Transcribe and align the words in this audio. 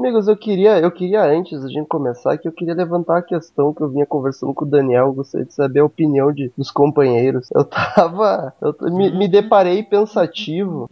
Amigos, 0.00 0.28
eu 0.28 0.36
queria, 0.36 0.80
eu 0.80 0.90
queria 0.90 1.22
antes 1.26 1.60
gente 1.68 1.86
começar 1.86 2.38
que 2.38 2.48
eu 2.48 2.52
queria 2.52 2.72
levantar 2.72 3.18
a 3.18 3.22
questão 3.22 3.74
que 3.74 3.82
eu 3.82 3.88
vinha 3.90 4.06
conversando 4.06 4.54
com 4.54 4.64
o 4.64 4.68
Daniel, 4.68 5.12
gostaria 5.12 5.46
de 5.46 5.52
saber 5.52 5.80
a 5.80 5.84
opinião 5.84 6.32
de, 6.32 6.50
dos 6.56 6.70
companheiros. 6.70 7.50
Eu 7.54 7.64
tava, 7.68 8.54
eu 8.62 8.74
me, 8.90 9.10
me 9.10 9.28
deparei 9.28 9.82
pensativo 9.82 10.88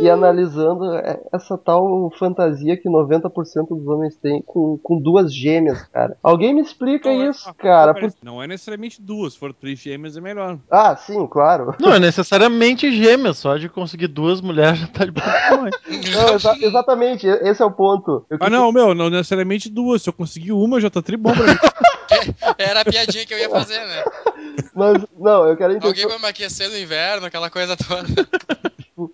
e 0.00 0.08
analisando 0.10 0.94
é, 0.96 1.20
essa 1.32 1.56
tal 1.58 2.10
fantasia 2.18 2.76
que 2.76 2.88
90% 2.88 3.68
dos 3.68 3.86
homens 3.86 4.16
têm 4.16 4.42
com, 4.42 4.78
com 4.82 4.98
duas 5.00 5.32
gêmeas, 5.34 5.82
cara. 5.92 6.16
Alguém 6.22 6.54
me 6.54 6.60
explica 6.62 7.12
Não, 7.12 7.22
é- 7.22 7.28
isso, 7.30 7.48
ah, 7.48 7.54
cara? 7.54 7.94
Por- 7.94 8.12
Não 8.22 8.42
é 8.42 8.46
necessariamente 8.46 9.00
duas, 9.00 9.34
se 9.34 9.38
for 9.38 9.52
três 9.52 9.78
gêmeas 9.78 10.16
é 10.16 10.20
melhor. 10.20 10.58
Ah, 10.70 10.96
sim, 10.96 11.26
claro. 11.26 11.74
Não 11.78 11.92
é 11.92 11.98
necessariamente 12.00 12.90
gêmeas, 12.92 13.38
só 13.38 13.56
de 13.56 13.68
conseguir 13.68 14.08
duas 14.08 14.40
mulheres 14.40 14.80
já 14.80 14.86
tá 14.88 15.04
de. 15.04 15.12
Não, 16.12 16.34
exa- 16.34 16.56
exatamente, 16.60 17.26
esse 17.26 17.62
é 17.62 17.64
o 17.64 17.70
ponto. 17.70 18.24
Eu 18.30 18.38
Ah, 18.40 18.50
não, 18.50 18.72
meu, 18.72 18.94
não 18.94 19.08
necessariamente 19.10 19.68
duas. 19.68 20.02
Se 20.02 20.08
eu 20.08 20.12
conseguir 20.12 20.52
uma, 20.52 20.80
já 20.80 20.90
tá 20.90 21.00
tribom 21.02 21.32
pra 21.32 21.46
mim. 21.46 21.58
Era 22.58 22.80
a 22.80 22.84
piadinha 22.84 23.24
que 23.24 23.32
eu 23.32 23.38
ia 23.38 23.48
fazer, 23.48 23.78
né? 23.78 24.04
Mas, 24.74 25.04
não, 25.18 25.46
eu 25.46 25.56
quero 25.56 25.72
entender. 25.72 25.86
Alguém 25.86 26.06
vai 26.06 26.18
me 26.18 26.26
aquecer 26.26 26.68
no 26.70 26.76
inverno, 26.78 27.26
aquela 27.26 27.48
coisa 27.48 27.74
toda. 27.76 28.28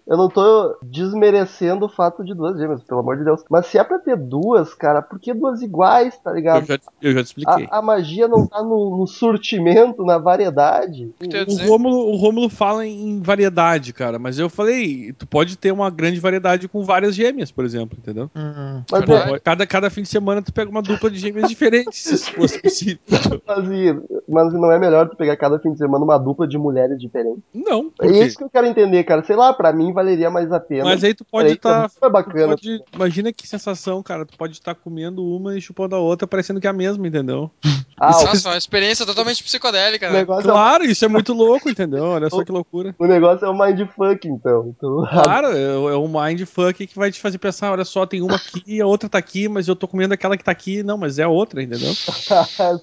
Eu 0.08 0.16
não 0.16 0.28
tô 0.28 0.76
desmerecendo 0.82 1.84
o 1.84 1.88
fato 1.88 2.24
de 2.24 2.34
duas 2.34 2.58
gêmeas, 2.58 2.82
pelo 2.82 3.00
amor 3.00 3.18
de 3.18 3.24
Deus. 3.24 3.44
Mas 3.50 3.66
se 3.66 3.76
é 3.76 3.84
pra 3.84 3.98
ter 3.98 4.16
duas, 4.16 4.72
cara, 4.72 5.02
por 5.02 5.20
que 5.20 5.34
duas 5.34 5.60
iguais, 5.60 6.16
tá 6.18 6.30
Eu 6.30 6.36
ligado? 6.36 6.64
já, 6.64 6.78
eu 7.02 7.12
já 7.12 7.22
te 7.22 7.26
expliquei. 7.26 7.68
A, 7.70 7.78
a 7.78 7.82
magia 7.82 8.26
não 8.26 8.46
tá 8.46 8.62
no, 8.62 8.96
no 8.96 9.06
surtimento, 9.06 10.04
na 10.04 10.16
variedade. 10.16 11.12
O 11.20 11.44
dizer? 11.44 11.68
Rômulo, 11.68 12.10
o 12.10 12.16
Rômulo 12.16 12.48
fala 12.48 12.86
em 12.86 13.20
variedade, 13.20 13.92
cara, 13.92 14.18
mas 14.18 14.38
eu 14.38 14.48
falei, 14.48 15.12
tu 15.12 15.26
pode 15.26 15.58
ter 15.58 15.72
uma 15.72 15.90
grande 15.90 16.18
variedade 16.18 16.68
com 16.68 16.82
várias 16.82 17.14
gêmeas, 17.14 17.50
por 17.50 17.66
exemplo, 17.66 17.98
entendeu? 18.00 18.30
Hum. 18.34 18.82
Mas, 18.90 19.04
Pô, 19.04 19.12
Verdade. 19.12 19.34
é, 19.34 19.38
cada, 19.38 19.66
cada 19.66 19.90
fim 19.90 20.02
de 20.02 20.08
semana 20.08 20.40
tu 20.40 20.52
pega 20.52 20.70
uma 20.70 20.82
dupla 20.82 21.10
de 21.10 21.18
gêmeas 21.18 21.48
diferentes, 21.48 21.98
se 21.98 22.32
fosse 22.32 22.62
possível. 22.62 22.98
mas, 23.46 23.68
mas 24.26 24.52
não 24.54 24.72
é 24.72 24.78
melhor 24.78 25.08
tu 25.08 25.16
pegar 25.16 25.36
cada 25.36 25.58
fim 25.58 25.72
de 25.72 25.78
semana 25.78 26.02
uma 26.02 26.18
dupla 26.18 26.48
de 26.48 26.56
mulheres 26.56 26.98
diferentes? 26.98 27.42
Não, 27.52 27.90
É 28.00 28.06
isso 28.08 28.38
que 28.38 28.44
eu 28.44 28.50
quero 28.50 28.66
entender, 28.66 29.04
cara. 29.04 29.22
Sei 29.22 29.36
lá, 29.36 29.52
pra 29.52 29.72
mim 29.72 29.92
valeria 30.02 30.30
mais 30.30 30.50
a 30.52 30.60
pena. 30.60 30.84
Mas 30.84 31.02
aí 31.02 31.12
tu 31.14 31.24
pode 31.24 31.52
estar. 31.52 31.88
Foi 31.90 32.10
bacana. 32.10 32.54
imagina 32.94 33.32
que 33.32 33.46
sensação, 33.46 34.02
cara. 34.02 34.24
Tu 34.24 34.36
pode 34.36 34.52
estar 34.54 34.74
comendo 34.74 35.24
uma 35.24 35.56
e 35.56 35.60
chupando 35.60 35.94
a 35.96 35.98
outra, 35.98 36.26
parecendo 36.26 36.60
que 36.60 36.66
é 36.66 36.70
a 36.70 36.72
mesma, 36.72 37.06
entendeu? 37.06 37.50
Ah, 38.00 38.16
o, 38.16 38.24
Nossa, 38.26 38.50
uma 38.50 38.56
experiência 38.56 39.04
totalmente 39.04 39.42
psicodélica, 39.42 40.08
o 40.08 40.12
né? 40.12 40.18
negócio 40.20 40.48
é, 40.48 40.52
Claro, 40.52 40.84
isso 40.84 41.04
é 41.04 41.08
muito 41.08 41.32
louco, 41.32 41.68
entendeu? 41.68 42.04
Olha 42.04 42.30
só 42.30 42.44
que 42.46 42.52
loucura. 42.52 42.94
o 42.96 43.06
negócio 43.08 43.44
é 43.44 43.48
o 43.48 43.58
mindfuck, 43.58 44.28
então. 44.28 44.72
então 44.78 45.02
Claro, 45.10 45.48
é, 45.48 45.64
é 45.64 45.96
um 45.96 46.06
mindfuck 46.06 46.86
que 46.86 46.94
vai 46.96 47.10
te 47.10 47.18
fazer 47.18 47.38
pensar, 47.38 47.72
olha 47.72 47.84
só, 47.84 48.06
tem 48.06 48.22
uma 48.22 48.36
aqui, 48.36 48.80
a 48.80 48.86
outra 48.86 49.08
tá 49.08 49.18
aqui, 49.18 49.48
mas 49.48 49.66
eu 49.66 49.74
tô 49.74 49.88
comendo 49.88 50.14
aquela 50.14 50.36
que 50.36 50.44
tá 50.44 50.52
aqui. 50.52 50.84
Não, 50.84 50.96
mas 50.96 51.18
é 51.18 51.24
a 51.24 51.28
outra, 51.28 51.60
entendeu? 51.60 51.92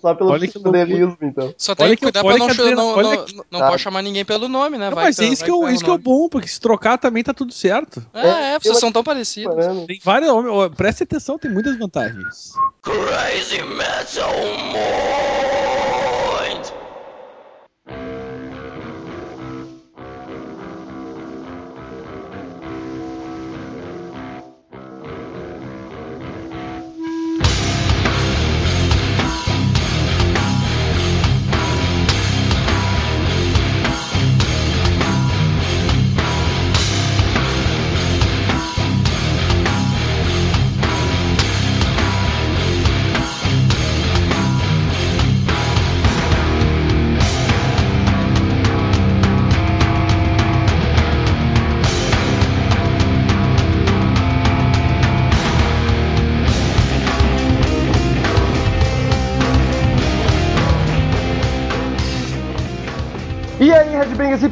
Só 0.01 0.13
pelo 0.15 0.31
Olha 0.31 0.41
que 0.47 0.53
psicodelismo, 0.53 1.17
então. 1.21 1.53
Só 1.57 1.73
tem 1.75 1.85
Olha 1.85 1.95
que 1.95 2.03
cuidar 2.03 2.21
pra 2.21 2.37
não, 2.37 2.47
não, 2.49 3.01
não, 3.01 3.25
que- 3.25 3.35
não 3.49 3.59
Tá. 3.61 3.69
pode 3.69 3.81
chamar 3.81 4.01
ninguém 4.01 4.25
pelo 4.25 4.49
nome, 4.49 4.77
né? 4.77 4.89
Não, 4.89 4.95
Vai 4.95 5.05
mas 5.05 5.15
que 5.15 5.23
é 5.23 5.27
tá- 5.27 5.33
isso, 5.33 5.41
vai 5.43 5.49
que, 5.49 5.55
eu, 5.55 5.61
tá 5.61 5.71
isso 5.71 5.83
que 5.85 5.89
é 5.89 5.93
o 5.93 5.97
bom, 5.97 6.27
porque 6.27 6.47
se 6.49 6.59
trocar 6.59 6.97
também 7.05 7.23
tá 7.23 7.35
tudo 7.35 7.53
certo. 7.53 8.03
É, 8.11 8.55
é, 8.55 8.59
vocês 8.59 8.79
são 8.79 8.91
tão 8.91 9.03
parecidos. 9.03 9.55
Mano, 9.55 9.85
Tem 9.85 9.99
várias. 10.03 10.31
ó, 10.31 10.67
Preste 10.69 11.03
atenção, 11.03 11.37
tem 11.37 11.51
muitas 11.51 11.77
vantagens. 11.77 12.53
E 12.87 12.89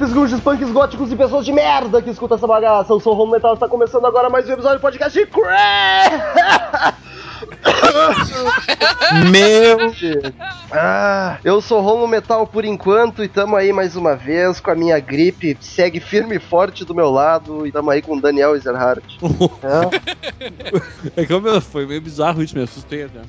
hips, 0.03 0.14
grunges, 0.14 0.40
punks, 0.41 0.72
góticos 0.72 1.12
e 1.12 1.16
pessoas 1.16 1.46
de 1.46 1.53
merda 1.53 2.02
que 2.02 2.09
escutam 2.09 2.36
essa 2.36 2.47
bagaça. 2.47 2.91
Eu 2.91 3.00
sou 3.00 3.14
o 3.14 3.16
Romulo 3.16 3.31
Metal, 3.31 3.53
está 3.53 3.68
começando 3.68 4.06
agora 4.06 4.30
mais 4.30 4.47
um 4.50 4.52
episódio 4.52 4.80
do 4.80 4.81
podcast 4.81 5.18
de 5.18 5.25
Crash! 5.25 6.94
Meu 9.30 9.94
Ah, 10.72 11.38
eu 11.44 11.62
sou 11.62 11.80
o 11.80 11.82
Romulo 11.82 12.08
Metal 12.08 12.48
por 12.48 12.66
enquanto 12.66 13.24
e 13.24 13.28
tamo 13.28 13.56
aí 13.56 13.72
mais 13.72 13.96
uma 13.96 14.16
vez 14.16 14.60
com 14.60 14.72
a 14.72 14.76
minha 14.76 15.00
gripe, 15.00 15.56
segue 15.62 16.00
firme 16.00 16.38
e 16.38 16.40
forte 16.40 16.84
do 16.84 16.96
meu 16.96 17.12
lado 17.12 17.68
e 17.68 17.72
tamo 17.72 17.92
aí 17.92 18.02
com 18.02 18.16
o 18.18 18.22
Daniel 18.22 18.56
Ezerhardt. 18.56 19.20
É, 21.16 21.22
É 21.22 21.26
que 21.26 21.34
eu- 21.34 21.62
foi 21.62 21.86
meio 21.86 22.02
bizarro 22.02 22.42
isso, 22.42 22.56
me 22.58 22.64
assustei 22.64 23.04
até. 23.04 23.20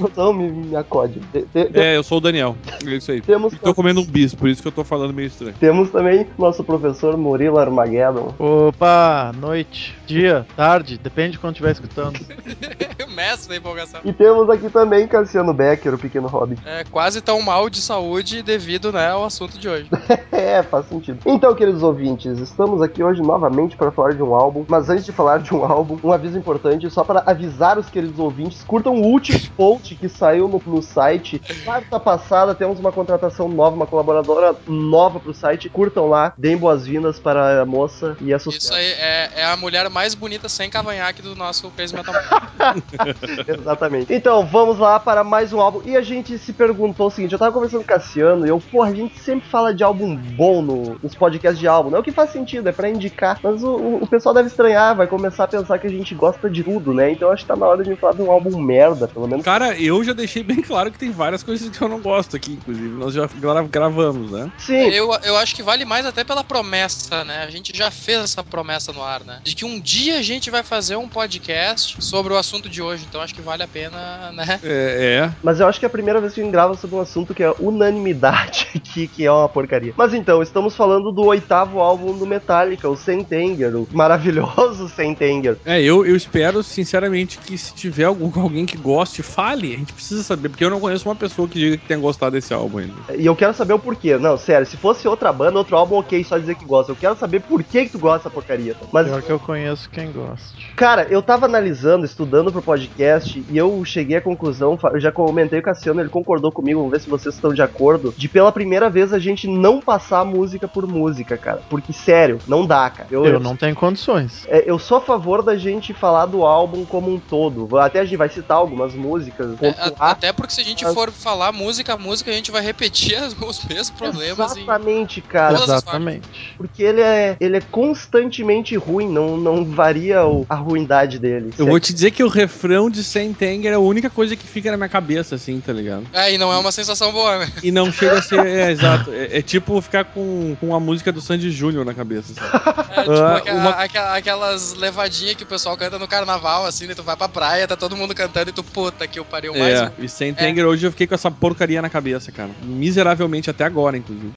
então 0.00 0.32
me, 0.32 0.50
me 0.50 0.74
acode. 0.76 1.20
Te- 1.32 1.42
te- 1.42 1.64
te- 1.66 1.78
É, 1.78 1.96
eu 1.96 2.02
sou 2.02 2.18
o 2.18 2.20
Daniel. 2.20 2.56
É 2.84 2.90
isso 2.90 3.10
aí. 3.10 3.20
Temos, 3.20 3.52
E 3.52 3.58
tô 3.58 3.74
comendo 3.74 4.00
um 4.00 4.04
bis, 4.06 4.34
por 4.34 4.48
isso 4.48 4.62
que 4.62 4.68
eu 4.68 4.72
tô 4.72 4.82
falando 4.84 5.12
meio 5.12 5.26
estranho. 5.26 5.54
temos 5.60 5.90
também 5.90 6.26
nosso 6.38 6.64
professor 6.64 7.16
Murilo 7.16 7.58
Armageddon. 7.58 8.34
Opa, 8.38 9.32
noite, 9.38 9.94
dia, 10.06 10.46
tarde, 10.56 10.98
depende 10.98 11.32
de 11.32 11.38
quando 11.38 11.52
estiver 11.54 11.72
escutando. 11.72 12.18
mestre 13.14 13.48
da 13.50 13.56
empolgação. 13.56 14.00
E 14.04 14.12
temos 14.12 14.48
aqui 14.50 14.55
também 14.72 15.06
Cassiano 15.06 15.52
Becker, 15.52 15.94
o 15.94 15.98
pequeno 15.98 16.28
hobbit. 16.28 16.60
É 16.66 16.84
quase 16.84 17.20
tão 17.20 17.40
mal 17.42 17.68
de 17.70 17.80
saúde 17.80 18.42
devido, 18.42 18.92
né, 18.92 19.10
ao 19.10 19.24
assunto 19.24 19.58
de 19.58 19.68
hoje. 19.68 19.88
É, 20.36 20.62
faz 20.62 20.86
sentido. 20.86 21.18
Então, 21.24 21.54
queridos 21.54 21.82
ouvintes, 21.82 22.38
estamos 22.38 22.82
aqui 22.82 23.02
hoje 23.02 23.22
novamente 23.22 23.74
para 23.74 23.90
falar 23.90 24.12
de 24.12 24.22
um 24.22 24.34
álbum. 24.34 24.66
Mas 24.68 24.88
antes 24.90 25.04
de 25.04 25.10
falar 25.10 25.38
de 25.38 25.54
um 25.54 25.64
álbum, 25.64 25.98
um 26.04 26.12
aviso 26.12 26.36
importante, 26.36 26.88
só 26.90 27.02
para 27.02 27.22
avisar 27.26 27.78
os 27.78 27.88
queridos 27.88 28.18
ouvintes, 28.18 28.62
curtam 28.62 28.94
o 28.94 29.02
último 29.06 29.40
post 29.56 29.94
que 29.94 30.08
saiu 30.08 30.46
no, 30.46 30.62
no 30.66 30.82
site. 30.82 31.40
Quarta 31.64 31.98
passada 31.98 32.54
temos 32.54 32.78
uma 32.78 32.92
contratação 32.92 33.48
nova, 33.48 33.74
uma 33.74 33.86
colaboradora 33.86 34.54
nova 34.66 35.18
pro 35.18 35.32
site. 35.32 35.70
Curtam 35.70 36.06
lá, 36.06 36.34
deem 36.36 36.56
boas-vindas 36.56 37.18
para 37.18 37.62
a 37.62 37.66
moça 37.66 38.16
e 38.20 38.32
a 38.32 38.36
Isso 38.36 38.50
sucesso. 38.50 38.74
aí 38.74 38.92
é, 38.92 39.30
é 39.36 39.44
a 39.46 39.56
mulher 39.56 39.88
mais 39.88 40.14
bonita 40.14 40.48
sem 40.48 40.68
cavanhaque 40.68 41.22
do 41.22 41.34
nosso 41.34 41.70
Crazy 41.70 41.94
Metal. 41.94 42.14
Exatamente. 43.48 44.12
Então, 44.12 44.35
vamos 44.44 44.78
lá 44.78 44.98
para 44.98 45.22
mais 45.24 45.52
um 45.52 45.60
álbum. 45.60 45.80
E 45.84 45.96
a 45.96 46.02
gente 46.02 46.36
se 46.38 46.52
perguntou 46.52 47.06
o 47.06 47.10
seguinte: 47.10 47.32
eu 47.32 47.38
tava 47.38 47.52
conversando 47.52 47.80
com 47.80 47.84
o 47.84 47.88
Cassiano 47.96 48.44
e 48.46 48.48
eu, 48.48 48.60
porra, 48.60 48.90
a 48.90 48.94
gente 48.94 49.18
sempre 49.20 49.48
fala 49.48 49.72
de 49.74 49.82
álbum 49.84 50.16
bom 50.16 50.60
no- 50.62 50.98
nos 51.02 51.14
podcasts 51.14 51.58
de 51.58 51.66
álbum. 51.68 51.90
Não 51.90 51.98
é 51.98 52.00
o 52.00 52.04
que 52.04 52.12
faz 52.12 52.30
sentido, 52.30 52.68
é 52.68 52.72
pra 52.72 52.88
indicar. 52.90 53.38
Mas 53.42 53.62
o, 53.62 53.98
o- 54.02 54.06
pessoal 54.06 54.34
deve 54.34 54.48
estranhar, 54.48 54.96
vai 54.96 55.06
começar 55.06 55.44
a 55.44 55.48
pensar 55.48 55.78
que 55.78 55.86
a 55.86 55.90
gente 55.90 56.14
gosta 56.14 56.48
de 56.50 56.62
tudo, 56.64 56.92
né? 56.92 57.10
Então 57.12 57.30
acho 57.30 57.42
que 57.44 57.48
tá 57.48 57.56
na 57.56 57.66
hora 57.66 57.82
de 57.84 57.94
falar 57.96 58.14
de 58.14 58.22
um 58.22 58.30
álbum 58.30 58.60
merda, 58.60 59.06
pelo 59.08 59.26
menos. 59.28 59.44
Cara, 59.44 59.78
eu 59.80 60.02
já 60.02 60.12
deixei 60.12 60.42
bem 60.42 60.60
claro 60.62 60.90
que 60.90 60.98
tem 60.98 61.10
várias 61.10 61.42
coisas 61.42 61.68
que 61.68 61.82
eu 61.82 61.88
não 61.88 62.00
gosto 62.00 62.34
aqui, 62.36 62.52
inclusive. 62.54 62.88
Nós 62.96 63.14
já 63.14 63.26
gra- 63.34 63.62
gravamos, 63.62 64.32
né? 64.32 64.50
Sim, 64.58 64.88
Eu, 64.90 65.12
eu 65.24 65.36
acho 65.36 65.54
que 65.54 65.62
vale 65.62 65.84
mais 65.84 66.04
até 66.06 66.24
pela 66.24 66.42
promessa, 66.44 67.24
né? 67.24 67.44
A 67.44 67.50
gente 67.50 67.76
já 67.76 67.90
fez 67.90 68.18
essa 68.22 68.42
promessa 68.42 68.92
no 68.92 69.02
ar, 69.02 69.22
né? 69.24 69.40
De 69.44 69.54
que 69.54 69.64
um 69.64 69.80
dia 69.80 70.18
a 70.18 70.22
gente 70.22 70.50
vai 70.50 70.62
fazer 70.62 70.96
um 70.96 71.08
podcast 71.08 71.96
sobre 72.00 72.32
o 72.32 72.36
assunto 72.36 72.68
de 72.68 72.80
hoje. 72.82 73.04
Então 73.08 73.20
acho 73.20 73.34
que 73.34 73.42
vale 73.42 73.62
a 73.62 73.68
pena, 73.68 74.25
né? 74.32 74.60
É, 74.62 75.22
é. 75.22 75.32
mas 75.42 75.60
eu 75.60 75.66
acho 75.66 75.78
que 75.78 75.86
é 75.86 75.88
a 75.88 75.90
primeira 75.90 76.20
vez 76.20 76.32
que 76.32 76.40
a 76.40 76.44
gente 76.44 76.52
grava 76.52 76.74
sobre 76.74 76.96
um 76.96 77.00
assunto 77.00 77.34
que 77.34 77.42
é 77.42 77.52
unanimidade 77.58 78.68
aqui, 78.74 79.06
que 79.06 79.24
é 79.24 79.30
uma 79.30 79.48
porcaria. 79.48 79.92
Mas 79.96 80.14
então, 80.14 80.42
estamos 80.42 80.76
falando 80.76 81.12
do 81.12 81.24
oitavo 81.24 81.80
álbum 81.80 82.16
do 82.16 82.26
Metallica, 82.26 82.88
o 82.88 82.96
Sentenger, 82.96 83.76
o 83.76 83.88
maravilhoso 83.92 84.88
Sentenger. 84.94 85.56
É, 85.64 85.80
eu, 85.80 86.06
eu 86.06 86.16
espero, 86.16 86.62
sinceramente, 86.62 87.38
que 87.38 87.56
se 87.58 87.74
tiver 87.74 88.04
algum, 88.04 88.40
alguém 88.40 88.66
que 88.66 88.76
goste, 88.76 89.22
fale. 89.22 89.74
A 89.74 89.78
gente 89.78 89.92
precisa 89.92 90.22
saber, 90.22 90.48
porque 90.48 90.64
eu 90.64 90.70
não 90.70 90.80
conheço 90.80 91.08
uma 91.08 91.16
pessoa 91.16 91.48
que 91.48 91.58
diga 91.58 91.76
que 91.76 91.86
tenha 91.86 92.00
gostado 92.00 92.32
desse 92.32 92.54
álbum 92.54 92.78
ainda. 92.78 92.94
E 93.16 93.26
eu 93.26 93.36
quero 93.36 93.54
saber 93.54 93.74
o 93.74 93.78
porquê. 93.78 94.16
Não, 94.16 94.36
sério, 94.36 94.66
se 94.66 94.76
fosse 94.76 95.06
outra 95.06 95.32
banda, 95.32 95.58
outro 95.58 95.76
álbum, 95.76 95.96
ok, 95.96 96.22
só 96.24 96.38
dizer 96.38 96.54
que 96.54 96.64
gosta. 96.64 96.92
Eu 96.92 96.96
quero 96.96 97.16
saber 97.16 97.40
por 97.40 97.62
que, 97.62 97.84
que 97.84 97.92
tu 97.92 97.98
gosta 97.98 98.18
dessa 98.18 98.30
porcaria. 98.30 98.76
Mas, 98.92 99.06
Pior 99.06 99.22
que 99.22 99.30
eu 99.30 99.38
conheço 99.38 99.88
quem 99.90 100.10
gosta. 100.10 100.56
cara, 100.74 101.06
eu 101.10 101.22
tava 101.22 101.46
analisando, 101.46 102.04
estudando 102.04 102.50
pro 102.52 102.62
podcast 102.62 102.86
podcast 102.86 103.44
e 103.50 103.56
eu 103.56 103.84
cheguei 103.84 104.15
à 104.16 104.20
conclusão, 104.22 104.78
eu 104.92 105.00
já 105.00 105.12
comentei 105.12 105.60
com 105.60 105.70
o 105.70 105.74
Cassiano, 105.74 106.00
ele 106.00 106.08
concordou 106.08 106.50
comigo, 106.52 106.80
vamos 106.80 106.92
ver 106.92 107.00
se 107.00 107.08
vocês 107.10 107.34
estão 107.34 107.52
de 107.52 107.62
acordo, 107.62 108.14
de 108.16 108.28
pela 108.28 108.52
primeira 108.52 108.88
vez 108.90 109.12
a 109.12 109.18
gente 109.18 109.46
não 109.48 109.80
passar 109.80 110.24
música 110.24 110.66
por 110.68 110.86
música, 110.86 111.36
cara. 111.36 111.62
Porque, 111.68 111.92
sério, 111.92 112.38
não 112.46 112.66
dá, 112.66 112.88
cara. 112.90 113.08
Eu 113.10 113.40
não 113.40 113.56
tenho 113.56 113.74
condições. 113.74 114.44
é, 114.48 114.64
eu 114.70 114.78
sou 114.78 114.98
a 114.98 115.00
favor 115.00 115.42
da 115.42 115.56
gente 115.56 115.92
falar 115.94 116.26
do 116.26 116.44
álbum 116.44 116.84
como 116.84 117.12
um 117.12 117.18
todo. 117.18 117.76
Até 117.78 118.00
a 118.00 118.04
gente 118.04 118.16
vai 118.16 118.28
citar 118.28 118.56
algumas 118.56 118.94
músicas, 118.94 119.50
É, 119.62 119.68
a- 119.98 120.10
até 120.10 120.32
porque 120.32 120.52
se 120.52 120.60
a 120.60 120.64
gente 120.64 120.84
for 120.92 121.10
falar 121.10 121.52
música 121.52 121.94
a 121.94 121.96
música, 121.98 122.30
a 122.30 122.34
gente 122.34 122.50
vai 122.50 122.62
repetir 122.62 123.16
as- 123.16 123.34
os 123.40 123.64
mesmos 123.64 123.90
problemas. 123.90 124.56
em- 124.56 124.62
Exatamente, 124.62 125.20
cara. 125.20 125.54
Exatamente. 125.54 126.54
Porque 126.56 126.82
ele 126.82 127.00
é, 127.00 127.36
ele 127.40 127.56
é 127.56 127.60
constantemente 128.06 128.76
ruim, 128.76 129.08
não, 129.08 129.36
não 129.36 129.64
varia 129.64 130.24
o- 130.26 130.46
a 130.48 130.54
ruindade 130.54 131.18
dele. 131.18 131.52
Eu 131.58 131.66
vou 131.66 131.80
te 131.80 131.92
dizer 131.92 132.10
que 132.10 132.22
o 132.22 132.28
refrão 132.28 132.88
de 132.90 133.02
Sentenger 133.02 133.72
é 133.72 133.74
a 133.74 133.78
única 134.06 134.10
coisa 134.10 134.36
que 134.36 134.46
fica 134.46 134.70
na 134.70 134.76
minha 134.76 134.88
cabeça, 134.88 135.34
assim, 135.34 135.60
tá 135.60 135.72
ligado? 135.72 136.04
É, 136.12 136.32
e 136.32 136.38
não 136.38 136.52
é 136.52 136.58
uma 136.58 136.70
sensação 136.72 137.12
boa, 137.12 137.38
né? 137.40 137.50
E 137.62 137.70
não 137.72 137.90
chega 137.92 138.18
a 138.18 138.22
ser. 138.22 138.36
É, 138.46 138.70
exato. 138.70 139.10
É, 139.12 139.38
é 139.38 139.42
tipo 139.42 139.80
ficar 139.80 140.04
com, 140.04 140.56
com 140.60 140.74
a 140.74 140.78
música 140.80 141.10
do 141.10 141.20
Sandy 141.20 141.50
Júnior 141.50 141.84
na 141.84 141.92
cabeça. 141.94 142.32
sabe? 142.34 142.86
É 142.96 143.00
tipo 143.02 143.12
Ah, 143.12 143.36
aqua- 143.36 143.52
uma- 143.52 143.70
aqua- 143.70 144.16
aquelas 144.16 144.74
levadinhas 144.74 145.34
que 145.34 145.42
o 145.42 145.46
pessoal 145.46 145.76
canta 145.76 145.98
no 145.98 146.06
carnaval, 146.08 146.64
assim, 146.64 146.86
né? 146.86 146.94
Tu 146.94 147.02
vai 147.02 147.16
pra 147.16 147.28
praia, 147.28 147.66
tá 147.66 147.76
todo 147.76 147.96
mundo 147.96 148.14
cantando 148.14 148.50
e 148.50 148.52
tu, 148.52 148.62
puta, 148.62 149.06
que 149.06 149.18
eu 149.18 149.24
parei 149.24 149.50
o 149.50 149.58
mais. 149.58 149.80
É, 149.80 149.92
e 149.98 150.08
Sentenger 150.08 150.64
hoje 150.66 150.86
eu 150.86 150.90
fiquei 150.90 151.06
com 151.06 151.14
essa 151.14 151.30
porcaria 151.30 151.82
na 151.82 151.90
cabeça, 151.90 152.30
cara. 152.32 152.50
Miseravelmente 152.62 153.50
até 153.50 153.64
agora, 153.64 153.96
inclusive. 153.96 154.32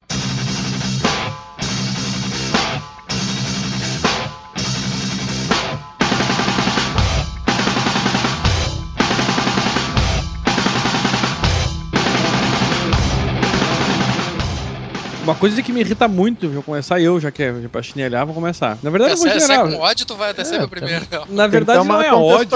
Uma 15.29 15.35
coisa 15.35 15.61
que 15.61 15.71
me 15.71 15.81
irrita 15.81 16.07
muito, 16.07 16.49
vou 16.49 16.63
começar 16.63 16.99
eu, 16.99 17.19
já 17.19 17.29
que 17.29 17.43
é 17.43 17.51
pra 17.71 17.83
chinelhar, 17.83 18.25
vou 18.25 18.33
começar. 18.33 18.79
Na 18.81 18.89
verdade, 18.89 19.11
É, 19.11 19.13
eu 19.13 19.17
vou 19.19 19.29
se, 19.29 19.39
se 19.39 19.51
é 19.51 19.57
com 19.59 19.75
ódio, 19.77 20.05
tu 20.05 20.15
vai 20.15 20.31
até 20.31 20.43
ser 20.43 20.59
o 20.59 20.67
primeiro. 20.67 21.05
não. 21.11 21.25
Na 21.29 21.45
verdade, 21.45 21.87
não 21.87 22.01
é 22.01 22.11
ódio. 22.11 22.49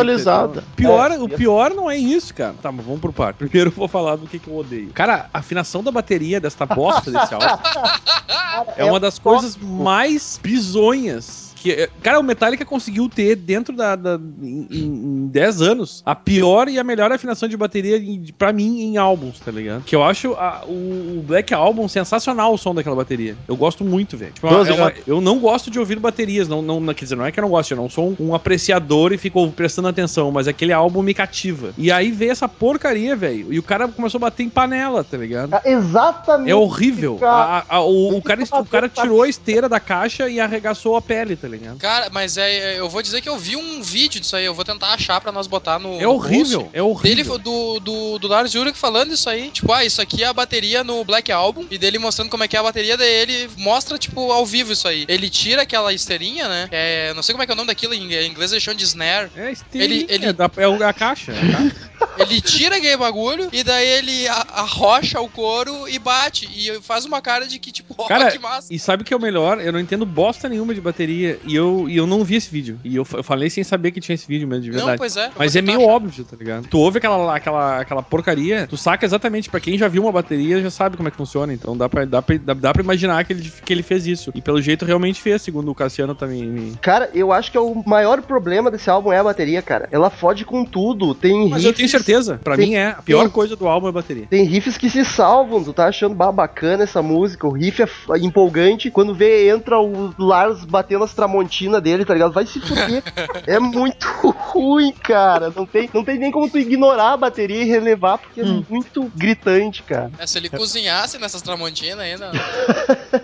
Pior, 0.76 1.12
É, 1.12 1.20
o 1.20 1.30
pior 1.30 1.70
não 1.72 1.90
é 1.90 1.96
isso, 1.96 2.34
cara. 2.34 2.56
Tá, 2.62 2.72
mas 2.72 2.84
vamos 2.84 3.00
por 3.00 3.14
parte. 3.14 3.38
Primeiro 3.38 3.70
eu 3.70 3.74
vou 3.76 3.88
falar 3.88 4.16
do 4.16 4.26
que, 4.26 4.40
que 4.40 4.48
eu 4.48 4.58
odeio. 4.58 4.90
Cara, 4.90 5.30
a 5.32 5.38
afinação 5.38 5.84
da 5.84 5.92
bateria 5.92 6.42
desta 6.42 6.66
bosta 6.66 7.12
desse 7.12 7.32
álbum 7.32 7.46
é 8.76 8.84
uma 8.84 9.00
das 9.00 9.20
coisas 9.20 9.56
mais 9.56 10.40
bizonhas. 10.42 11.53
Que, 11.64 11.90
cara, 12.02 12.20
o 12.20 12.24
Metallica 12.24 12.66
conseguiu 12.66 13.08
ter 13.10 13.36
dentro 13.36 13.76
da. 13.76 13.96
da 13.96 14.20
em, 14.42 14.68
em- 14.70 15.24
em 15.24 15.28
10 15.28 15.62
anos 15.62 16.04
a 16.06 16.14
pior 16.14 16.68
e 16.68 16.78
a 16.78 16.84
melhor 16.84 17.12
afinação 17.12 17.48
de 17.50 17.56
bateria 17.58 18.00
pra 18.38 18.52
mim 18.54 18.82
em 18.82 18.98
álbuns, 18.98 19.40
tá 19.40 19.50
ligado? 19.52 19.84
Que 19.84 19.96
eu 19.96 20.04
acho 20.04 20.34
a- 20.34 20.64
o, 20.68 21.20
o 21.20 21.24
Black 21.26 21.54
Album 21.54 21.88
sensacional 21.88 22.54
o 22.54 22.58
som 22.58 22.76
daquela 22.76 22.96
bateria. 22.96 23.36
Eu 23.48 23.56
gosto 23.56 23.84
muito, 23.86 24.18
velho. 24.18 24.34
Tipo, 24.34 24.48
é 24.48 24.74
uma- 24.74 24.90
é 24.90 24.96
eu 25.08 25.22
não 25.22 25.40
gosto 25.40 25.72
de 25.72 25.80
ouvir 25.80 25.98
baterias, 26.00 26.48
não, 26.48 26.62
não, 26.62 26.80
não- 26.80 26.94
quer 26.94 27.06
dizer, 27.06 27.16
não 27.16 27.26
é 27.26 27.32
que 27.32 27.40
eu 27.40 27.44
não 27.44 27.50
gosto, 27.50 27.72
eu 27.72 27.78
não 27.78 27.90
sou 27.90 28.10
um, 28.20 28.28
um 28.30 28.36
apreciador 28.36 29.14
e 29.14 29.18
fico 29.18 29.50
prestando 29.52 29.88
atenção, 29.88 30.32
mas 30.32 30.48
aquele 30.48 30.74
álbum 30.74 31.02
me 31.02 31.14
cativa. 31.14 31.74
E 31.78 31.92
aí 31.92 32.12
veio 32.12 32.32
essa 32.32 32.48
porcaria, 32.50 33.16
velho, 33.16 33.52
e 33.54 33.58
o 33.58 33.64
cara 33.64 33.88
começou 33.88 34.18
a 34.18 34.22
bater 34.22 34.44
em 34.44 34.50
panela, 34.50 35.04
tá 35.04 35.18
ligado? 35.18 35.54
Ah, 35.54 35.62
Exatamente. 35.66 36.52
É 36.52 36.56
horrível. 36.56 37.18
A- 37.24 37.66
a- 37.70 37.82
o, 37.82 38.18
o 38.18 38.22
cara, 38.22 38.44
o 38.44 38.66
cara 38.66 38.90
tirou 38.90 39.24
a 39.24 39.30
esteira 39.30 39.70
da 39.70 39.80
caixa 39.80 40.28
e 40.30 40.40
arregaçou 40.40 40.96
a 40.98 41.02
pele, 41.02 41.36
tá 41.36 41.48
ligado? 41.48 41.53
Cara, 41.78 42.10
mas 42.12 42.38
é, 42.38 42.80
eu 42.80 42.90
vou 42.90 43.02
dizer 43.02 43.22
que 43.22 43.30
eu 43.30 43.38
vi 43.38 43.56
um 43.56 43.82
vídeo 43.82 44.20
disso 44.20 44.36
aí, 44.36 44.46
eu 44.46 44.54
vou 44.54 44.64
tentar 44.66 44.94
achar 44.94 45.20
pra 45.22 45.32
nós 45.32 45.48
botar 45.48 45.80
no. 45.80 46.00
É 46.00 46.04
no 46.04 46.12
horrível, 46.14 46.62
post. 46.64 46.78
é 46.78 46.82
horrível. 46.82 47.38
Dele, 47.38 47.44
do, 47.44 47.80
do, 47.80 48.20
do 48.20 48.28
Lars 48.28 48.54
Ulrich 48.56 48.78
falando 48.78 49.14
isso 49.14 49.30
aí. 49.30 49.50
Tipo, 49.52 49.72
ah, 49.72 49.84
isso 49.86 50.02
aqui 50.02 50.24
é 50.24 50.28
a 50.28 50.34
bateria 50.34 50.84
no 50.84 51.04
Black 51.04 51.32
Album. 51.32 51.66
E 51.70 51.78
dele 51.78 51.98
mostrando 52.00 52.30
como 52.30 52.44
é 52.44 52.48
que 52.48 52.56
é 52.56 52.60
a 52.60 52.64
bateria 52.64 52.98
dele. 52.98 53.50
Mostra, 53.58 53.98
tipo, 53.98 54.32
ao 54.32 54.46
vivo 54.46 54.74
isso 54.74 54.88
aí. 54.88 55.06
Ele 55.08 55.30
tira 55.30 55.62
aquela 55.64 55.94
esteirinha, 55.94 56.48
né? 56.48 56.68
É, 56.72 57.14
não 57.14 57.24
sei 57.24 57.34
como 57.34 57.44
é 57.44 57.46
que 57.46 57.52
é 57.52 57.56
o 57.56 57.58
nome 57.58 57.68
daquilo. 57.68 57.94
Em 57.94 58.04
inglês 58.28 58.52
eles 58.52 58.64
chamam 58.64 58.78
de 58.78 58.84
snare. 58.86 59.30
É 59.36 59.52
esteirinha, 59.52 60.02
Ele- 60.04 60.14
ele- 60.14 60.26
é, 60.28 60.34
da- 60.34 60.50
é 60.58 60.68
o- 60.68 60.84
a 60.84 60.94
caixa. 60.94 61.32
é 61.32 61.38
a 61.38 61.52
caixa. 61.52 61.94
Ele 62.20 62.40
tira 62.42 62.76
aquele 62.78 62.98
bagulho 62.98 63.50
e 63.52 63.64
daí 63.64 63.88
ele 63.88 64.28
arrocha 64.28 65.20
o 65.20 65.28
couro 65.30 65.88
e 65.88 65.98
bate. 65.98 66.48
E 66.54 66.80
faz 66.82 67.06
uma 67.06 67.22
cara 67.22 67.48
de 67.48 67.58
que, 67.58 67.72
tipo, 67.72 67.96
ó, 67.98 68.06
Cara, 68.08 68.30
que 68.30 68.38
massa. 68.38 68.74
E 68.74 68.78
sabe 68.78 69.02
o 69.02 69.06
que 69.06 69.14
é 69.14 69.18
o 69.18 69.20
melhor? 69.20 69.60
Eu 69.60 69.72
não 69.72 69.80
entendo 69.80 70.06
bosta 70.06 70.48
nenhuma 70.50 70.76
de 70.76 70.82
bateria 70.82 71.40
e 71.46 71.56
eu, 71.56 71.86
e 71.90 71.98
eu 71.98 72.06
não 72.08 72.24
vi 72.24 72.36
esse 72.36 72.50
vídeo. 72.50 72.80
E 72.84 72.96
eu, 72.96 73.06
eu 73.14 73.24
falei 73.24 73.50
sem 73.50 73.64
saber 73.64 73.92
que 73.92 74.00
tinha 74.00 74.14
esse 74.16 74.28
vídeo 74.28 74.48
mesmo, 74.48 74.64
de 74.64 74.70
Não, 74.70 74.78
verdade. 74.78 74.98
pois 74.98 75.16
é. 75.18 75.32
Mas 75.38 75.56
é 75.56 75.62
meio 75.62 75.82
óbvio, 75.82 76.24
tá 76.24 76.36
ligado? 76.38 76.68
Tu 76.68 76.78
ouve 76.78 76.98
aquela, 76.98 77.36
aquela, 77.36 77.80
aquela 77.82 78.02
porcaria, 78.04 78.68
tu 78.68 78.78
saca 78.78 79.06
exatamente, 79.06 79.50
pra 79.50 79.60
quem 79.60 79.78
já 79.78 79.88
viu 79.88 80.04
uma 80.04 80.12
bateria, 80.12 80.62
já 80.62 80.70
sabe 80.70 80.96
como 80.98 81.08
é 81.08 81.12
que 81.12 81.18
funciona. 81.18 81.54
Então 81.54 81.76
dá 81.76 81.88
pra, 81.90 82.06
dá 82.06 82.22
pra, 82.22 82.38
dá, 82.38 82.54
dá 82.54 82.74
pra 82.74 82.84
imaginar 82.84 83.24
que 83.26 83.34
ele, 83.34 83.52
que 83.66 83.74
ele 83.74 83.84
fez 83.84 84.06
isso. 84.08 84.32
E 84.36 84.42
pelo 84.42 84.62
jeito 84.62 84.86
realmente 84.86 85.22
fez, 85.22 85.42
segundo 85.42 85.70
o 85.72 85.76
Cassiano 85.76 86.16
também. 86.16 86.44
me- 86.46 86.76
Cara, 86.82 87.10
eu 87.14 87.32
acho 87.32 87.52
que 87.52 87.58
é 87.58 87.62
o 87.62 87.84
maior 87.86 88.22
problema 88.22 88.70
desse 88.72 88.90
álbum 88.90 89.12
é 89.12 89.18
a 89.20 89.24
bateria, 89.24 89.62
cara. 89.62 89.88
Ela 89.92 90.10
fode 90.10 90.46
com 90.46 90.64
tudo. 90.66 91.14
Tem 91.14 91.50
Mas 91.50 91.64
eu 91.64 91.74
tenho 91.74 91.88
riffs- 91.88 91.92
certeza, 91.92 92.40
pra 92.44 92.56
Tem- 92.56 92.70
mim 92.70 92.76
é. 92.76 92.88
A 92.90 93.02
pior 93.02 93.22
tem- 93.24 93.30
coisa 93.30 93.56
do 93.56 93.68
álbum 93.68 93.88
é 93.88 93.90
a 93.90 93.94
bateria. 93.94 94.26
Tem 94.30 94.44
riffs 94.44 94.78
que 94.78 94.90
se 94.90 95.04
salvam, 95.06 95.64
tu 95.64 95.74
tá 95.74 95.88
achando 95.88 96.14
bacana 96.16 96.84
essa 96.84 97.02
música, 97.02 97.48
o 97.48 97.52
riff 97.52 97.82
é 97.82 97.86
f- 97.86 98.18
empolgante, 98.20 98.90
quando 98.90 99.14
vê, 99.14 99.50
entra 99.50 99.80
o 99.80 100.14
Lars 100.18 100.64
batendo 100.66 101.04
as 101.04 101.14
tramontinas 101.38 101.82
dele, 101.82 102.06
tá 102.06 102.14
ligado? 102.14 102.32
Vai 102.32 102.46
se 102.46 102.60
fuder. 102.60 103.02
é 103.48 103.60
muito 103.60 104.08
ruim, 104.52 104.92
cara. 104.92 105.52
Não 105.56 105.66
tem, 105.66 105.90
não 105.94 106.04
tem 106.04 106.18
nem 106.20 106.32
como 106.32 106.50
tu 106.50 106.58
ignorar 106.60 107.14
a 107.14 107.18
bateria 107.18 107.62
e 107.64 107.66
relevar, 107.66 108.18
porque 108.20 108.42
é 108.42 108.46
muito 108.70 109.12
gritante, 109.16 109.82
cara. 109.84 110.12
É, 110.20 110.28
se 110.28 110.38
ele 110.38 110.50
cozinhasse 110.50 111.18
nessas 111.18 111.42
tramontinas 111.42 112.00
ainda. 112.00 112.32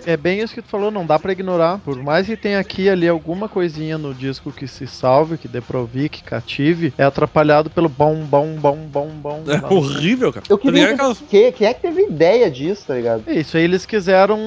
É 0.06 0.16
bem 0.16 0.40
isso 0.40 0.54
que 0.54 0.62
tu 0.62 0.70
falou, 0.70 0.90
não 0.92 1.06
dá 1.06 1.18
pra 1.20 1.32
ignorar. 1.32 1.80
Por 1.80 1.96
mais 2.02 2.26
que 2.26 2.38
tenha 2.38 2.60
aqui 2.60 2.90
ali 2.90 3.08
alguma 3.08 3.50
coisinha 3.50 3.98
no 3.98 4.14
disco 4.14 4.52
que 4.52 4.68
se 4.68 4.88
salve, 4.88 5.38
que 5.38 5.48
dê 5.48 5.62
pra 5.62 5.80
ouvir, 5.80 6.10
que 6.10 6.24
cative, 6.24 6.94
é 6.98 7.04
atrapalhado 7.04 7.70
pelo 7.70 7.90
bom, 7.90 8.16
bom, 8.24 8.56
bom, 8.56 8.78
bom, 8.78 9.08
bom. 9.10 9.44
É 9.48 9.74
horrível, 9.74 10.32
cara. 10.32 10.46
Eu 10.50 10.58
Tá 10.58 10.62
queria 10.64 10.92
aquelas- 10.94 11.22
quem, 11.30 11.52
quem 11.52 11.68
é 11.68 11.74
que 11.74 11.82
teve 11.82 12.04
ideia 12.04 12.50
disso, 12.50 12.84
tá 12.88 12.94
ligado? 12.96 13.24
É 13.28 13.34
Isso 13.34 13.58
aí 13.58 13.64
eles 13.64 13.86
quiseram. 13.86 14.40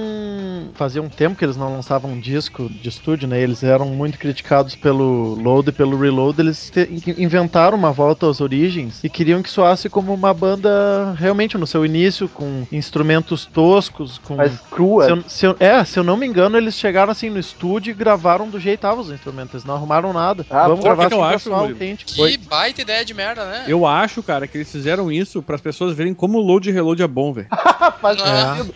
Fazia 0.75 1.03
um 1.03 1.09
tempo 1.09 1.37
que 1.37 1.45
eles 1.45 1.57
não 1.57 1.73
lançavam 1.73 2.13
um 2.13 2.21
disco 2.21 2.69
de 2.69 2.89
estúdio, 2.89 3.29
né? 3.29 3.41
Eles 3.41 3.52
eram 3.63 3.87
muito 3.87 4.19
criticados 4.19 4.77
pelo 4.77 5.35
Load 5.35 5.71
e 5.71 5.73
pelo 5.73 5.99
Reload. 5.99 6.41
Eles 6.41 6.71
te- 6.71 6.89
inventaram 7.19 7.77
uma 7.77 7.91
volta 7.91 8.29
às 8.31 8.41
origens 8.41 9.01
e 9.03 9.09
queriam 9.09 9.43
que 9.43 9.51
soasse 9.51 9.89
como 9.89 10.15
uma 10.15 10.33
banda 10.33 11.13
realmente 11.19 11.59
no 11.59 11.67
seu 11.67 11.85
início, 11.85 12.29
com 12.29 12.65
instrumentos 12.71 13.47
toscos, 13.47 14.19
com. 14.19 14.37
Mas 14.37 14.53
crua. 14.71 15.05
Se 15.07 15.11
eu, 15.11 15.25
se 15.27 15.47
eu- 15.47 15.57
é, 15.59 15.85
se 15.85 15.99
eu 15.99 16.05
não 16.05 16.17
me 16.17 16.27
engano, 16.27 16.57
eles 16.57 16.75
chegaram 16.77 17.11
assim 17.11 17.31
no 17.31 17.39
estúdio 17.41 17.91
e 17.91 17.95
gravaram 17.95 18.49
do 18.49 18.61
jeito 18.61 18.79
que 18.81 18.87
estavam 18.87 19.03
os 19.03 19.11
instrumentos. 19.11 19.55
Eles 19.55 19.65
não 19.65 19.75
arrumaram 19.75 20.13
nada. 20.13 20.47
Ah, 20.51 20.63
Vamos 20.69 20.79
pô, 20.81 20.85
gravar 20.85 21.09
que 21.09 21.15
assim 21.15 21.17
eu 21.17 21.25
acho, 21.25 21.53
autêntico. 21.55 22.13
Que 22.13 22.37
baita 22.39 22.83
ideia 22.83 23.05
de 23.05 23.15
merda, 23.15 23.45
né? 23.45 23.65
Eu 23.67 23.85
acho, 23.87 24.23
cara, 24.23 24.47
que 24.47 24.57
eles 24.59 24.71
fizeram 24.71 25.11
isso 25.11 25.43
para 25.43 25.57
as 25.57 25.61
pessoas 25.61 25.95
verem 25.97 26.15
como 26.15 26.39
o 26.39 26.41
load 26.41 26.69
e 26.69 26.73
reload 26.73 27.03
é 27.03 27.07
bom, 27.09 27.33
velho. 27.33 27.49
Faz 28.01 28.19
sentido. 28.21 28.75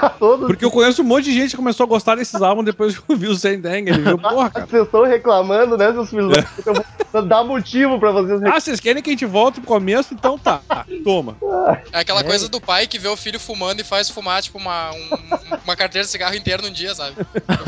Faz 0.00 0.12
todo 0.18 0.46
Porque 0.46 0.64
eu 0.64 0.70
conheço 0.70 1.02
um 1.02 1.04
monte 1.04 1.24
de 1.24 1.32
gente 1.32 1.50
que 1.50 1.56
começou 1.56 1.84
a 1.84 1.88
gostar 1.88 2.16
desses 2.16 2.40
álbuns 2.42 2.64
depois 2.66 2.98
que 2.98 3.14
viu 3.14 3.30
o 3.32 3.36
Sendang. 3.36 3.90
Ele 3.94 4.02
viu, 4.02 4.18
porra, 4.18 4.50
cara. 4.50 4.66
Vocês 4.66 4.84
estão 4.84 5.04
reclamando, 5.04 5.76
né, 5.76 5.92
seus 5.92 6.10
filhos? 6.10 6.36
Eu 6.64 6.74
vou 7.12 7.22
dar 7.26 7.44
motivo 7.44 7.98
pra 7.98 8.10
vocês 8.10 8.28
reclamarem. 8.30 8.56
Ah, 8.56 8.60
vocês 8.60 8.80
querem 8.80 9.02
que 9.02 9.10
a 9.10 9.12
gente 9.12 9.26
volte 9.26 9.60
pro 9.60 9.68
começo? 9.68 10.14
Então 10.14 10.38
tá. 10.38 10.60
Toma. 11.04 11.36
É 11.92 12.00
aquela 12.00 12.22
coisa 12.24 12.48
do 12.48 12.60
pai 12.60 12.86
que 12.86 12.98
vê 12.98 13.08
o 13.08 13.16
filho 13.16 13.38
fumando 13.40 13.80
e 13.80 13.84
faz 13.84 14.08
fumar, 14.10 14.42
tipo, 14.42 14.58
uma, 14.58 14.90
um- 14.92 15.58
uma 15.64 15.76
carteira 15.76 16.04
de 16.04 16.10
cigarro 16.10 16.34
inteira 16.34 16.62
num 16.62 16.70
dia, 16.72 16.94
sabe? 16.94 17.16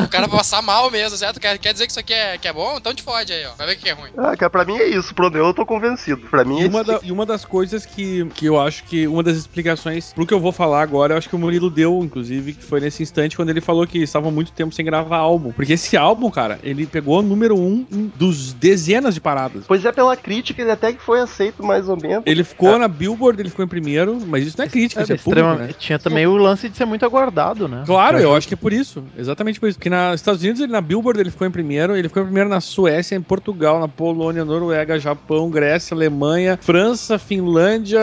O 0.04 0.09
cara 0.09 0.26
vai 0.26 0.38
passar 0.38 0.62
mal 0.62 0.90
mesmo, 0.90 1.16
certo? 1.16 1.38
Quer, 1.40 1.59
quer 1.59 1.73
dizer 1.73 1.87
que 1.87 1.92
isso 1.92 2.00
aqui 2.00 2.12
é, 2.12 2.37
que 2.38 2.49
é 2.49 2.52
bom? 2.52 2.76
Então 2.76 2.95
te 2.95 3.02
fode 3.02 3.33
aí, 3.33 3.47
ó. 3.47 3.54
Vai 3.56 3.68
ver 3.68 3.76
que 3.76 3.88
é 3.88 3.92
ruim. 3.92 4.11
Ah, 4.16 4.37
cara, 4.37 4.50
pra 4.50 4.64
mim 4.64 4.76
é 4.76 4.87
isso, 4.88 5.14
pronto, 5.14 5.37
eu 5.37 5.52
tô 5.54 5.64
convencido. 5.64 6.23
Pra 6.28 6.45
mim 6.45 6.61
é 6.61 6.64
E 6.64 6.68
uma, 6.68 6.80
isso. 6.83 6.92
da- 6.92 7.00
e 7.02 7.12
uma 7.12 7.25
das 7.26 7.45
coisas 7.45 7.85
que, 7.87 8.25
que 8.35 8.47
eu 8.47 8.61
acho 8.61 8.85
que. 8.85 9.06
Uma 9.06 9.23
das 9.23 9.37
explicações 9.37 10.12
pro 10.12 10.26
que 10.26 10.35
eu 10.35 10.40
vou 10.40 10.52
falar 10.52 10.83
agora, 10.83 11.14
eu 11.14 11.18
acho 11.18 11.28
que 11.28 11.37
o 11.37 11.38
Murilo 11.38 11.71
deu, 11.71 12.00
inclusive, 12.02 12.54
que 12.54 12.64
foi 12.64 12.80
nesse 12.80 13.02
instante 13.02 13.37
quando 13.37 13.50
ele 13.50 13.61
falou 13.61 13.87
que 13.87 13.99
estavam 13.99 14.30
muito 14.30 14.52
tempo 14.52 14.75
sem 14.75 14.85
gravar 14.85 15.18
álbum. 15.18 15.52
Porque 15.52 15.75
esse 15.75 15.97
álbum, 15.97 16.15
cara, 16.30 16.58
ele 16.62 16.87
pegou 16.87 17.18
o 17.18 17.23
número 17.23 17.56
um 17.56 17.87
dos 18.16 18.52
dezenas 18.52 19.14
de 19.14 19.20
paradas. 19.20 19.64
Pois 19.66 19.85
é, 19.85 19.92
pela 19.92 20.16
crítica, 20.16 20.62
ele 20.62 20.70
até 20.70 20.92
que 20.92 21.02
foi 21.02 21.20
aceito 21.20 21.64
mais 21.64 21.88
ou 21.88 21.96
menos. 21.96 22.23
Ele 22.26 22.44
ficou 22.44 22.78
na 22.78 22.88
Billboard, 22.88 23.40
ele 23.40 23.50
ficou 23.50 23.64
em 23.64 23.68
primeiro, 23.68 24.18
mas 24.26 24.46
isso 24.46 24.56
não 24.58 24.64
é 24.64 24.68
crítica, 24.68 25.02
isso 25.02 25.12
é 25.12 25.16
público, 25.16 25.54
né? 25.54 25.70
Tinha 25.78 25.99
também 25.99 26.26
o 26.26 26.37
lance 26.37 26.68
de 26.68 26.76
ser 26.76 26.85
muito 26.85 27.04
aguardado, 27.04 27.68
né? 27.68 27.85
Claro, 27.87 28.18
eu 28.18 28.35
acho 28.35 28.49
que 28.49 28.54
é 28.54 28.56
por 28.56 28.73
isso. 28.73 29.02
Exatamente 29.16 29.61
por 29.61 29.68
isso. 29.68 29.78
Porque 29.78 29.90
nos 29.90 30.14
Estados 30.14 30.42
Unidos, 30.42 30.61
ele, 30.61 30.73
na 30.73 30.80
Billboard, 30.80 31.20
ele 31.20 31.30
ficou 31.30 31.46
em 31.46 31.50
primeiro. 31.50 31.96
Ele 31.96 32.08
ficou 32.08 32.23
em 32.23 32.26
primeiro 32.26 32.49
na 32.49 32.61
Suécia, 32.61 33.16
em 33.16 33.23
Portugal, 33.23 33.80
na 33.80 33.88
Polônia, 33.88 34.44
Noruega, 34.44 34.99
Japão, 34.99 35.50
Grécia, 35.50 35.94
Alemanha, 35.94 36.58
França, 36.61 37.18
Finlândia, 37.18 38.00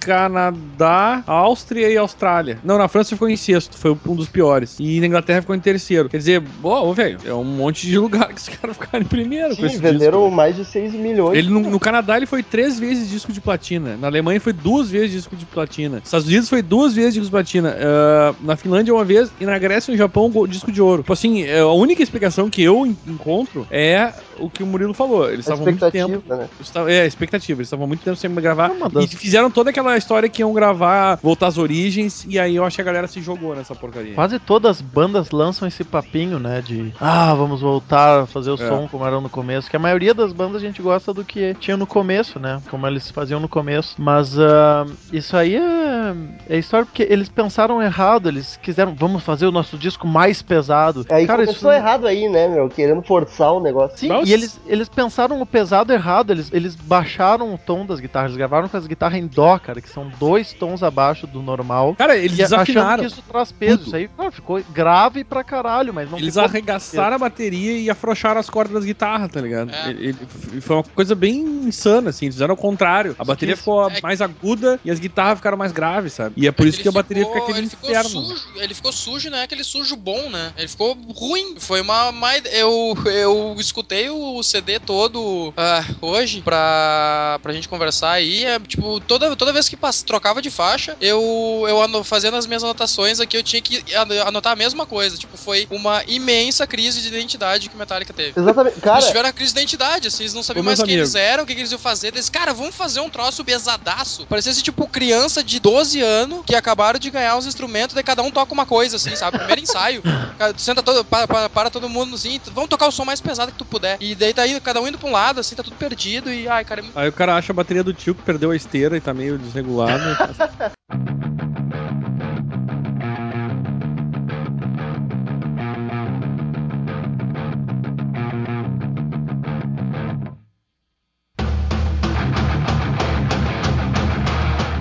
Canadá, 0.00 1.22
Áustria 1.26 1.88
e 1.90 1.96
Austrália. 1.96 2.58
Não, 2.64 2.78
na 2.78 2.88
França 2.88 3.10
ficou 3.10 3.28
em 3.28 3.36
sexto, 3.36 3.76
foi 3.76 3.96
um 4.06 4.14
dos 4.14 4.28
piores. 4.28 4.76
E 4.78 5.00
na 5.00 5.06
Inglaterra 5.06 5.40
ficou 5.40 5.54
em 5.54 5.60
terceiro. 5.60 6.08
Quer 6.08 6.18
dizer, 6.18 6.42
ô, 6.62 6.92
velho, 6.92 7.17
é 7.24 7.32
um 7.34 7.44
monte 7.44 7.86
de 7.86 7.98
lugar 7.98 8.28
que 8.28 8.40
os 8.40 8.48
caras 8.56 8.76
ficaram 8.76 9.04
em 9.04 9.08
primeiro 9.08 9.50
com 9.50 9.56
Sim, 9.62 9.66
esse 9.66 9.78
venderam 9.78 10.20
disco. 10.22 10.34
mais 10.36 10.56
de 10.56 10.64
6 10.64 10.92
milhões. 10.94 11.36
Ele 11.38 11.48
no, 11.50 11.60
no 11.60 11.80
Canadá 11.80 12.16
ele 12.16 12.26
foi 12.26 12.42
três 12.42 12.78
vezes 12.78 13.08
disco 13.08 13.32
de 13.32 13.40
platina. 13.40 13.96
Na 13.96 14.06
Alemanha 14.08 14.40
foi 14.40 14.52
duas 14.52 14.90
vezes 14.90 15.10
disco 15.10 15.36
de 15.36 15.44
platina. 15.46 15.96
Nos 15.96 16.04
Estados 16.06 16.26
Unidos 16.26 16.48
foi 16.48 16.62
duas 16.62 16.94
vezes 16.94 17.14
disco 17.14 17.26
de 17.26 17.30
platina. 17.30 17.76
Ah, 17.80 18.34
na 18.40 18.56
Finlândia 18.56 18.92
uma 18.94 19.04
vez 19.04 19.30
e 19.40 19.44
na 19.46 19.58
Grécia 19.58 19.90
e 19.90 19.92
no 19.94 19.98
Japão 19.98 20.30
disco 20.48 20.70
de 20.72 20.80
ouro. 20.80 21.02
Tipo 21.02 21.12
assim, 21.12 21.42
é, 21.42 21.60
a 21.60 21.66
única 21.72 22.02
explicação 22.02 22.48
que 22.50 22.62
eu 22.62 22.86
en- 22.86 22.96
encontro 23.06 23.66
é 23.70 24.12
o 24.38 24.48
que 24.48 24.62
o 24.62 24.66
Murilo 24.66 24.94
falou. 24.94 25.26
Eles 25.28 25.40
estavam 25.40 25.64
muito 25.64 25.90
tempo. 25.90 26.22
né? 26.28 26.48
É, 26.86 27.06
expectativa. 27.06 27.58
Eles 27.60 27.66
estavam 27.68 27.86
muito 27.86 28.02
tempo 28.04 28.16
sem 28.16 28.32
gravar. 28.34 28.70
É 28.70 29.02
E 29.02 29.08
fizeram 29.08 29.50
toda 29.50 29.70
aquela 29.70 29.96
história 29.96 30.28
que 30.28 30.42
iam 30.42 30.52
gravar, 30.52 31.18
voltar 31.22 31.48
às 31.48 31.58
origens. 31.58 32.24
E 32.28 32.38
aí 32.38 32.54
eu 32.56 32.64
acho 32.64 32.76
que 32.76 32.82
a 32.82 32.84
galera 32.84 33.06
se 33.08 33.20
jogou 33.20 33.54
nessa 33.56 33.74
porcaria. 33.74 34.14
Quase 34.14 34.38
todas 34.38 34.76
as 34.76 34.80
bandas 34.80 35.30
lançam 35.32 35.66
esse 35.66 35.82
papinho, 35.82 36.38
né? 36.38 36.62
De 36.64 36.92
ah, 37.08 37.34
vamos 37.34 37.60
voltar 37.60 38.20
a 38.22 38.26
fazer 38.26 38.50
o 38.50 38.54
É. 38.54 38.68
som 38.68 38.86
como 38.88 39.06
era 39.06 39.20
no 39.20 39.28
começo. 39.28 39.68
Que 39.70 39.76
a 39.76 39.80
maioria 39.80 40.12
das 40.14 40.32
bandas 40.32 40.62
a 40.62 40.64
gente 40.64 40.82
gosta 40.82 41.12
do 41.14 41.24
que 41.24 41.54
tinha 41.54 41.76
no 41.76 41.86
começo, 41.86 42.38
né? 42.38 42.60
Como 42.70 42.86
eles 42.86 43.10
faziam 43.10 43.40
no 43.40 43.48
começo. 43.48 43.94
Mas 43.98 44.38
ah, 44.38 44.86
isso 45.12 45.36
aí 45.36 45.56
é, 45.56 46.14
é 46.48 46.58
história 46.58 46.84
porque 46.86 47.06
eles 47.08 47.28
pensaram 47.28 47.82
errado. 47.82 48.28
Eles 48.28 48.56
quiseram, 48.62 48.94
vamos 48.94 49.22
fazer 49.22 49.46
o 49.46 49.52
nosso 49.52 49.76
disco 49.78 50.06
mais 50.06 50.42
pesado. 50.42 51.04
Aí 51.10 51.26
Cara, 51.26 51.44
começou 51.44 51.70
isso 51.72 51.78
errado 51.80 52.06
aí, 52.06 52.28
né, 52.28 52.48
meu? 52.48 52.68
Querendo 52.68 53.02
forçar 53.02 53.52
o 53.52 53.60
negócio. 53.60 53.96
Sim, 53.98 54.08
Nossa. 54.08 54.28
e 54.28 54.32
eles, 54.32 54.60
eles 54.66 54.88
pensaram 54.88 55.40
o 55.40 55.46
pesado 55.46 55.92
errado, 55.92 56.30
eles, 56.32 56.50
eles 56.52 56.74
baixaram 56.74 57.54
o 57.54 57.58
tom 57.58 57.86
das 57.86 58.00
guitarras, 58.00 58.30
eles 58.30 58.38
gravaram 58.38 58.68
com 58.68 58.76
as 58.76 58.86
guitarras 58.86 59.18
em 59.18 59.26
dó, 59.26 59.58
cara, 59.58 59.80
que 59.80 59.88
são 59.88 60.10
dois 60.18 60.52
tons 60.52 60.82
abaixo 60.82 61.26
do 61.26 61.40
normal. 61.42 61.94
Cara, 61.96 62.16
eles 62.16 62.38
E 62.38 62.42
achando 62.42 62.58
desafinaram. 62.58 62.98
que 63.04 63.10
isso 63.10 63.22
traz 63.28 63.52
peso. 63.52 63.78
Tudo. 63.78 63.86
Isso 63.86 63.96
aí 63.96 64.08
cara, 64.08 64.30
ficou 64.30 64.60
grave 64.72 65.24
pra 65.24 65.42
caralho, 65.44 65.92
mas 65.94 66.10
não 66.10 66.18
Eles 66.18 66.34
ficou 66.34 66.48
arregaçaram 66.48 66.97
a 67.16 67.18
bateria 67.18 67.78
e 67.78 67.90
afrouxaram 67.90 68.40
as 68.40 68.48
cordas 68.50 68.74
das 68.74 68.84
guitarras, 68.84 69.30
tá 69.30 69.40
ligado? 69.40 69.70
É. 69.72 69.90
Ele- 69.90 70.16
ele- 70.52 70.60
foi 70.60 70.76
uma 70.76 70.82
coisa 70.82 71.14
bem 71.14 71.38
insana, 71.66 72.10
assim. 72.10 72.26
Eles 72.26 72.34
fizeram 72.36 72.52
ao 72.52 72.56
contrário. 72.56 73.14
A 73.18 73.24
bateria 73.24 73.56
ficou 73.56 73.88
É- 73.90 74.00
mais 74.02 74.20
aguda 74.20 74.78
e 74.84 74.90
as 74.90 74.98
guitarras 74.98 75.38
ficaram 75.38 75.56
mais 75.56 75.72
graves, 75.72 76.12
sabe? 76.14 76.34
E 76.36 76.46
é 76.46 76.52
por 76.52 76.66
isso 76.66 76.76
Ele 76.78 76.82
que 76.82 76.88
a 76.88 76.92
bateria 76.92 77.24
ficou- 77.24 77.34
fica 77.40 77.44
aquele 77.44 77.58
ele 77.58 77.70
ficou 77.70 77.90
inferno. 77.90 78.08
Sujo, 78.10 78.42
ele 78.56 78.74
ficou 78.74 78.92
sujo, 78.92 79.30
né? 79.30 79.42
Aquele 79.42 79.64
sujo 79.64 79.96
bom, 79.96 80.30
né? 80.30 80.52
Ele 80.56 80.68
ficou 80.68 80.96
ruim. 81.14 81.54
Foi 81.58 81.80
uma. 81.80 82.08
uma 82.08 82.36
eu, 82.52 82.96
eu 83.06 83.56
escutei 83.58 84.08
o 84.10 84.42
CD 84.42 84.78
todo 84.78 85.52
ah, 85.56 85.84
hoje 86.00 86.40
pra, 86.42 87.38
pra 87.42 87.52
gente 87.52 87.68
conversar 87.68 88.12
aí. 88.12 88.44
É, 88.44 88.58
tipo, 88.60 89.00
toda, 89.00 89.34
toda 89.36 89.52
vez 89.52 89.68
que 89.68 89.76
pass- 89.76 90.02
trocava 90.02 90.40
de 90.40 90.50
faixa, 90.50 90.96
eu, 91.00 91.64
eu 91.68 91.80
ano- 91.82 92.02
fazendo 92.04 92.36
as 92.36 92.46
minhas 92.46 92.62
anotações 92.64 93.20
aqui, 93.20 93.36
eu 93.36 93.42
tinha 93.42 93.60
que 93.60 93.82
ano- 93.94 94.22
anotar 94.26 94.52
a 94.52 94.56
mesma 94.56 94.86
coisa. 94.86 95.16
Tipo, 95.16 95.36
foi 95.36 95.66
uma 95.70 96.02
imensa 96.06 96.66
crise 96.66 96.87
de 96.96 97.08
identidade 97.08 97.68
que 97.68 97.74
o 97.74 97.78
Metallica 97.78 98.12
teve. 98.12 98.38
Exatamente. 98.38 98.80
Cara, 98.80 98.96
eles 98.96 99.06
tiveram 99.06 99.28
a 99.28 99.32
crise 99.32 99.52
de 99.52 99.58
identidade, 99.60 100.08
assim, 100.08 100.22
eles 100.22 100.34
não 100.34 100.42
sabiam 100.42 100.64
mais 100.64 100.82
quem 100.82 100.94
eles 100.94 101.14
eram, 101.14 101.44
o 101.44 101.46
que, 101.46 101.54
que 101.54 101.60
eles 101.60 101.72
iam 101.72 101.78
fazer. 101.78 102.08
Eles, 102.08 102.28
cara, 102.28 102.52
vamos 102.52 102.74
fazer 102.74 103.00
um 103.00 103.10
troço 103.10 103.44
pesadaço. 103.44 104.26
Parecia 104.26 104.52
assim, 104.52 104.62
tipo, 104.62 104.86
criança 104.86 105.42
de 105.42 105.60
12 105.60 106.00
anos 106.00 106.42
que 106.46 106.54
acabaram 106.54 106.98
de 106.98 107.10
ganhar 107.10 107.36
os 107.36 107.46
instrumentos, 107.46 107.94
daí 107.94 108.04
cada 108.04 108.22
um 108.22 108.30
toca 108.30 108.52
uma 108.52 108.66
coisa, 108.66 108.96
assim, 108.96 109.14
sabe? 109.16 109.38
Primeiro 109.38 109.62
ensaio. 109.62 110.02
Cara, 110.38 110.54
Senta 110.56 110.82
todo, 110.82 111.04
para, 111.04 111.26
para, 111.26 111.48
para 111.48 111.70
todo 111.70 111.88
mundo 111.88 112.14
assim, 112.14 112.40
vamos 112.52 112.70
tocar 112.70 112.86
o 112.86 112.92
som 112.92 113.04
mais 113.04 113.20
pesado 113.20 113.52
que 113.52 113.58
tu 113.58 113.64
puder. 113.64 113.96
E 114.00 114.14
daí 114.14 114.32
tá 114.32 114.46
indo, 114.46 114.60
cada 114.60 114.80
um 114.80 114.88
indo 114.88 114.98
pra 114.98 115.08
um 115.08 115.12
lado, 115.12 115.40
assim, 115.40 115.54
tá 115.54 115.62
tudo 115.62 115.76
perdido. 115.76 116.32
E 116.32 116.48
ai, 116.48 116.64
cara, 116.64 116.80
é 116.80 116.82
muito. 116.82 116.98
Aí 116.98 117.08
o 117.08 117.12
cara 117.12 117.36
acha 117.36 117.52
a 117.52 117.54
bateria 117.54 117.82
do 117.82 117.92
tio 117.92 118.14
que 118.14 118.22
perdeu 118.22 118.50
a 118.50 118.56
esteira 118.56 118.96
e 118.96 119.00
tá 119.00 119.12
meio 119.12 119.38
desregulado. 119.38 120.02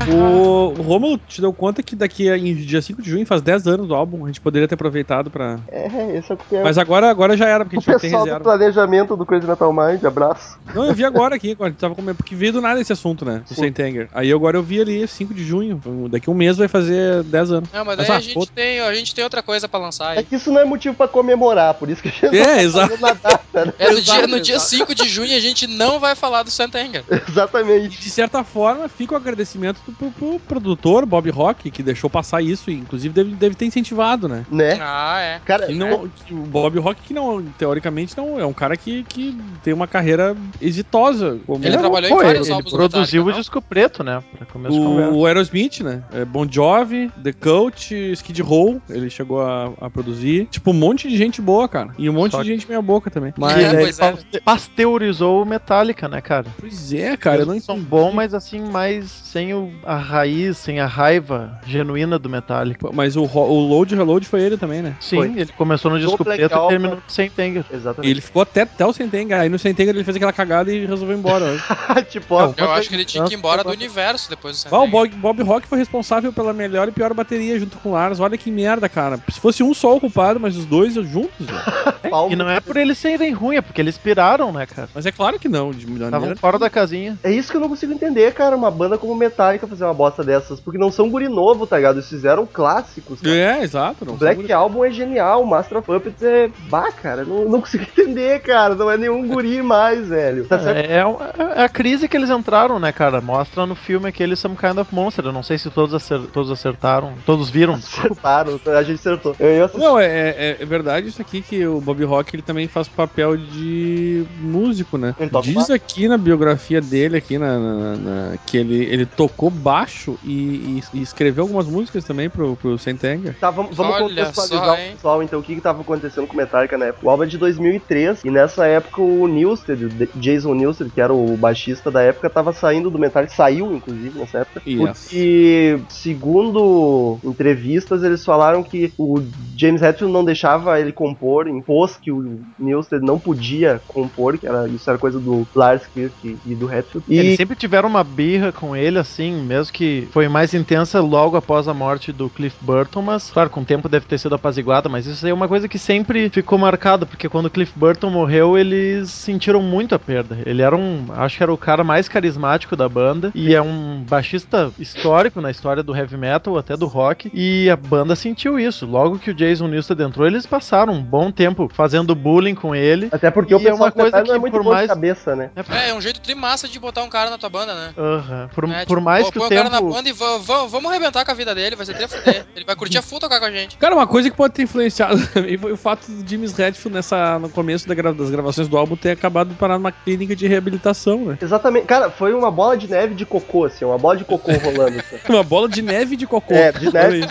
O 0.10 0.58
o 0.78 0.82
Romulo 0.82 1.18
te 1.28 1.42
deu 1.42 1.52
conta 1.54 1.82
que 1.82 1.96
daqui 1.96 2.30
a 2.30 2.38
em 2.38 2.54
dia 2.56 2.82
5 2.82 3.02
de 3.02 3.10
junho 3.10 3.26
faz 3.26 3.42
10 3.42 3.68
anos 3.68 3.88
do 3.88 3.96
álbum, 3.96 4.24
a 4.26 4.28
gente 4.28 4.40
poderia 4.42 4.68
ter 4.68 4.76
aproveitado 4.76 5.30
pra. 5.30 5.60
é, 5.70 6.18
esse 6.18 6.32
é 6.32 6.36
o 6.36 6.38
que 6.38 6.56
é 6.56 6.64
Mas 6.64 6.78
agora, 6.78 7.10
agora 7.10 7.36
já 7.38 7.48
era, 7.48 7.64
porque 7.66 7.78
a 7.78 7.80
o 7.80 7.82
gente 7.82 7.92
vai 7.92 7.96
ter 8.00 8.02
pessoal 8.08 8.22
do 8.24 8.26
reserva. 8.26 8.44
planejamento 8.44 9.16
do 9.16 9.26
Crazy 9.26 9.48
Metal 9.48 9.72
Mind, 9.74 10.04
abraço. 10.04 10.58
Não, 10.74 10.86
eu 10.86 10.94
vi 10.94 11.04
agora 11.06 11.36
aqui, 11.36 11.56
quando 11.56 11.68
a 11.68 11.70
gente 11.72 11.80
tava 11.80 11.96
comendo, 11.96 12.16
porque 12.18 12.36
veio 12.36 12.54
do 12.54 12.62
nada 12.62 12.80
esse 12.80 12.92
assunto, 12.94 13.26
né? 13.26 13.42
O 13.50 13.54
Sim. 13.54 13.62
Sentenger. 13.62 14.10
Aí 14.14 14.32
agora 14.32 14.58
eu 14.58 14.64
vi 14.64 14.80
ali 14.82 15.08
5 15.08 15.34
de 15.34 15.44
junho. 15.44 15.82
Daqui 16.10 16.30
a 16.30 16.34
um 16.34 16.36
mês 16.36 16.58
vai 16.58 16.68
fazer 16.68 17.24
10 17.24 17.52
anos. 17.52 17.70
Não, 17.74 17.86
mas 17.86 17.98
Mas, 17.98 18.08
daí 18.08 18.16
ah, 18.16 18.20
a, 18.20 18.22
gente 18.22 18.52
tem, 18.52 18.80
a 18.80 18.94
gente 18.94 19.16
tem 19.16 19.24
outra 19.24 19.42
coisa 19.42 19.68
pra 19.68 19.80
lançar 19.80 20.16
É 20.16 20.20
aí. 20.20 20.24
que 20.26 20.36
isso 20.36 20.52
não 20.52 20.62
é 20.62 20.66
motivo 20.66 20.96
pra 20.96 21.08
comemorar, 21.08 21.74
por 21.74 21.90
isso 21.90 22.02
que 22.02 22.10
a 22.10 22.12
gente 22.12 22.26
É, 22.38 22.40
não 22.40 22.44
tá 22.56 22.62
exato. 22.62 22.98
falando 22.98 23.02
na 23.02 23.14
data, 23.30 23.66
né? 23.66 23.74
É 23.80 23.92
no 23.92 23.98
Exato, 23.98 24.18
dia, 24.20 24.28
no 24.28 24.40
dia 24.42 24.56
exato. 24.56 24.70
5 24.70 24.96
de 24.96 25.08
junho 25.10 25.36
a 25.36 25.40
gente 25.40 25.66
não 25.68 26.00
vai 26.00 26.16
falar 26.16 26.44
do 26.44 26.52
Santanger. 26.52 27.04
E 27.10 27.32
Exatamente. 27.32 28.00
de 28.02 28.10
certa 28.10 28.44
forma, 28.44 28.88
fica 28.88 29.14
o 29.14 29.18
agradecimento 29.18 29.80
pro, 29.82 29.94
pro- 29.98 30.12
pro 30.12 30.39
produtor, 30.39 31.06
Bob 31.06 31.30
Rock, 31.30 31.72
que 31.72 31.84
deixou 31.84 32.10
passar 32.10 32.42
isso, 32.42 32.70
e 32.70 32.75
inclusive 32.75 33.13
deve, 33.13 33.36
deve 33.36 33.56
ter 33.56 33.66
incentivado, 33.66 34.27
né? 34.27 34.46
Né? 34.51 34.77
Ah, 34.82 35.20
é. 35.20 35.39
Cara, 35.46 35.68
Que 35.68 35.74
não, 35.74 36.08
que 36.10 36.34
o 36.34 36.38
Bob 36.44 36.77
Rock, 36.80 37.01
que 37.01 37.13
não, 37.13 37.44
teoricamente, 37.58 38.16
não 38.18 38.39
é 38.39 38.46
um 38.46 38.54
cara 38.54 38.75
que, 38.77 39.04
que 39.04 39.38
tem 39.63 39.74
uma 39.74 39.88
carreira 39.88 40.36
exitosa. 40.62 41.39
Como 41.46 41.63
Ele 41.63 41.72
Não, 41.75 41.80
trabalhou 41.82 42.10
pô, 42.10 42.22
em 42.22 42.25
vários 42.25 42.48
ele 42.48 42.54
álbuns 42.56 42.72
do 42.72 42.77
produziu 42.77 43.22
Metallica, 43.24 43.38
o 43.38 43.42
disco 43.42 43.62
preto, 43.62 44.04
né? 44.04 44.24
Conversa. 44.51 44.77
o 44.80 45.25
Aerosmith, 45.25 45.82
né? 45.82 46.04
É 46.13 46.25
Bon 46.25 46.48
Jovi, 46.50 47.10
The 47.24 47.34
Cult, 47.34 47.92
Skid 48.13 48.42
Row, 48.42 48.82
ele 48.89 49.10
chegou 49.10 49.42
a, 49.42 49.72
a 49.82 49.89
produzir. 49.89 50.48
Tipo, 50.51 50.72
um 50.72 50.74
monte 50.74 51.08
de 51.08 51.18
gente 51.18 51.42
boa, 51.42 51.68
cara. 51.68 51.94
E 51.98 52.10
um 52.10 52.13
monte 52.13 52.32
Só 52.32 52.42
de 52.44 52.50
gente 52.50 52.68
meia 52.68 52.82
boca 52.82 53.10
também. 53.10 53.34
Mas 53.38 53.56
É, 53.58 53.82
ele 53.82 53.89
é. 53.89 53.94
paste- 53.94 54.42
pasteurizou 54.44 55.42
o 55.42 55.46
Metallica, 55.46 56.08
né, 56.08 56.22
cara? 56.22 56.48
Pois 56.60 56.94
é, 56.94 57.16
cara, 57.18 57.42
eu 57.42 57.46
não 57.46 57.54
Eles 57.54 57.63
são 57.66 57.80
bons, 57.80 58.13
mas 58.13 58.34
assim, 58.34 58.60
mais 58.62 59.10
sem 59.10 59.54
o- 59.54 59.72
a 59.88 59.96
raiz, 59.96 60.58
sem 60.58 60.82
a 60.82 60.86
raiva 60.86 61.58
genuína 61.65 62.20
do 62.20 62.29
Metallica. 62.29 62.89
Mas 62.91 63.15
o, 63.15 63.24
o 63.24 63.60
Load 63.67 63.96
Reload 63.96 64.27
foi 64.27 64.41
ele 64.41 64.58
também, 64.58 64.82
né? 64.82 64.96
Sim, 65.00 65.15
Foi. 65.15 65.27
ele 65.29 65.51
começou 65.53 65.89
no 65.89 65.98
disco 65.98 66.25
preto 66.25 66.53
e 66.53 66.67
terminou 66.67 66.98
sem 67.08 67.29
Tenger. 67.29 67.63
E 67.72 67.75
Exatamente. 67.75 68.12
ele 68.12 68.20
ficou 68.20 68.41
até, 68.41 68.63
até 68.63 68.86
o 68.86 68.91
Sentenger. 68.91 69.39
Aí 69.39 69.48
no 69.50 69.58
Sentenger 69.58 69.96
ele 69.96 70.03
fez 70.03 70.17
aquela 70.17 70.34
cagada 70.34 70.72
e 70.72 70.86
resolveu 70.86 71.15
ir 71.15 71.20
embora. 71.20 71.46
tipo, 72.10 72.36
ó, 72.36 72.53
Eu 72.58 72.72
acho 72.72 72.89
que 72.89 72.96
ele 72.96 73.06
tinha 73.06 73.24
que 73.24 73.34
ir 73.34 73.38
embora 73.38 73.63
do 73.63 73.70
universo 73.70 74.29
depois 74.29 74.62
do 74.62 74.75
Ah, 74.75 74.84
o. 74.84 74.88
Bob, 74.88 75.10
Bob 75.15 75.41
Rock 75.44 75.67
foi 75.67 75.77
responsável 75.77 76.34
pela 76.34 76.51
melhor 76.51 76.89
e 76.89 76.91
pior 76.91 77.13
bateria 77.13 77.58
junto 77.58 77.77
com 77.77 77.89
o 77.89 77.91
Lars. 77.94 78.20
Olha 78.20 78.38
que 78.38 78.51
merda, 78.51 78.89
cara. 78.89 79.20
Se 79.32 79.39
fosse 79.39 79.63
um 79.63 79.74
só 79.74 79.96
o 79.96 80.00
culpado, 80.01 80.39
mas 80.39 80.58
os 80.58 80.65
dois 80.65 80.96
juntos, 80.96 81.46
velho. 81.46 81.62
palmo. 82.10 82.34
E 82.34 82.36
não 82.36 82.50
é 82.50 82.60
por 82.60 82.75
eles 82.75 82.98
serem 82.98 83.32
ruins, 83.32 83.60
é 83.60 83.62
porque 83.62 83.79
eles 83.79 83.98
piraram, 83.98 84.51
né, 84.51 84.65
cara? 84.65 84.89
Mas 84.94 85.06
é 85.06 85.12
claro 85.12 85.39
que 85.39 85.48
não. 85.48 85.72
De 85.72 85.88
Estavam 85.88 86.36
fora 86.36 86.60
da 86.60 86.70
casinha. 86.70 87.17
É 87.24 87.32
isso 87.32 87.51
que 87.51 87.58
eu 87.58 87.62
não 87.62 87.70
consigo 87.70 87.94
entender, 87.94 88.34
cara. 88.34 88.56
Uma 88.56 88.72
banda 88.72 88.98
como 88.98 89.15
Metallica 89.15 89.67
fazer 89.77 89.86
uma 89.86 89.93
bosta 89.93 90.24
dessas. 90.24 90.60
Porque 90.60 90.77
não 90.77 90.91
são 90.91 91.10
guri 91.10 91.27
novo, 91.29 91.65
tá 91.67 91.77
ligado? 91.77 91.96
Eles 91.98 92.10
fizeram 92.10 92.46
clássicos. 92.46 93.22
cara. 93.22 93.36
É, 93.36 93.63
exato. 93.63 94.05
Não 94.05 94.13
O 94.13 94.17
Black 94.17 94.36
segura- 94.41 94.57
Album 94.57 94.84
é 94.86 94.91
genial, 94.91 95.43
o 95.43 95.48
Master 95.48 95.77
of 95.79 95.86
Puppets 95.88 96.22
é. 96.24 96.50
Bah, 96.69 96.91
cara, 96.91 97.24
não, 97.24 97.46
não 97.50 97.62
consigo 97.62 97.84
entender, 97.98 98.39
cara. 98.41 98.75
Não 98.75 98.89
é 98.89 98.98
nenhum 98.98 99.27
guri 99.27 99.62
mais, 99.62 100.07
velho. 100.07 100.46
Tá 100.46 100.60
certo? 100.60 100.77
É, 100.77 100.98
é 101.00 101.62
é 101.62 101.63
a 101.63 101.69
crise 101.69 102.07
que 102.07 102.17
eles 102.17 102.29
entraram, 102.29 102.79
né, 102.79 102.91
cara? 102.91 103.22
Mostra 103.22 103.65
no 103.65 103.75
filme 103.75 104.07
aquele 104.10 104.36
Some 104.36 104.55
Kind 104.55 104.77
of 104.77 104.93
Monster. 104.93 105.25
Eu 105.25 105.31
não 105.31 105.43
sei 105.43 105.57
se 105.57 105.69
todos, 105.69 105.93
acer- 105.93 106.27
todos 106.34 106.51
acertaram. 106.51 107.13
Todos 107.25 107.50
viram. 107.50 107.75
Acertaram, 107.75 108.60
a 108.65 108.84
gente 108.84 108.96
acertou. 109.00 109.36
Eu 109.39 109.50
ia 109.55 109.65
assistir. 109.65 109.84
Não, 109.84 110.00
é, 110.00 110.05
é, 110.07 110.57
é 110.60 110.65
verdade 110.65 111.07
isso 111.07 111.22
aqui 111.22 111.41
que 111.41 111.65
o 111.65 111.79
Bob 111.81 112.03
Rock 112.03 112.36
ele 112.36 112.41
também 112.43 112.67
faz 112.67 112.88
papel 112.88 113.38
de 113.38 114.25
músico, 114.39 114.98
né? 114.98 115.15
Diz 115.43 115.69
aqui 115.69 116.07
na 116.07 116.17
biografia 116.17 116.81
dele, 116.81 117.17
aqui 117.17 117.38
na, 117.38 117.57
na- 117.60 117.96
na- 117.96 118.38
que 118.46 118.57
ele, 118.57 118.86
ele 118.86 119.05
tocou 119.05 119.50
baixo 119.67 120.17
e, 120.24 120.31
e- 120.33 120.83
e 120.93 121.01
escreveu 121.01 121.43
algumas 121.43 121.67
músicas 121.67 122.05
também 122.05 122.29
pro, 122.29 122.55
pro 122.55 122.77
Sentenger. 122.77 123.36
Tá, 123.38 123.51
vamos, 123.51 123.75
vamos 123.75 123.97
contextualizar 123.97 124.65
só, 124.65 124.74
o 124.74 124.91
pessoal, 124.93 125.24
então, 125.24 125.39
o 125.39 125.43
que 125.43 125.55
que 125.55 125.62
tava 125.62 125.81
acontecendo 125.81 126.25
com 126.25 126.33
o 126.33 126.38
Metallica 126.38 126.77
na 126.77 126.86
época. 126.86 127.05
O 127.05 127.09
álbum 127.09 127.24
é 127.24 127.25
de 127.27 127.38
2003, 127.38 128.24
e 128.24 128.31
nessa 128.31 128.65
época 128.65 129.01
o 129.01 129.27
Newsted, 129.27 130.09
Jason 130.15 130.53
Newsted, 130.53 130.89
que 130.91 131.01
era 131.01 131.13
o 131.13 131.36
baixista 131.36 131.91
da 131.91 132.01
época, 132.01 132.29
tava 132.29 132.53
saindo 132.53 132.89
do 132.89 132.97
Metallica, 132.97 133.33
saiu, 133.33 133.74
inclusive, 133.75 134.17
nessa 134.17 134.39
época, 134.39 134.62
Yes. 134.65 134.77
porque, 134.77 135.79
segundo 135.89 137.19
entrevistas, 137.24 138.03
eles 138.03 138.24
falaram 138.24 138.63
que 138.63 138.93
o 138.97 139.19
James 139.57 139.81
Hetfield 139.81 140.13
não 140.13 140.24
deixava 140.24 140.79
ele 140.79 140.91
compor, 140.93 141.47
impôs 141.47 141.97
que 141.97 142.12
o 142.12 142.39
Newsted 142.57 143.03
não 143.03 143.19
podia 143.19 143.81
compor, 143.88 144.38
que 144.38 144.47
era, 144.47 144.67
isso 144.69 144.89
era 144.89 144.97
coisa 145.00 145.19
do 145.19 145.45
Lars 145.55 145.86
Kirk 145.88 146.38
e 146.45 146.55
do 146.55 146.71
Hetfield. 146.71 147.05
E 147.09 147.17
Eles 147.17 147.36
sempre 147.36 147.55
tiveram 147.55 147.89
uma 147.89 148.03
birra 148.03 148.51
com 148.51 148.75
ele, 148.75 148.97
assim, 148.97 149.33
mesmo 149.43 149.57
que 149.72 150.08
foi 150.12 150.28
mais 150.28 150.54
intensa 150.54 151.02
logo 151.02 151.36
após 151.38 151.68
a 151.68 151.74
morte 151.74 152.12
do 152.12 152.30
Cliff 152.30 152.56
Burton, 152.62 153.02
mas 153.02 153.30
claro, 153.32 153.50
com 153.50 153.62
o 153.62 153.66
tempo 153.66 153.90
deve 153.90 154.06
ter 154.06 154.18
sido 154.18 154.36
apaziguada, 154.36 154.88
mas 154.90 155.06
isso 155.06 155.26
aí 155.26 155.32
é 155.32 155.34
uma 155.34 155.48
coisa 155.48 155.68
que 155.68 155.78
sempre 155.80 156.30
ficou 156.30 156.58
marcada, 156.58 157.06
porque 157.06 157.28
quando 157.30 157.48
o 157.48 157.50
Cliff 157.50 157.72
Burton 157.76 158.10
morreu, 158.10 158.58
eles 158.58 159.10
sentiram 159.10 159.62
muito 159.62 159.96
a 159.96 160.00
perda. 160.00 160.38
Ele 160.46 160.62
era 160.62 160.76
um, 160.76 161.06
acho 161.16 161.38
que 161.38 161.44
era 161.44 161.54
o 161.54 161.58
cara 161.58 161.84
mais 161.84 162.08
carismático 162.08 162.76
da 162.76 162.88
banda 162.88 163.32
e 163.36 163.54
é 163.54 163.62
um 163.62 164.04
baixista 164.08 164.72
histórico 164.80 165.42
na 165.42 165.52
história 165.52 165.84
do 165.84 165.96
heavy 165.96 166.18
metal, 166.18 166.58
até 166.58 166.76
do 166.78 166.86
rock, 166.88 167.30
e 167.34 167.70
a 167.70 167.76
banda 167.76 168.16
sentiu 168.16 168.60
isso. 168.60 168.86
Logo 168.86 169.20
que 169.20 169.32
o 169.32 169.34
Jason 169.34 169.68
Newsted 169.68 170.02
entrou, 170.02 170.26
eles 170.28 170.46
passaram 170.46 170.94
um 170.94 171.02
bom 171.04 171.32
tempo 171.32 171.70
fazendo 171.74 172.16
bullying 172.16 172.56
com 172.56 172.76
ele. 172.76 173.10
Até 173.12 173.30
porque 173.32 173.54
o 173.54 173.58
é 173.58 173.64
pessoal 173.64 173.78
uma 173.78 173.92
coisa 173.92 174.24
não 174.24 174.32
é 174.32 174.34
que 174.36 174.40
muito 174.40 174.54
por 174.54 174.62
de 174.64 174.70
mais- 174.70 174.88
cabeça, 174.88 175.36
né? 175.36 175.50
É, 175.70 175.90
é 175.90 175.94
um 175.94 176.02
jeito 176.02 176.20
trimassa 176.22 176.68
de 176.68 176.80
botar 176.80 177.04
um 177.04 177.10
cara 177.10 177.30
na 177.30 177.38
tua 177.38 177.50
banda, 177.50 177.74
né? 177.74 177.90
Aham. 177.98 178.50
Por, 178.54 178.64
É, 178.70 178.86
por 178.86 178.98
tipo, 178.98 179.02
mais 179.02 179.26
pô, 179.26 179.32
que 179.32 179.40
põe 179.40 179.47
na 179.56 179.82
banda 179.82 180.10
e 180.10 180.13
va- 180.13 180.38
va- 180.38 180.66
vamos 180.66 180.89
arrebentar 180.92 181.24
com 181.25 181.32
a 181.32 181.34
vida 181.34 181.54
dele, 181.56 181.75
vai 181.75 181.86
ser 181.86 181.94
até 181.96 182.08
fuder. 182.08 182.46
Ele 182.56 182.66
vai 182.66 182.75
curtir 182.75 182.98
a 182.98 183.01
full 183.01 183.20
tocar 183.20 183.39
com 183.39 183.46
a 183.46 183.51
gente. 183.51 183.77
Cara, 183.77 183.96
uma 183.96 184.08
coisa 184.08 184.30
que 184.30 184.36
pode 184.36 184.54
ter 184.54 184.63
influenciado 184.63 185.18
também 185.34 185.58
foi 185.58 185.72
o 185.72 185.77
fato 185.77 186.10
do 186.12 186.30
James 186.30 186.54
Redfield 186.54 186.96
nessa, 186.96 187.39
no 187.39 187.50
começo 187.50 187.88
da 187.88 187.96
gra- 187.96 188.13
das 188.13 188.30
gravações 188.30 188.68
do 188.68 188.77
álbum 188.77 188.96
ter 188.96 189.12
acabado 189.12 189.50
de 189.50 189.56
parar 189.56 189.77
numa 189.77 189.92
clínica 189.92 190.36
de 190.36 190.48
reabilitação, 190.48 191.25
né? 191.25 191.38
Exatamente. 191.42 191.86
Cara, 191.86 192.10
foi 192.10 192.34
uma 192.34 192.51
bola 192.51 192.77
de 192.77 192.89
neve 192.89 193.16
de 193.16 193.25
cocô, 193.25 193.66
assim, 193.66 193.86
uma 193.86 193.98
bola 193.98 194.18
de 194.18 194.25
cocô 194.25 194.51
rolando. 194.54 195.00
Assim. 195.00 195.18
Uma 195.30 195.44
bola 195.44 195.68
de 195.70 195.82
neve 195.82 196.16
de 196.16 196.25
cocô. 196.25 196.54
É, 196.54 196.72
de 196.72 196.92
neve. 196.92 197.25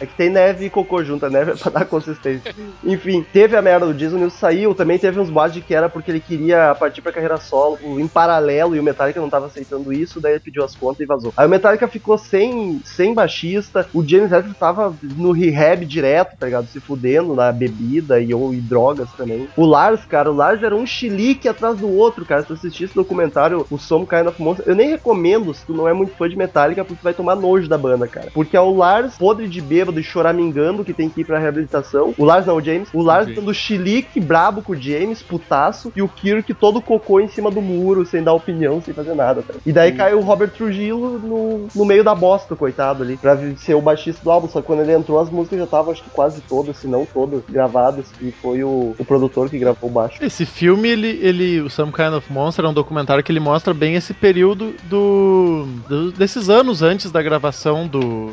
É 0.00 0.06
que 0.06 0.14
tem 0.14 0.28
neve 0.30 0.66
e 0.66 0.70
cocô 0.70 1.02
junto, 1.04 1.26
a 1.26 1.30
neve 1.30 1.52
é 1.52 1.54
pra 1.54 1.70
dar 1.70 1.84
consistência. 1.84 2.54
Enfim, 2.84 3.24
teve 3.32 3.56
a 3.56 3.62
merda 3.62 3.86
do 3.86 3.94
Jason 3.94 4.16
Newsted 4.16 4.40
saiu, 4.40 4.74
também 4.74 4.98
teve 4.98 5.20
uns 5.20 5.30
boatos 5.30 5.54
de 5.54 5.60
que 5.60 5.74
era 5.74 5.88
porque 5.88 6.10
ele 6.10 6.20
queria 6.20 6.74
partir 6.74 7.00
pra 7.02 7.12
carreira 7.12 7.36
solo 7.38 7.78
em 8.00 8.08
paralelo 8.08 8.74
e 8.74 8.80
o 8.80 8.82
Metallica 8.82 9.20
não 9.20 9.30
tava 9.30 9.46
aceitando 9.46 9.92
isso, 9.92 10.20
daí 10.20 10.32
ele 10.32 10.40
pediu 10.40 10.64
as 10.64 10.74
contas 10.74 11.00
e 11.00 11.06
vazou. 11.12 11.32
Aí 11.36 11.46
o 11.46 11.50
Metallica 11.50 11.86
ficou 11.88 12.16
sem, 12.16 12.80
sem 12.84 13.14
baixista, 13.14 13.86
o 13.92 14.06
James 14.06 14.32
Hetfield 14.32 14.58
tava 14.58 14.94
no 15.16 15.32
rehab 15.32 15.84
direto, 15.84 16.36
tá 16.38 16.46
ligado? 16.46 16.66
Se 16.66 16.80
fudendo 16.80 17.34
na 17.34 17.52
bebida 17.52 18.20
e, 18.20 18.32
ou, 18.34 18.52
e 18.52 18.60
drogas 18.60 19.08
também. 19.16 19.48
O 19.56 19.64
Lars, 19.64 20.04
cara, 20.04 20.30
o 20.30 20.34
Lars 20.34 20.62
era 20.62 20.74
um 20.74 20.86
chilique 20.86 21.48
atrás 21.48 21.78
do 21.78 21.88
outro, 21.88 22.24
cara. 22.24 22.42
Se 22.42 22.48
tu 22.48 22.54
assistisse 22.54 22.92
o 22.92 23.02
documentário 23.02 23.66
O 23.70 23.78
Som 23.78 24.06
Kind 24.06 24.26
of 24.26 24.42
Monster, 24.42 24.66
eu 24.68 24.74
nem 24.74 24.90
recomendo 24.90 25.52
se 25.54 25.64
tu 25.64 25.74
não 25.74 25.88
é 25.88 25.92
muito 25.92 26.14
fã 26.14 26.28
de 26.28 26.36
Metallica, 26.36 26.84
porque 26.84 27.00
tu 27.00 27.04
vai 27.04 27.14
tomar 27.14 27.36
nojo 27.36 27.68
da 27.68 27.78
banda, 27.78 28.06
cara. 28.06 28.30
Porque 28.32 28.56
é 28.56 28.60
o 28.60 28.74
Lars 28.74 29.16
podre 29.16 29.48
de 29.48 29.60
bêbado 29.60 30.00
e 30.00 30.02
choramingando 30.02 30.84
que 30.84 30.92
tem 30.92 31.08
que 31.08 31.20
ir 31.20 31.24
pra 31.24 31.38
reabilitação. 31.38 32.14
O 32.16 32.24
Lars 32.24 32.46
não, 32.46 32.56
o 32.56 32.62
James. 32.62 32.88
O 32.92 33.02
Lars 33.02 33.26
James. 33.26 33.40
dando 33.40 33.54
chilique 33.54 34.20
brabo 34.20 34.62
com 34.62 34.72
o 34.72 34.76
James, 34.76 35.22
putaço, 35.22 35.92
e 35.94 36.02
o 36.02 36.08
Kirk 36.08 36.52
todo 36.54 36.80
cocô 36.80 37.20
em 37.20 37.28
cima 37.28 37.50
do 37.50 37.60
muro, 37.60 38.06
sem 38.06 38.22
dar 38.22 38.32
opinião, 38.32 38.80
sem 38.80 38.94
fazer 38.94 39.14
nada, 39.14 39.42
tá? 39.42 39.54
E 39.64 39.72
daí 39.72 39.92
cai 39.92 40.14
o 40.14 40.20
Robert 40.20 40.50
Trujillo 40.50 41.01
no, 41.10 41.68
no 41.74 41.84
meio 41.84 42.04
da 42.04 42.14
bosta, 42.14 42.54
coitado 42.56 43.02
ali, 43.02 43.16
pra 43.16 43.36
ser 43.56 43.74
o 43.74 43.80
baixista 43.80 44.22
do 44.22 44.30
álbum. 44.30 44.48
Só 44.48 44.60
que 44.60 44.66
quando 44.66 44.80
ele 44.80 44.92
entrou, 44.94 45.20
as 45.20 45.30
músicas 45.30 45.58
já 45.58 45.64
estavam, 45.64 45.92
acho 45.92 46.02
que 46.02 46.10
quase 46.10 46.40
todas, 46.42 46.76
se 46.76 46.86
não 46.86 47.04
todas, 47.06 47.42
gravadas, 47.48 48.06
e 48.20 48.30
foi 48.32 48.62
o, 48.64 48.94
o 48.98 49.04
produtor 49.04 49.48
que 49.50 49.58
gravou 49.58 49.88
o 49.90 49.92
baixo. 49.92 50.18
Esse 50.22 50.44
filme, 50.46 50.88
ele, 50.88 51.18
ele, 51.22 51.60
o 51.60 51.70
Some 51.70 51.92
Kind 51.92 52.12
of 52.14 52.32
Monster, 52.32 52.64
é 52.64 52.68
um 52.68 52.74
documentário 52.74 53.22
que 53.22 53.32
ele 53.32 53.40
mostra 53.40 53.72
bem 53.74 53.94
esse 53.94 54.12
período 54.14 54.74
do, 54.84 55.66
do- 55.88 56.12
desses 56.12 56.48
anos 56.48 56.82
antes 56.82 57.10
da 57.10 57.22
gravação 57.22 57.86
do. 57.86 58.30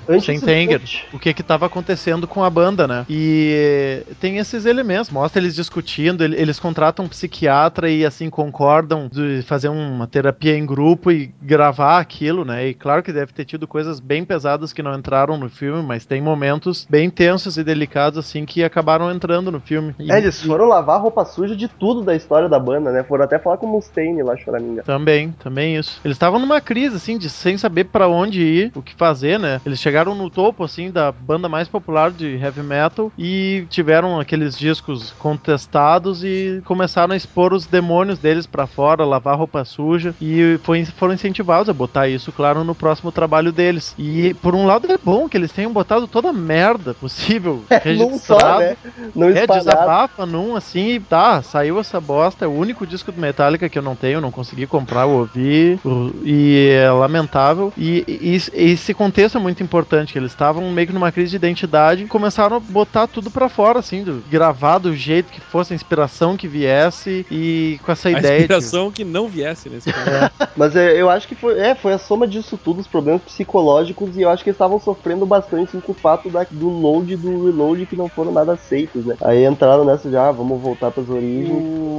Slipknot. 0.78 1.06
O 1.14 1.20
que 1.20 1.34
que 1.34 1.44
tava 1.44 1.66
acontecendo 1.66 2.28
com 2.28 2.44
a 2.44 2.50
banda, 2.50 2.88
né? 2.88 3.06
E 3.10 4.04
tem 4.20 4.38
esses 4.38 4.66
elementos, 4.66 5.10
mostra 5.10 5.42
eles 5.42 5.56
discutindo, 5.56 6.24
ele- 6.24 6.36
eles 6.40 6.60
contratam 6.60 7.06
um 7.06 7.08
psiquiatra 7.10 7.90
e 7.90 8.06
assim 8.06 8.30
concordam 8.30 9.10
de 9.12 9.42
fazer 9.44 9.70
uma 9.70 10.08
terapia 10.08 10.58
em 10.58 10.66
grupo 10.66 11.12
e 11.12 11.32
gravar 11.42 12.00
aquilo, 12.00 12.44
né? 12.46 12.59
E 12.68 12.74
claro 12.74 13.04
que 13.04 13.12
deve 13.14 13.32
ter 13.34 13.46
tido 13.46 13.68
coisas 13.68 14.00
bem 14.00 14.24
pesadas 14.26 14.74
que 14.74 14.82
não 14.84 14.94
entraram 14.98 15.38
no 15.38 15.50
filme, 15.50 15.82
mas 15.84 16.06
tem 16.06 16.22
momentos 16.22 16.86
bem 16.90 17.10
tensos 17.10 17.58
e 17.58 17.64
delicados 17.64 18.18
assim 18.20 18.46
que 18.46 18.64
acabaram 18.64 19.12
entrando 19.12 19.52
no 19.52 19.60
filme. 19.60 19.94
E- 20.00 20.12
É, 20.12 20.18
eles 20.18 20.42
foram 20.44 20.66
lavar 20.68 21.02
roupa 21.02 21.24
suja 21.26 21.56
de 21.56 21.68
tudo 21.68 22.02
da 22.02 22.16
história 22.16 22.50
da 22.50 22.60
banda, 22.60 22.92
né? 22.92 23.04
Foram 23.04 23.24
até 23.26 23.38
falar 23.40 23.58
com 23.58 23.66
o 23.66 23.70
Mustaine 23.72 24.24
lá, 24.24 24.36
choraminga. 24.38 24.84
Também, 24.84 25.32
também 25.32 25.76
isso. 25.76 26.00
Eles 26.04 26.16
estavam 26.16 26.40
numa 26.40 26.60
crise, 26.62 26.96
assim, 26.96 27.18
de 27.18 27.30
sem 27.30 27.58
saber 27.58 27.86
pra 27.86 28.08
onde 28.08 28.42
ir, 28.42 28.72
o 28.76 28.82
que 28.82 28.96
fazer, 28.96 29.40
né? 29.40 29.62
Eles 29.66 29.80
chegaram 29.80 30.16
no 30.16 30.30
topo, 30.30 30.64
assim, 30.64 30.92
da 30.92 31.12
banda 31.12 31.48
mais 31.48 31.68
popular 31.68 32.12
de 32.12 32.36
heavy 32.38 32.62
metal 32.64 33.12
e 33.18 33.66
tiveram 33.70 34.20
aqueles 34.20 34.58
discos 34.58 35.14
contestados 35.14 36.24
e 36.24 36.62
começaram 36.66 37.14
a 37.14 37.18
expor 37.18 37.54
os 37.54 37.66
demônios 37.68 38.20
deles 38.20 38.46
pra 38.48 38.68
fora, 38.68 39.06
lavar 39.06 39.38
roupa 39.38 39.64
suja 39.66 40.16
e 40.22 40.60
foi, 40.64 40.84
foram 40.86 41.14
incentivados 41.14 41.70
a 41.70 41.74
botar 41.74 42.08
isso, 42.08 42.32
claro, 42.32 42.49
no 42.56 42.76
próximo 42.76 43.12
trabalho 43.12 43.52
deles. 43.52 43.94
E 43.98 44.34
por 44.36 44.56
um 44.56 44.66
lado 44.66 44.92
é 44.92 44.98
bom 44.98 45.28
que 45.30 45.38
eles 45.38 45.52
tenham 45.52 45.72
botado 45.72 46.08
toda 46.08 46.30
a 46.30 46.34
merda 46.34 46.94
possível 46.94 47.64
Num 47.98 48.18
só, 48.18 48.38
registrado. 48.38 48.60
né? 48.60 48.78
Não 49.16 49.30
É, 49.30 49.46
desabafa 49.48 50.26
num 50.26 50.56
assim 50.56 50.96
e 50.96 51.00
tá, 51.00 51.42
saiu 51.42 51.80
essa 51.80 52.00
bosta. 52.00 52.46
É 52.46 52.48
o 52.48 52.52
único 52.52 52.86
disco 52.86 53.12
do 53.12 53.20
Metallica 53.22 53.70
que 53.70 53.78
eu 53.78 53.84
não 53.84 53.96
tenho, 53.96 54.22
não 54.22 54.32
consegui 54.32 54.66
comprar, 54.68 55.04
eu 55.04 55.10
ouvi. 55.12 55.80
E 56.24 56.70
é 56.82 56.90
lamentável. 56.92 57.74
E, 57.78 58.04
e- 58.08 58.42
e 58.54 58.72
esse 58.72 58.94
contexto 58.94 59.38
é 59.38 59.42
muito 59.42 59.62
importante, 59.64 60.14
que 60.14 60.20
eles 60.20 60.32
estavam 60.32 60.70
meio 60.72 60.88
que 60.88 60.94
numa 60.94 61.12
crise 61.12 61.32
de 61.32 61.36
identidade 61.36 62.04
e 62.04 62.08
começaram 62.08 62.58
a 62.58 62.60
botar 62.60 63.08
tudo 63.08 63.30
pra 63.32 63.50
fora, 63.50 63.80
assim, 63.80 64.04
do, 64.04 64.24
gravar 64.30 64.78
do 64.78 64.96
jeito 64.96 65.32
que 65.32 65.42
fosse, 65.42 65.74
a 65.74 65.76
inspiração 65.76 66.38
que 66.38 66.48
viesse 66.48 67.26
e 67.32 67.80
com 67.86 67.92
essa 67.92 68.10
A 68.10 68.12
ideia. 68.12 68.38
de- 68.38 68.40
inspiração 68.44 68.92
que 68.92 69.04
não 69.04 69.28
viesse 69.28 69.70
nesse 69.70 69.92
caso. 69.94 70.32
Mas 70.56 70.76
é, 70.76 71.00
eu 71.00 71.10
acho 71.10 71.28
que 71.28 71.36
foi, 71.36 71.60
é, 71.60 71.76
foi 71.76 71.94
a 71.94 71.98
soma 71.98 72.28
disso 72.42 72.58
tudo, 72.58 72.80
os 72.80 72.88
problemas 72.88 73.22
psicológicos, 73.24 74.18
e 74.18 74.22
eu 74.22 74.30
acho 74.30 74.44
que 74.44 74.50
eles 74.50 74.56
estavam 74.56 74.80
sofrendo 74.80 75.26
bastante 75.26 75.70
assim, 75.70 75.80
com 75.80 75.92
o 75.92 75.96
fato 75.96 76.30
da- 76.30 76.46
do 76.50 76.70
load 76.70 77.14
e 77.14 77.18
do 77.18 77.44
reload 77.46 77.86
que 77.86 77.96
não 77.96 78.08
foram 78.10 78.32
nada 78.32 78.54
aceitos, 78.54 79.06
né? 79.06 79.16
Aí 79.22 79.46
entraram 79.46 79.86
nessa 79.86 80.10
já, 80.10 80.30
ah, 80.30 80.32
vamos 80.32 80.62
voltar 80.62 80.92
pras 80.92 81.10
origens. 81.10 81.50
O, 81.64 81.99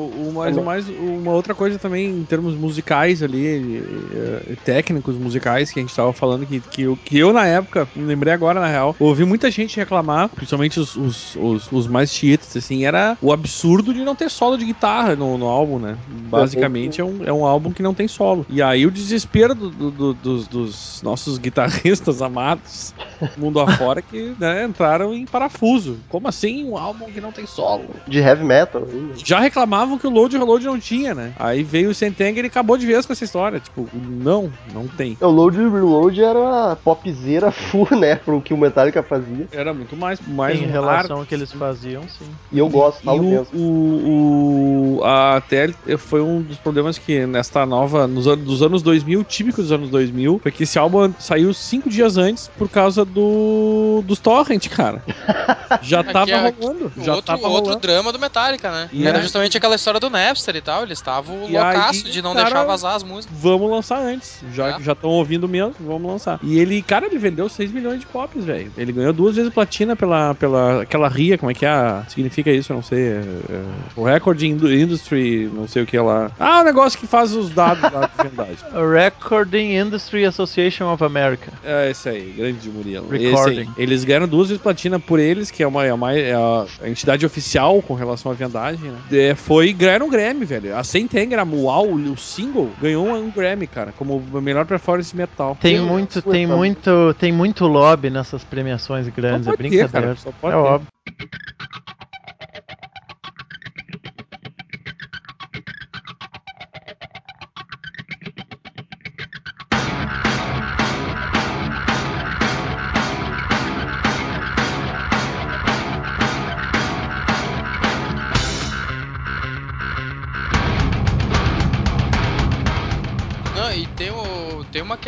o 0.57 0.65
mais, 0.65 0.89
uma 0.89 1.33
outra 1.33 1.55
coisa 1.55 1.79
também 1.79 2.07
em 2.11 2.25
termos 2.25 2.55
musicais 2.57 3.23
ali, 3.23 3.79
eh, 4.13 4.57
técnicos 4.65 5.17
musicais 5.17 5.71
que 5.71 5.79
a 5.79 5.83
gente 5.83 5.95
tava 5.95 6.13
falando, 6.13 6.47
que, 6.47 6.61
que, 6.61 6.83
eu, 6.83 6.97
que 6.97 7.19
eu 7.19 7.33
na 7.33 7.47
época, 7.47 7.89
me 7.95 8.05
lembrei 8.05 8.33
agora 8.33 8.61
na 8.61 8.67
real, 8.67 8.95
ouvi 8.99 9.25
muita 9.25 9.51
gente 9.51 9.77
reclamar, 9.77 10.29
principalmente 10.31 10.79
os, 10.81 10.97
os, 10.97 11.37
os, 11.37 11.73
os 11.73 11.87
mais 11.87 12.11
chiitas, 12.11 12.57
assim, 12.57 12.85
era 12.85 13.17
o 13.21 13.33
absurdo 13.33 13.93
de 13.95 14.05
não 14.05 14.15
ter 14.15 14.31
solo 14.31 14.57
de 14.57 14.65
guitarra 14.65 15.15
no, 15.17 15.37
no 15.39 15.47
álbum, 15.47 15.79
né? 15.79 15.97
Basicamente 16.09 17.01
é 17.01 17.05
um, 17.05 17.25
é 17.25 17.33
um 17.33 17.45
álbum 17.45 17.73
que 17.73 17.83
não 17.83 17.95
tem 17.95 18.09
solo. 18.09 18.45
E 18.49 18.63
aí 18.63 18.87
o 18.87 18.91
desespero 18.91 19.55
do- 19.55 19.71
do- 19.71 19.91
do- 19.91 20.15
dos, 20.15 20.49
dos 20.49 21.01
nossos 21.03 21.39
guitarristas 21.39 22.21
amados, 22.23 22.95
mundo 23.37 23.61
afora, 23.61 24.01
que 24.01 24.35
né, 24.39 24.65
entraram 24.65 25.13
em 25.15 25.27
parafuso. 25.27 25.99
Como 26.09 26.29
assim 26.29 26.65
um 26.65 26.77
álbum 26.77 27.07
que 27.07 27.21
não 27.21 27.33
tem 27.33 27.47
solo? 27.47 27.91
De 28.09 28.19
heavy 28.19 28.45
metal. 28.45 28.83
ainda. 28.85 29.15
já 29.17 29.41
reclamavam 29.41 29.99
que 30.01 30.07
o 30.07 30.11
load 30.11 30.35
e 30.35 30.39
reload 30.39 30.65
não 30.65 30.79
tinha, 30.79 31.15
né? 31.15 31.33
Aí 31.39 31.63
veio 31.63 31.91
o 31.91 31.95
Sentenger 31.95 32.45
e 32.45 32.49
acabou 32.49 32.77
de 32.77 32.87
vez 32.87 33.07
com 33.07 33.13
essa 33.13 33.25
história. 33.25 33.61
Tipo, 33.61 33.89
não, 33.95 34.51
não 34.73 34.87
tem. 34.89 35.17
O 35.21 35.29
load 35.29 35.57
e 35.61 35.69
reload 35.69 36.23
era 36.23 36.77
popzera 36.77 37.51
full, 37.53 37.89
né? 37.99 38.17
Pro 38.17 38.41
que 38.41 38.53
o 38.55 38.57
Metallica 38.59 39.03
fazia. 39.03 39.47
Era 39.53 39.73
muito 39.75 39.97
mais, 39.97 40.19
mais 40.27 40.59
em 40.61 40.67
um 40.67 40.71
relação 40.71 41.19
ao 41.19 41.27
que 41.27 41.35
eles 41.35 41.53
faziam, 41.53 42.03
sim. 42.03 42.27
E 42.53 42.59
eu 42.59 42.69
gosto, 42.69 43.01
E 43.03 43.05
falo 43.05 43.21
o, 43.21 43.31
mesmo. 43.31 43.59
o, 43.59 44.99
o- 44.99 45.05
a, 45.05 45.37
até 45.37 45.69
foi 45.99 46.21
um 46.21 46.41
dos 46.43 46.57
problemas 46.59 46.99
que 46.99 47.27
nesta 47.27 47.65
nova, 47.67 48.07
nos 48.07 48.27
anos, 48.27 48.45
dos 48.45 48.63
anos 48.63 48.83
2000, 48.83 49.25
típico 49.25 49.61
dos 49.63 49.73
anos 49.73 49.91
2000, 49.91 50.41
foi 50.43 50.53
que 50.53 50.63
esse 50.65 50.79
álbum 50.79 51.13
saiu 51.19 51.53
cinco 51.55 51.89
dias 51.89 52.17
antes 52.17 52.49
por 52.59 52.69
causa 52.69 53.05
do 53.05 54.03
dos 54.05 54.19
torrent, 54.21 54.69
cara. 54.69 55.03
Já 55.83 56.01
Aqui 56.01 56.13
tava 56.13 56.31
é- 56.31 56.55
rolando. 56.61 56.93
O 56.97 57.03
Já 57.05 57.15
outro, 57.15 57.27
tava 57.27 57.49
outro 57.49 57.65
rolando. 57.67 57.81
drama 57.81 58.13
do 58.13 58.19
Metallica, 58.19 58.71
né? 58.71 58.89
E 58.93 59.07
Era 59.07 59.21
justamente 59.21 59.57
aquela 59.57 59.75
história 59.75 59.90
do 59.99 60.11
Napster 60.11 60.55
e 60.57 60.61
tal. 60.61 60.83
Eles 60.83 60.99
estavam 60.99 61.41
loucaço 61.47 62.07
aí, 62.07 62.13
de 62.13 62.23
não 62.23 62.33
cara, 62.35 62.45
deixar 62.47 62.65
vazar 62.65 62.95
as 62.95 63.03
músicas. 63.03 63.37
Vamos 63.41 63.71
lançar 63.71 63.99
antes. 64.01 64.41
Já 64.55 64.77
É. 64.79 64.81
já 64.83 64.93
estão 64.93 65.11
ouvindo 65.11 65.49
mesmo, 65.49 65.75
vamos 65.81 66.11
lançar. 66.11 66.39
E 66.43 66.59
ele, 66.59 66.81
cara, 66.83 67.07
ele 67.07 67.19
vendeu 67.19 67.49
6 67.49 67.73
milhões 67.73 68.01
de 68.01 68.07
copies, 68.07 68.45
velho. 68.45 68.71
Ele 68.77 68.93
ganhou 68.93 69.13
duas 69.13 69.37
vezes 69.37 69.53
platina 69.53 69.97
pela, 69.97 70.35
pela 70.35 70.83
aquela 70.83 71.09
RIA, 71.09 71.37
como 71.39 71.51
é 71.51 71.55
que 71.55 71.67
é? 71.67 72.03
Significa 72.09 72.51
isso, 72.51 72.73
eu 72.73 72.77
não 72.77 72.83
sei. 72.83 73.01
É, 73.01 73.21
é, 73.51 73.63
o 73.97 74.05
Record 74.05 74.41
Indu- 74.43 74.73
Industry, 74.73 75.51
não 75.53 75.67
sei 75.67 75.83
o 75.83 75.87
que 75.87 75.99
lá. 75.99 76.31
Ah, 76.39 76.61
o 76.61 76.65
negócio 76.65 76.99
que 76.99 77.07
faz 77.07 77.35
os 77.35 77.51
dados 77.51 77.83
lá 77.91 78.07
de 78.07 78.23
verdade. 78.29 78.59
Recording 78.93 79.77
Industry 79.77 80.25
Association 80.25 80.93
of 80.93 81.03
America. 81.03 81.53
É 81.65 81.91
esse 81.91 82.09
aí, 82.09 82.35
grande 82.37 82.69
Murilo. 82.69 83.09
Recording. 83.09 83.61
Aí. 83.61 83.69
Eles 83.77 84.05
ganharam 84.05 84.29
duas 84.29 84.49
vezes 84.49 84.63
platina 84.63 84.99
por 85.01 85.19
eles, 85.19 85.51
que 85.51 85.63
é, 85.63 85.67
uma, 85.67 85.85
é, 85.85 85.93
uma- 85.93 86.13
é 86.15 86.35
a, 86.35 86.67
a 86.83 86.89
entidade 86.89 87.25
oficial 87.25 87.81
com 87.83 87.95
relação 87.95 88.31
à 88.31 88.35
vendagem, 88.35 88.91
né? 88.91 88.99
É, 89.13 89.35
foi 89.35 89.73
ganharam 89.81 90.07
um 90.07 90.11
Grammy, 90.11 90.45
velho. 90.45 90.77
A 90.77 90.85
Sentenger, 90.85 91.39
a 91.39 91.45
Mual, 91.45 91.87
o 91.91 92.17
single, 92.17 92.71
ganhou 92.81 93.07
um 93.13 93.31
Grammy, 93.31 93.67
cara, 93.67 93.93
como 93.93 94.23
a 94.35 94.41
melhor 94.41 94.67
performance 94.67 95.15
metal. 95.17 95.57
Tem 95.61 95.77
Eu- 95.77 95.87
muito, 95.87 96.21
tem 96.23 96.47
muito, 96.47 97.15
tem 97.19 97.33
muito 97.33 97.67
lobby 97.67 98.11
nessas 98.11 98.45
premiações 98.45 99.09
grandes, 99.09 99.47
é 99.49 99.51
pode 99.51 99.63
ter, 99.63 99.69
brincadeira. 99.69 100.07
cara, 100.09 100.17
só 100.17 100.31
pode 100.41 100.55
é 100.57 100.63
ter. 100.63 100.69
óbvio. 100.69 100.89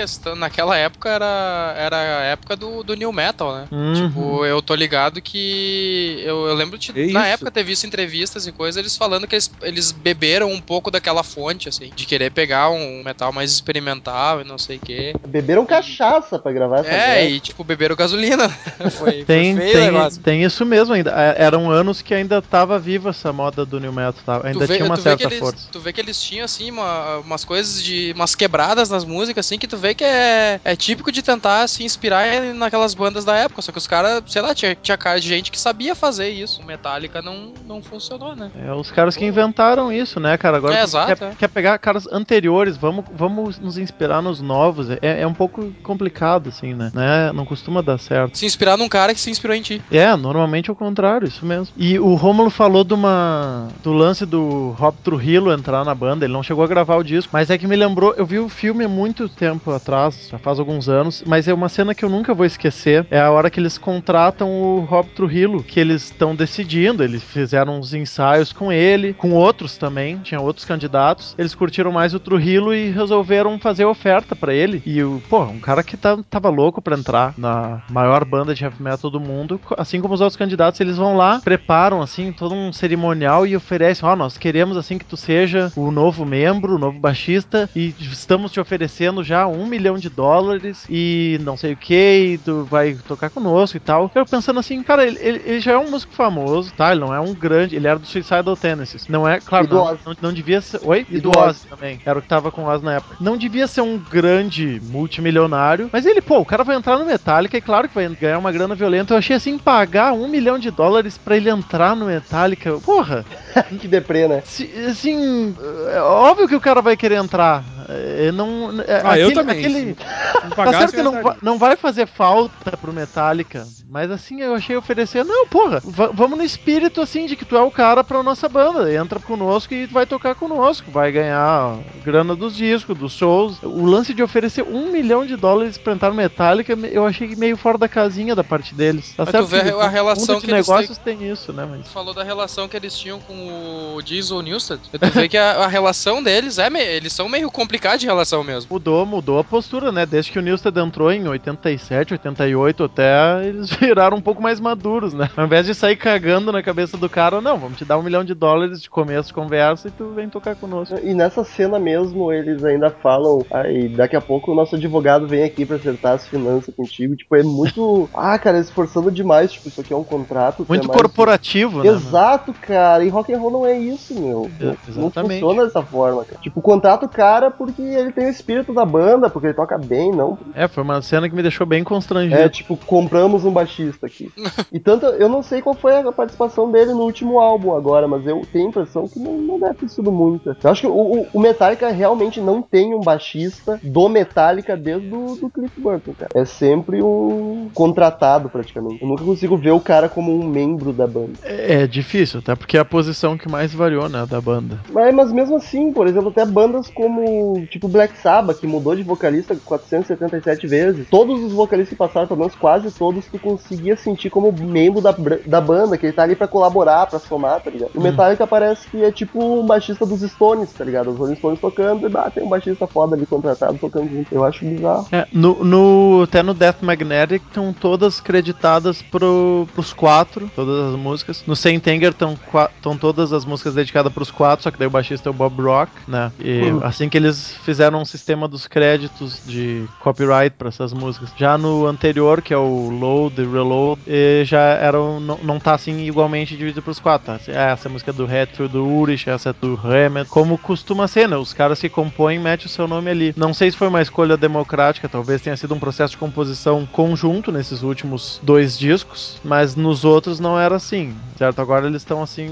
Questão, 0.02 0.34
naquela 0.34 0.76
época 0.76 1.08
era, 1.08 1.74
era 1.76 1.96
a 1.96 2.22
época 2.24 2.56
do, 2.56 2.82
do 2.82 2.94
New 2.94 3.12
Metal, 3.12 3.54
né? 3.54 3.68
Uhum. 3.70 3.94
Tipo, 3.94 4.44
eu 4.44 4.60
tô 4.60 4.74
ligado 4.74 5.20
que. 5.22 6.20
Eu, 6.24 6.46
eu 6.46 6.54
lembro 6.54 6.78
de. 6.78 6.92
É 7.10 7.12
na 7.12 7.26
época 7.26 7.50
ter 7.50 7.62
visto 7.62 7.86
entrevistas 7.86 8.46
e 8.46 8.52
coisas, 8.52 8.76
eles 8.78 8.96
falando 8.96 9.26
que 9.26 9.34
eles, 9.34 9.50
eles 9.62 9.92
beberam 9.92 10.50
um 10.50 10.60
pouco 10.60 10.90
daquela 10.90 11.22
fonte, 11.22 11.68
assim, 11.68 11.90
de 11.94 12.06
querer 12.06 12.30
pegar 12.30 12.70
um 12.70 13.02
metal 13.04 13.32
mais 13.32 13.52
experimental 13.52 14.40
e 14.40 14.44
não 14.44 14.58
sei 14.58 14.76
o 14.76 14.80
quê. 14.80 15.14
Beberam 15.26 15.64
cachaça 15.64 16.38
pra 16.38 16.52
gravar 16.52 16.80
essa 16.80 16.90
É, 16.90 17.30
e 17.30 17.40
tipo, 17.40 17.62
beberam 17.64 17.94
gasolina. 17.94 18.48
foi, 18.98 19.24
Tem, 19.24 19.56
foi 19.56 19.72
tem, 19.72 20.10
tem 20.22 20.42
isso 20.44 20.64
mesmo 20.66 20.94
ainda. 20.94 21.10
É, 21.10 21.42
Eram 21.44 21.70
anos 21.70 22.02
que 22.02 22.12
ainda 22.14 22.42
tava 22.42 22.78
viva 22.78 23.10
essa 23.10 23.32
moda 23.32 23.64
do 23.64 23.78
New 23.78 23.92
Metal. 23.92 24.14
Tá? 24.24 24.40
Ainda 24.44 24.60
Tu 24.60 24.66
vê, 24.66 24.76
tinha 24.76 24.86
uma 24.86 24.96
certa 24.96 25.18
que 25.18 25.24
eles, 25.34 25.38
força. 25.38 25.68
Tu 25.70 25.80
vê 25.80 25.92
que 25.92 26.00
eles 26.00 26.20
tinham, 26.20 26.44
assim, 26.44 26.70
uma- 26.70 27.18
umas 27.18 27.44
coisas 27.44 27.82
de. 27.82 28.12
umas 28.14 28.34
quebradas 28.34 28.88
nas 28.90 29.04
músicas, 29.04 29.46
assim, 29.46 29.58
que 29.58 29.66
tu 29.68 29.76
vê 29.76 29.91
que 29.94 30.04
é, 30.04 30.60
é 30.64 30.76
típico 30.76 31.12
de 31.12 31.22
tentar 31.22 31.66
se 31.68 31.84
inspirar 31.84 32.24
naquelas 32.54 32.94
bandas 32.94 33.24
da 33.24 33.36
época. 33.36 33.62
Só 33.62 33.72
que 33.72 33.78
os 33.78 33.86
caras, 33.86 34.22
sei 34.26 34.42
lá, 34.42 34.54
tinha, 34.54 34.74
tinha 34.74 34.96
cara 34.96 35.20
de 35.20 35.28
gente 35.28 35.50
que 35.50 35.58
sabia 35.58 35.94
fazer 35.94 36.30
isso. 36.30 36.62
Metallica 36.64 37.22
não, 37.22 37.52
não 37.66 37.82
funcionou, 37.82 38.34
né? 38.34 38.50
É 38.66 38.72
os 38.72 38.90
caras 38.90 39.16
que 39.16 39.24
inventaram 39.24 39.92
isso, 39.92 40.18
né, 40.20 40.36
cara? 40.36 40.56
Agora 40.56 40.76
É, 40.76 40.82
exato, 40.82 41.16
quer, 41.16 41.24
é. 41.24 41.34
quer 41.34 41.48
pegar 41.48 41.78
caras 41.78 42.06
anteriores, 42.06 42.76
vamos, 42.76 43.04
vamos 43.12 43.58
nos 43.58 43.78
inspirar 43.78 44.22
nos 44.22 44.40
novos. 44.40 44.90
É, 44.90 45.22
é 45.22 45.26
um 45.26 45.34
pouco 45.34 45.72
complicado, 45.82 46.48
assim, 46.48 46.74
né? 46.74 46.90
né? 46.94 47.32
Não 47.32 47.44
costuma 47.44 47.82
dar 47.82 47.98
certo. 47.98 48.38
Se 48.38 48.46
inspirar 48.46 48.76
num 48.76 48.88
cara 48.88 49.14
que 49.14 49.20
se 49.20 49.30
inspirou 49.30 49.56
em 49.56 49.62
ti. 49.62 49.82
É, 49.90 50.14
normalmente 50.16 50.70
é 50.70 50.72
o 50.72 50.76
contrário, 50.76 51.26
isso 51.26 51.44
mesmo. 51.44 51.74
E 51.76 51.98
o 51.98 52.14
Rômulo 52.14 52.50
falou 52.50 52.84
de 52.84 52.94
uma 52.94 53.68
do 53.82 53.92
lance 53.92 54.24
do 54.26 54.70
Rob 54.70 54.96
Trujillo 55.02 55.52
entrar 55.52 55.84
na 55.84 55.94
banda, 55.94 56.24
ele 56.24 56.32
não 56.32 56.42
chegou 56.42 56.64
a 56.64 56.66
gravar 56.66 56.96
o 56.96 57.02
disco, 57.02 57.30
mas 57.32 57.50
é 57.50 57.58
que 57.58 57.66
me 57.66 57.76
lembrou, 57.76 58.14
eu 58.16 58.26
vi 58.26 58.38
o 58.38 58.48
filme 58.48 58.84
há 58.84 58.88
muito 58.88 59.28
tempo 59.28 59.72
atrás, 59.82 60.28
já 60.30 60.38
faz 60.38 60.58
alguns 60.58 60.88
anos, 60.88 61.22
mas 61.26 61.48
é 61.48 61.52
uma 61.52 61.68
cena 61.68 61.94
que 61.94 62.04
eu 62.04 62.08
nunca 62.08 62.32
vou 62.32 62.46
esquecer, 62.46 63.06
é 63.10 63.20
a 63.20 63.30
hora 63.30 63.50
que 63.50 63.58
eles 63.60 63.76
contratam 63.76 64.48
o 64.48 64.80
Rob 64.80 65.08
Trujillo, 65.10 65.62
que 65.62 65.80
eles 65.80 66.04
estão 66.04 66.34
decidindo, 66.34 67.02
eles 67.02 67.22
fizeram 67.22 67.78
uns 67.78 67.92
ensaios 67.92 68.52
com 68.52 68.72
ele, 68.72 69.12
com 69.12 69.32
outros 69.32 69.76
também, 69.76 70.18
tinha 70.18 70.40
outros 70.40 70.64
candidatos, 70.64 71.34
eles 71.36 71.54
curtiram 71.54 71.92
mais 71.92 72.14
o 72.14 72.20
Trujillo 72.20 72.72
e 72.72 72.90
resolveram 72.90 73.58
fazer 73.58 73.84
oferta 73.84 74.34
pra 74.36 74.54
ele, 74.54 74.82
e 74.86 75.02
o, 75.02 75.20
pô, 75.28 75.42
um 75.42 75.60
cara 75.60 75.82
que 75.82 75.96
tá, 75.96 76.18
tava 76.30 76.48
louco 76.48 76.80
pra 76.80 76.96
entrar 76.96 77.34
na 77.36 77.82
maior 77.90 78.24
banda 78.24 78.54
de 78.54 78.64
heavy 78.64 78.82
metal 78.82 79.10
do 79.10 79.20
mundo, 79.20 79.60
assim 79.76 80.00
como 80.00 80.14
os 80.14 80.20
outros 80.20 80.36
candidatos, 80.36 80.80
eles 80.80 80.96
vão 80.96 81.16
lá, 81.16 81.40
preparam 81.40 82.00
assim 82.00 82.32
todo 82.32 82.54
um 82.54 82.72
cerimonial 82.72 83.46
e 83.46 83.56
oferecem, 83.56 84.08
ó, 84.08 84.14
nós 84.14 84.38
queremos 84.38 84.76
assim 84.76 84.98
que 84.98 85.04
tu 85.04 85.16
seja 85.16 85.72
o 85.74 85.90
novo 85.90 86.24
membro, 86.24 86.76
o 86.76 86.78
novo 86.78 86.98
baixista 86.98 87.68
e 87.74 87.94
estamos 87.98 88.52
te 88.52 88.60
oferecendo 88.60 89.24
já 89.24 89.46
um 89.46 89.66
milhão 89.72 89.98
de 89.98 90.08
dólares 90.10 90.84
e 90.88 91.38
não 91.40 91.56
sei 91.56 91.72
o 91.72 91.76
que, 91.76 92.34
e 92.34 92.38
tu 92.38 92.66
vai 92.66 92.94
tocar 93.06 93.30
conosco 93.30 93.76
e 93.76 93.80
tal. 93.80 94.10
Eu 94.14 94.26
pensando 94.26 94.60
assim, 94.60 94.82
cara, 94.82 95.06
ele, 95.06 95.18
ele- 95.20 95.42
ele 95.44 95.60
já 95.60 95.72
é 95.72 95.78
um 95.78 95.90
músico 95.90 96.14
famoso, 96.14 96.72
tá? 96.74 96.92
Ele 96.92 97.00
não 97.00 97.14
é 97.14 97.20
um 97.20 97.34
grande, 97.34 97.76
ele 97.76 97.86
era 97.88 97.98
do 97.98 98.06
Suicidal 98.06 98.56
Tendencies, 98.56 99.06
não 99.08 99.26
é, 99.28 99.40
claro, 99.40 99.68
não, 99.68 99.84
não, 100.04 100.14
não 100.20 100.32
devia 100.32 100.60
ser, 100.60 100.78
oi? 100.82 101.06
E, 101.08 101.16
E 101.16 101.20
do, 101.20 101.30
do 101.30 101.32
Ozzy 101.32 101.66
também, 101.68 102.00
era 102.04 102.18
o 102.18 102.22
que 102.22 102.28
tava 102.28 102.50
com 102.52 102.64
o 102.64 102.66
Ozzy 102.68 102.84
na 102.84 102.94
época. 102.94 103.16
Não 103.20 103.36
devia 103.36 103.66
ser 103.66 103.80
um 103.80 103.98
grande 103.98 104.80
multimilionário, 104.82 105.88
mas 105.92 106.06
ele, 106.06 106.20
pô, 106.20 106.38
o 106.38 106.46
cara 106.46 106.64
vai 106.64 106.76
entrar 106.76 106.98
no 106.98 107.06
Metallica 107.06 107.56
e 107.56 107.62
claro 107.62 107.88
que 107.88 107.94
vai 107.94 108.08
ganhar 108.14 108.38
uma 108.38 108.52
grana 108.52 108.74
violenta. 108.74 109.14
Eu 109.14 109.18
achei 109.18 109.36
assim, 109.36 109.58
pagar 109.58 110.12
um 110.12 110.28
milhão 110.28 110.58
de 110.58 110.70
dólares 110.70 111.18
pra 111.18 111.36
ele 111.36 111.50
entrar 111.50 111.96
no 111.96 112.06
Metallica, 112.06 112.80
porra, 112.80 113.26
que 113.80 113.88
deprê, 113.88 114.28
né? 114.28 114.42
se- 114.44 114.70
assim, 114.86 115.54
é 115.92 116.00
óbvio 116.00 116.48
que 116.48 116.54
o 116.56 116.60
cara 116.60 116.82
vai 116.82 116.96
querer 116.96 117.16
entrar. 117.16 117.81
É, 117.94 118.32
não, 118.32 118.80
é, 118.80 119.02
Ah, 119.04 119.18
eu 119.18 119.32
também. 119.34 119.58
Aquele, 119.58 119.84
Me 119.86 119.94
Tá 119.94 120.50
pagasse, 120.56 120.78
certo 120.92 120.94
que 120.94 121.00
eu 121.00 121.04
não, 121.04 121.36
não 121.42 121.58
vai 121.58 121.76
fazer 121.76 122.06
falta 122.06 122.76
pro 122.76 122.92
Metallica, 122.92 123.66
mas 123.92 124.10
assim, 124.10 124.40
eu 124.40 124.54
achei 124.54 124.74
oferecer, 124.74 125.22
não, 125.22 125.46
porra, 125.46 125.82
va- 125.84 126.10
vamos 126.14 126.38
no 126.38 126.42
espírito 126.44 127.00
assim 127.02 127.26
de 127.26 127.36
que 127.36 127.44
tu 127.44 127.54
é 127.56 127.60
o 127.60 127.70
cara 127.70 128.02
pra 128.02 128.22
nossa 128.22 128.48
banda, 128.48 128.90
entra 128.92 129.20
conosco 129.20 129.74
e 129.74 129.84
vai 129.84 130.06
tocar 130.06 130.34
conosco, 130.34 130.90
vai 130.90 131.12
ganhar 131.12 131.76
grana 132.02 132.34
dos 132.34 132.56
discos, 132.56 132.96
dos 132.96 133.12
shows. 133.12 133.58
O 133.62 133.84
lance 133.84 134.14
de 134.14 134.22
oferecer 134.22 134.62
um 134.62 134.90
milhão 134.90 135.26
de 135.26 135.36
dólares 135.36 135.76
pra 135.76 135.92
entrar 135.92 136.08
no 136.08 136.16
Metallica, 136.16 136.74
me- 136.74 136.88
eu 136.90 137.04
achei 137.06 137.36
meio 137.36 137.54
fora 137.58 137.76
da 137.76 137.86
casinha 137.86 138.34
da 138.34 138.42
parte 138.42 138.74
deles. 138.74 139.12
Tá 139.14 139.24
Mas 139.24 139.32
certo 139.32 139.44
tu 139.44 139.50
vê 139.50 139.62
que 139.62 139.68
a 139.70 139.88
relação 139.88 140.40
que 140.40 140.46
negócios 140.50 140.96
tem 140.96 141.28
isso, 141.30 141.52
né, 141.52 141.66
mas... 141.70 141.82
Tu 141.84 141.90
falou 141.90 142.14
da 142.14 142.22
relação 142.24 142.66
que 142.66 142.76
eles 142.76 142.96
tinham 142.98 143.20
com 143.20 143.94
o 143.96 144.00
Diesel 144.02 144.40
Newsted. 144.40 144.80
Tu 144.90 145.10
vê 145.10 145.28
que 145.28 145.36
a, 145.36 145.64
a 145.64 145.66
relação 145.66 146.22
deles 146.22 146.56
é. 146.56 146.70
me- 146.70 146.80
Eles 146.80 147.12
são 147.12 147.28
meio 147.28 147.50
complicados 147.50 148.00
de 148.00 148.06
relação 148.06 148.42
mesmo. 148.42 148.72
Mudou, 148.72 149.04
mudou 149.04 149.38
a 149.38 149.44
postura, 149.44 149.92
né? 149.92 150.06
Desde 150.06 150.32
que 150.32 150.38
o 150.38 150.42
Newsted 150.42 150.78
entrou 150.80 151.12
em 151.12 151.28
87, 151.28 152.14
88 152.14 152.84
até, 152.84 153.46
eles 153.46 153.68
viraram 153.82 154.16
um 154.16 154.20
pouco 154.20 154.40
mais 154.40 154.60
maduros, 154.60 155.12
né? 155.12 155.28
Ao 155.36 155.44
invés 155.44 155.66
de 155.66 155.74
sair 155.74 155.96
cagando 155.96 156.52
na 156.52 156.62
cabeça 156.62 156.96
do 156.96 157.08
cara, 157.08 157.40
não, 157.40 157.58
vamos 157.58 157.76
te 157.78 157.84
dar 157.84 157.98
um 157.98 158.02
milhão 158.02 158.22
de 158.24 158.32
dólares 158.32 158.80
de 158.80 158.88
começo 158.88 159.28
de 159.28 159.34
conversa 159.34 159.88
e 159.88 159.90
tu 159.90 160.10
vem 160.10 160.28
tocar 160.28 160.54
conosco. 160.54 160.94
E 161.02 161.12
nessa 161.12 161.42
cena 161.42 161.78
mesmo, 161.78 162.32
eles 162.32 162.64
ainda 162.64 162.90
falam, 162.90 163.44
aí 163.50 163.88
daqui 163.88 164.14
a 164.14 164.20
pouco 164.20 164.52
o 164.52 164.54
nosso 164.54 164.76
advogado 164.76 165.26
vem 165.26 165.42
aqui 165.42 165.66
pra 165.66 165.76
acertar 165.76 166.12
as 166.12 166.28
finanças 166.28 166.72
contigo. 166.74 167.16
Tipo, 167.16 167.34
é 167.36 167.42
muito. 167.42 168.08
ah, 168.14 168.38
cara, 168.38 168.58
esforçando 168.58 169.10
demais. 169.10 169.52
Tipo, 169.52 169.68
isso 169.68 169.80
aqui 169.80 169.92
é 169.92 169.96
um 169.96 170.04
contrato. 170.04 170.64
Muito 170.68 170.84
é 170.84 170.88
mais- 170.88 171.00
corporativo, 171.00 171.82
né? 171.82 171.88
Exato, 171.88 172.52
cara. 172.52 173.04
E 173.04 173.08
rock 173.08 173.32
and 173.32 173.38
roll 173.38 173.50
não 173.50 173.66
é 173.66 173.76
isso, 173.76 174.14
meu. 174.18 174.48
É, 174.60 174.76
Não- 174.94 175.10
funciona 175.10 175.64
dessa 175.64 175.82
forma, 175.82 176.24
cara. 176.24 176.40
Tipo, 176.40 176.60
contrata 176.62 177.06
o 177.06 177.08
cara 177.08 177.50
porque 177.50 177.82
ele 177.82 178.12
tem 178.12 178.26
o 178.26 178.30
espírito 178.30 178.72
da 178.72 178.84
banda, 178.84 179.28
porque 179.28 179.48
ele 179.48 179.54
toca 179.54 179.76
bem, 179.76 180.12
não. 180.12 180.38
É, 180.54 180.68
foi 180.68 180.84
uma 180.84 181.02
cena 181.02 181.28
que 181.28 181.34
me 181.34 181.42
deixou 181.42 181.66
bem 181.66 181.82
constrangido. 181.82 182.40
É, 182.40 182.48
tipo, 182.48 182.76
compramos 182.76 183.44
um 183.44 183.50
baixista 183.50 183.71
aqui. 184.04 184.30
E 184.72 184.78
tanto, 184.78 185.06
eu 185.06 185.28
não 185.28 185.42
sei 185.42 185.62
qual 185.62 185.74
foi 185.74 185.96
a 185.96 186.12
participação 186.12 186.70
dele 186.70 186.92
no 186.92 187.02
último 187.02 187.38
álbum 187.40 187.74
agora, 187.74 188.06
mas 188.08 188.26
eu 188.26 188.42
tenho 188.52 188.66
a 188.66 188.68
impressão 188.68 189.08
que 189.08 189.18
não, 189.18 189.32
não 189.38 189.58
deve 189.58 189.74
ter 189.74 189.88
sido 189.88 190.10
muita. 190.12 190.56
Eu 190.62 190.70
acho 190.70 190.82
que 190.82 190.86
o, 190.86 191.26
o- 191.32 191.40
Metallica 191.40 191.88
realmente 191.90 192.40
não 192.40 192.62
tem 192.62 192.94
um 192.94 193.00
baixista 193.00 193.78
do 193.82 194.08
Metallica 194.08 194.76
desde 194.76 195.08
do, 195.08 195.36
do 195.36 195.50
Cliff 195.50 195.80
Burton, 195.80 196.12
cara. 196.14 196.30
É 196.34 196.44
sempre 196.44 197.02
um 197.02 197.68
contratado, 197.74 198.48
praticamente. 198.48 199.02
Eu 199.02 199.08
nunca 199.08 199.24
consigo 199.24 199.56
ver 199.56 199.72
o 199.72 199.80
cara 199.80 200.08
como 200.08 200.32
um 200.32 200.46
membro 200.46 200.92
da 200.92 201.06
banda. 201.06 201.32
É, 201.42 201.82
é 201.82 201.86
difícil, 201.86 202.40
até 202.40 202.54
porque 202.54 202.76
é 202.76 202.80
a 202.80 202.84
posição 202.84 203.36
que 203.36 203.48
mais 203.50 203.72
variou, 203.74 204.08
né, 204.08 204.24
da 204.28 204.40
banda. 204.40 204.78
Mas, 204.90 205.14
mas 205.14 205.32
mesmo 205.32 205.56
assim, 205.56 205.92
por 205.92 206.06
exemplo, 206.06 206.28
até 206.30 206.44
bandas 206.46 206.88
como, 206.88 207.66
tipo, 207.70 207.88
Black 207.88 208.16
Sabbath, 208.18 208.58
que 208.60 208.66
mudou 208.66 208.94
de 208.94 209.02
vocalista 209.02 209.54
477 209.64 210.66
vezes. 210.66 211.08
Todos 211.08 211.42
os 211.42 211.52
vocalistas 211.52 211.90
que 211.90 211.96
passaram, 211.98 212.26
pelo 212.26 212.40
menos 212.40 212.54
quase 212.54 212.90
todos, 212.92 213.26
tu 213.26 213.38
conseguia 213.62 213.96
sentir 213.96 214.30
como 214.30 214.52
membro 214.52 215.00
da, 215.00 215.14
da 215.46 215.60
banda, 215.60 215.96
que 215.96 216.06
ele 216.06 216.12
tá 216.12 216.22
ali 216.22 216.34
pra 216.36 216.48
colaborar, 216.48 217.06
pra 217.06 217.18
somar, 217.18 217.60
tá 217.60 217.70
ligado? 217.70 217.90
O 217.94 218.00
Metallica 218.00 218.46
parece 218.46 218.88
que 218.88 219.02
é 219.02 219.10
tipo 219.12 219.42
um 219.42 219.66
baixista 219.66 220.04
dos 220.04 220.20
Stones, 220.22 220.72
tá 220.72 220.84
ligado? 220.84 221.10
Os 221.10 221.18
Rolling 221.18 221.36
Stones 221.36 221.60
tocando 221.60 222.08
e 222.08 222.16
ah, 222.16 222.30
tem 222.30 222.44
um 222.44 222.48
baixista 222.48 222.86
foda 222.86 223.14
ali 223.16 223.26
contratado 223.26 223.78
tocando 223.78 224.10
junto. 224.10 224.32
Eu 224.34 224.44
acho 224.44 224.64
bizarro. 224.64 225.06
É, 225.12 225.26
no, 225.32 225.62
no- 225.64 226.22
até 226.22 226.42
no 226.42 226.54
Death 226.54 226.82
Magnetic 226.82 227.42
estão 227.46 227.72
todas 227.72 228.20
creditadas 228.20 229.02
pro, 229.02 229.66
pros 229.74 229.92
quatro, 229.92 230.50
todas 230.54 230.90
as 230.92 230.96
músicas. 230.98 231.44
No 231.46 231.54
Saint 231.56 231.86
Anger 231.86 232.10
estão 232.10 232.96
todas 232.98 233.32
as 233.32 233.44
músicas 233.44 233.74
dedicadas 233.74 234.12
pros 234.12 234.30
quatro, 234.30 234.62
só 234.64 234.70
que 234.70 234.78
daí 234.78 234.86
o 234.88 234.90
baixista 234.90 235.28
é 235.28 235.30
o 235.30 235.34
Bob 235.34 235.62
Rock, 235.62 235.90
né? 236.08 236.32
E 236.38 236.62
Uhum. 236.62 236.80
assim 236.84 237.08
que 237.08 237.16
eles 237.16 237.54
fizeram 237.64 238.00
um 238.00 238.04
sistema 238.04 238.46
dos 238.46 238.66
créditos 238.66 239.40
de 239.44 239.84
copyright 240.00 240.54
para 240.56 240.68
essas 240.68 240.92
músicas. 240.92 241.30
Já 241.36 241.58
no 241.58 241.86
anterior, 241.86 242.40
que 242.40 242.52
é 242.54 242.56
o 242.56 242.88
Load 242.88 243.40
e 243.42 243.44
Reload, 243.52 244.00
já 244.44 244.60
eram, 244.60 245.20
não, 245.20 245.38
não 245.42 245.58
tá 245.60 245.74
assim 245.74 246.00
igualmente 246.04 246.56
dividido 246.56 246.82
pros 246.82 246.98
quatro, 246.98 247.26
tá? 247.26 247.40
Ah, 247.48 247.70
Essa 247.72 247.88
música 247.88 248.10
é 248.10 248.14
do 248.14 248.24
Retro, 248.26 248.68
do 248.68 248.86
Urish, 248.86 249.28
essa 249.28 249.50
é 249.50 249.52
do 249.52 249.78
Hammett, 249.82 250.28
como 250.30 250.58
costuma 250.58 251.06
ser, 251.08 251.28
né? 251.28 251.36
Os 251.36 251.52
caras 251.52 251.80
que 251.80 251.88
compõem 251.88 252.38
metem 252.38 252.66
o 252.66 252.68
seu 252.68 252.86
nome 252.88 253.10
ali. 253.10 253.34
Não 253.36 253.52
sei 253.54 253.70
se 253.70 253.76
foi 253.76 253.88
uma 253.88 254.02
escolha 254.02 254.36
democrática, 254.36 255.08
talvez 255.08 255.40
tenha 255.42 255.56
sido 255.56 255.74
um 255.74 255.78
processo 255.78 256.12
de 256.12 256.18
composição 256.18 256.86
conjunto 256.90 257.50
nesses 257.52 257.82
últimos 257.82 258.40
dois 258.42 258.78
discos, 258.78 259.40
mas 259.44 259.74
nos 259.76 260.04
outros 260.04 260.40
não 260.40 260.58
era 260.58 260.76
assim, 260.76 261.14
certo? 261.36 261.60
Agora 261.60 261.86
eles 261.86 262.02
estão 262.02 262.22
assim, 262.22 262.48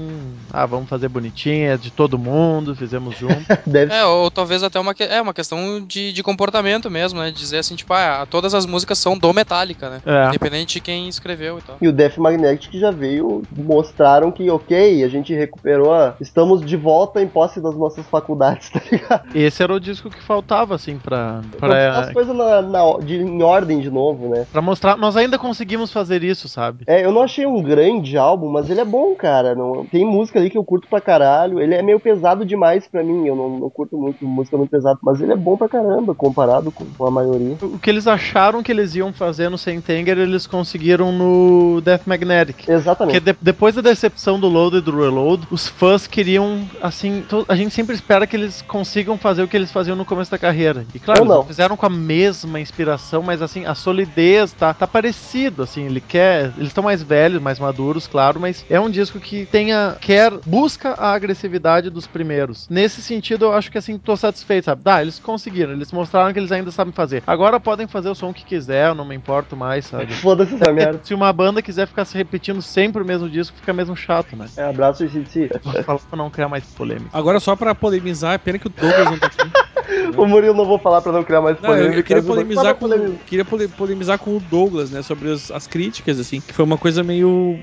ah, 0.51 0.65
vamos 0.65 0.89
fazer 0.89 1.07
bonitinho, 1.09 1.69
é 1.71 1.77
de 1.77 1.91
todo 1.91 2.17
mundo, 2.17 2.75
fizemos 2.75 3.17
junto. 3.17 3.45
Deve 3.65 3.93
É, 3.93 4.05
ou 4.05 4.29
talvez 4.29 4.63
até 4.63 4.79
uma, 4.79 4.93
que- 4.93 5.03
é, 5.03 5.21
uma 5.21 5.33
questão 5.33 5.83
de, 5.85 6.11
de 6.13 6.23
comportamento 6.23 6.89
mesmo, 6.89 7.19
né? 7.19 7.31
Dizer 7.31 7.59
assim, 7.59 7.75
tipo, 7.75 7.93
ah, 7.93 8.25
todas 8.29 8.53
as 8.53 8.65
músicas 8.65 8.97
são 8.99 9.17
do 9.17 9.33
Metallica, 9.33 9.89
né? 9.89 10.01
É. 10.05 10.27
Independente 10.27 10.73
de 10.73 10.81
quem 10.81 10.90
escreveu 11.07 11.57
e 11.59 11.61
tal. 11.61 11.77
E 11.81 11.87
o 11.87 11.93
Death 11.93 12.17
Magnetic 12.17 12.73
já 12.73 12.91
veio, 12.91 13.43
mostraram 13.55 14.31
que, 14.31 14.49
ok, 14.49 15.03
a 15.03 15.07
gente 15.07 15.33
recuperou, 15.33 15.93
a... 15.93 16.15
estamos 16.19 16.63
de 16.65 16.75
volta 16.77 17.21
em 17.21 17.27
posse 17.27 17.61
das 17.61 17.75
nossas 17.75 18.05
faculdades, 18.07 18.69
tá 18.71 18.81
ligado? 18.91 19.35
Esse 19.35 19.63
era 19.63 19.73
o 19.73 19.79
disco 19.79 20.09
que 20.09 20.21
faltava, 20.21 20.75
assim, 20.75 20.97
pra, 20.97 21.41
As 21.53 21.59
pra, 21.59 22.13
coisas 22.13 22.35
na, 22.35 22.61
na- 22.61 22.97
de, 23.03 23.17
em 23.17 23.41
ordem 23.41 23.79
de 23.79 23.89
novo, 23.89 24.27
né? 24.29 24.45
pra 24.51 24.61
mostrar. 24.61 24.97
Nós 24.97 25.15
ainda 25.15 25.37
conseguimos 25.37 25.91
fazer 25.91 26.23
isso, 26.23 26.47
sabe? 26.47 26.83
É, 26.87 27.03
eu 27.03 27.11
não 27.11 27.21
achei 27.21 27.45
um 27.45 27.61
grande 27.61 28.17
álbum, 28.17 28.49
mas 28.49 28.69
ele 28.69 28.81
é 28.81 28.85
bom, 28.85 29.15
cara. 29.15 29.55
Não, 29.55 29.85
tem 29.85 30.05
música 30.05 30.39
ali 30.39 30.49
que 30.49 30.57
eu 30.57 30.63
curto 30.63 30.87
pra 30.87 31.01
caralho. 31.01 31.59
Ele 31.59 31.75
é 31.75 31.81
meio 31.81 31.99
pesado 31.99 32.45
demais 32.45 32.87
pra 32.87 33.03
mim. 33.03 33.27
Eu 33.27 33.35
não, 33.35 33.59
não 33.59 33.69
curto 33.69 33.97
muito 33.97 34.25
música 34.25 34.57
muito 34.57 34.69
pesado. 34.69 34.99
Mas 35.03 35.21
ele 35.21 35.33
é 35.33 35.35
bom 35.35 35.55
pra 35.57 35.69
caramba, 35.69 36.13
comparado 36.15 36.71
com, 36.71 36.85
com 36.85 37.05
a 37.05 37.11
maioria. 37.11 37.57
O 37.61 37.79
que 37.79 37.89
eles 37.89 38.07
acharam 38.07 38.63
que 38.63 38.71
eles 38.71 38.95
iam 38.95 39.13
fazer 39.13 39.49
no 39.49 39.57
Sentenger, 39.57 40.17
eles 40.17 40.47
conseguiram 40.47 40.70
no 40.77 41.81
Death 41.81 42.03
Magnetic. 42.05 42.67
Exatamente. 42.67 43.19
Porque 43.19 43.33
de, 43.33 43.37
depois 43.41 43.75
da 43.75 43.81
decepção 43.81 44.39
do 44.39 44.47
Load 44.47 44.77
e 44.77 44.81
do 44.81 44.91
Reload, 44.95 45.47
os 45.49 45.67
fãs 45.67 46.07
queriam, 46.07 46.67
assim, 46.81 47.23
a 47.47 47.55
gente 47.55 47.73
sempre 47.73 47.95
espera 47.95 48.27
que 48.27 48.35
eles 48.35 48.61
consigam 48.61 49.17
fazer 49.17 49.43
o 49.43 49.47
que 49.47 49.55
eles 49.55 49.71
faziam 49.71 49.95
no 49.95 50.05
começo 50.05 50.31
da 50.31 50.37
carreira. 50.37 50.85
E 50.93 50.99
claro, 50.99 51.25
não. 51.25 51.45
fizeram 51.45 51.77
com 51.77 51.85
a 51.85 51.89
mesma 51.89 52.59
inspiração, 52.59 53.21
mas 53.21 53.41
assim, 53.41 53.65
a 53.65 53.75
solidez 53.75 54.51
tá, 54.53 54.73
tá 54.73 54.87
parecido, 54.87 55.63
assim, 55.63 55.85
ele 55.85 56.01
quer, 56.01 56.51
eles 56.57 56.69
estão 56.69 56.83
mais 56.83 57.01
velhos, 57.01 57.41
mais 57.41 57.59
maduros, 57.59 58.07
claro, 58.07 58.39
mas 58.39 58.65
é 58.69 58.79
um 58.79 58.89
disco 58.89 59.19
que 59.19 59.45
tenha, 59.45 59.95
quer, 59.99 60.31
busca 60.45 60.91
a 60.91 61.13
agressividade 61.13 61.89
dos 61.89 62.07
primeiros. 62.07 62.67
Nesse 62.69 63.01
sentido, 63.01 63.45
eu 63.45 63.53
acho 63.53 63.71
que 63.71 63.77
assim, 63.77 63.97
tô 63.97 64.15
satisfeito, 64.15 64.65
sabe? 64.65 64.81
Dá, 64.83 65.01
eles 65.01 65.19
conseguiram, 65.19 65.73
eles 65.73 65.91
mostraram 65.91 66.33
que 66.33 66.39
eles 66.39 66.51
ainda 66.51 66.71
sabem 66.71 66.93
fazer. 66.93 67.23
Agora 67.25 67.59
podem 67.59 67.87
fazer 67.87 68.09
o 68.09 68.15
som 68.15 68.33
que 68.33 68.43
quiser, 68.43 68.89
eu 68.89 68.95
não 68.95 69.05
me 69.05 69.15
importo 69.15 69.55
mais, 69.55 69.85
sabe? 69.85 70.13
Foda-se 70.13 70.55
essa 70.61 70.71
merda. 70.73 70.99
Se 71.03 71.13
uma 71.13 71.31
banda 71.33 71.61
quiser 71.61 71.87
ficar 71.87 72.05
se 72.05 72.17
repetindo 72.17 72.61
sempre 72.61 73.01
o 73.01 73.05
mesmo 73.05 73.29
disco, 73.29 73.55
fica 73.57 73.73
mesmo 73.73 73.95
chato, 73.95 74.35
né? 74.35 74.45
É, 74.57 74.63
abraço, 74.63 75.05
gente. 75.07 75.49
Vou 75.63 75.83
falar 75.83 75.99
pra 75.99 76.17
não 76.17 76.29
criar 76.29 76.47
mais 76.49 76.63
polêmica. 76.65 77.09
Agora, 77.13 77.39
só 77.39 77.55
pra 77.55 77.73
polemizar, 77.75 78.33
é 78.33 78.37
pena 78.37 78.59
que 78.59 78.67
o 78.67 78.69
Douglas 78.69 79.05
não 79.05 79.17
tá 79.19 79.27
aqui. 79.27 79.37
O 80.15 80.25
Murilo 80.25 80.53
não 80.55 80.65
vou 80.65 80.79
falar 80.79 81.01
pra 81.01 81.11
não 81.11 81.23
criar 81.23 81.41
mais 81.41 81.59
Não, 81.59 81.69
eu, 81.69 81.75
polêmica. 81.75 81.99
eu 81.99 82.03
queria 82.03 82.23
polemizar 82.23 82.63
Fala 82.63 82.75
com, 82.75 82.79
polêmica. 82.87 83.19
queria 83.25 83.43
pole- 83.45 83.67
polemizar 83.67 84.17
com 84.19 84.37
o 84.37 84.39
Douglas, 84.39 84.89
né, 84.89 85.01
sobre 85.01 85.29
as, 85.31 85.51
as 85.51 85.67
críticas, 85.67 86.17
assim, 86.19 86.39
que 86.39 86.53
foi 86.53 86.63
uma 86.63 86.77
coisa 86.77 87.03
meio 87.03 87.57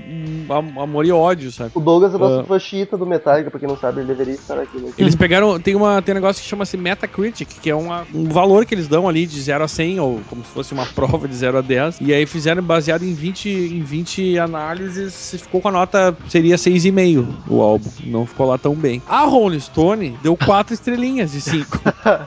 am- 0.49 0.79
amor 0.79 1.05
e 1.05 1.11
ódio, 1.11 1.51
sabe? 1.51 1.71
O 1.73 1.79
Douglas 1.79 2.13
é 2.13 2.17
nosso 2.17 2.39
Ah. 2.41 2.43
fã 2.43 2.59
chita 2.59 2.97
do 2.97 3.05
Metallica, 3.05 3.49
pra 3.49 3.59
quem 3.59 3.67
não 3.67 3.77
sabe, 3.77 3.99
ele 4.01 4.07
deveria 4.09 4.33
estar 4.35 4.59
aqui. 4.59 4.77
Né? 4.77 4.91
Eles 4.97 5.15
pegaram, 5.15 5.59
tem, 5.59 5.75
uma, 5.75 6.01
tem 6.01 6.13
um 6.13 6.17
negócio 6.17 6.41
que 6.41 6.47
chama-se 6.47 6.77
Metacritic, 6.77 7.47
que 7.61 7.69
é 7.69 7.75
uma, 7.75 8.05
um 8.13 8.25
valor 8.25 8.65
que 8.65 8.75
eles 8.75 8.87
dão 8.87 9.07
ali 9.09 9.25
de 9.25 9.39
0 9.41 9.63
a 9.63 9.67
100, 9.67 9.99
ou 9.99 10.21
como 10.29 10.43
se 10.43 10.51
fosse 10.51 10.73
uma 10.73 10.85
prova 10.85 11.27
de 11.27 11.35
0 11.35 11.57
a 11.57 11.61
10, 11.61 11.99
e 12.01 12.13
aí 12.13 12.25
fizeram 12.25 12.61
baseado 12.61 12.88
em 12.97 13.13
20, 13.13 13.49
em 13.49 13.81
20 13.81 14.37
análises, 14.37 15.35
ficou 15.41 15.61
com 15.61 15.69
a 15.69 15.71
nota, 15.71 16.15
seria 16.27 16.55
6,5 16.55 17.27
o 17.47 17.61
álbum, 17.61 17.89
não 18.05 18.25
ficou 18.25 18.47
lá 18.47 18.57
tão 18.57 18.75
bem. 18.75 19.01
A 19.07 19.23
Rolling 19.23 19.59
Stone 19.59 20.17
deu 20.21 20.35
4 20.35 20.73
estrelinhas 20.73 21.31
de 21.31 21.41
5. 21.41 21.79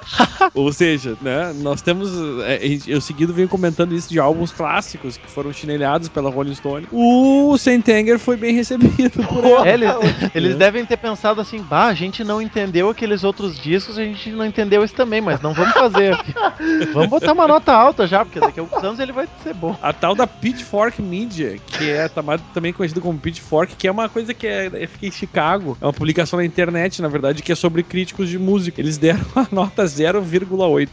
Ou 0.55 0.72
seja, 0.72 1.16
né, 1.20 1.53
nós 1.61 1.83
temos, 1.83 2.11
é, 2.44 2.61
eu 2.87 3.01
seguido 3.01 3.33
venho 3.33 3.48
comentando 3.48 3.94
isso 3.94 4.09
de 4.09 4.18
álbuns 4.18 4.53
clássicos 4.53 5.16
que 5.16 5.31
foram 5.31 5.53
chinelhados 5.53 6.09
pela 6.09 6.31
Rolling 6.31 6.55
Stone. 6.55 6.88
O 6.90 7.57
Sentenger 7.57 8.18
foi 8.18 8.37
bem 8.37 8.55
recebido 8.55 9.22
por 9.27 9.44
ela. 9.44 9.66
É, 9.66 9.72
eles, 9.72 10.31
eles 10.35 10.57
devem 10.57 10.85
ter 10.85 10.96
pensado 10.96 11.40
assim, 11.40 11.62
bah, 11.62 11.87
a 11.87 11.94
gente 11.94 12.22
não 12.25 12.40
entendeu 12.40 12.90
aqueles 12.90 13.25
outros 13.25 13.59
discos, 13.59 13.98
a 13.98 14.05
gente 14.05 14.31
não 14.31 14.44
entendeu 14.44 14.85
esse 14.85 14.94
também, 14.94 15.20
mas 15.20 15.40
não 15.40 15.53
vamos 15.53 15.72
fazer. 15.72 16.16
vamos 16.92 17.09
botar 17.09 17.33
uma 17.33 17.48
nota 17.48 17.72
alta 17.72 18.07
já, 18.07 18.25
porque 18.25 18.40
daqui 18.40 18.61
a 18.61 18.62
alguns 18.62 18.83
anos 18.83 19.01
ele 19.01 19.12
vai 19.12 19.29
ser 19.42 19.55
bom. 19.55 19.77
A 19.83 19.92
tal 19.92 20.14
da 20.14 20.27
Pitchfork 20.52 21.00
Media, 21.00 21.56
que 21.66 21.90
é 21.90 22.08
também 22.52 22.72
conhecida 22.72 23.00
como 23.00 23.18
Pitchfork, 23.18 23.74
que 23.74 23.88
é 23.88 23.90
uma 23.90 24.08
coisa 24.08 24.34
que 24.34 24.46
é, 24.46 24.66
é- 24.66 24.86
fica 24.86 25.06
em 25.06 25.10
Chicago. 25.10 25.76
É 25.80 25.86
uma 25.86 25.92
publicação 25.92 26.38
na 26.38 26.44
internet, 26.44 27.00
na 27.00 27.08
verdade, 27.08 27.42
que 27.42 27.50
é 27.50 27.54
sobre 27.54 27.82
críticos 27.82 28.28
de 28.28 28.38
música. 28.38 28.80
Eles 28.80 28.98
deram 28.98 29.24
a 29.34 29.46
nota 29.50 29.84
0,8 29.84 30.88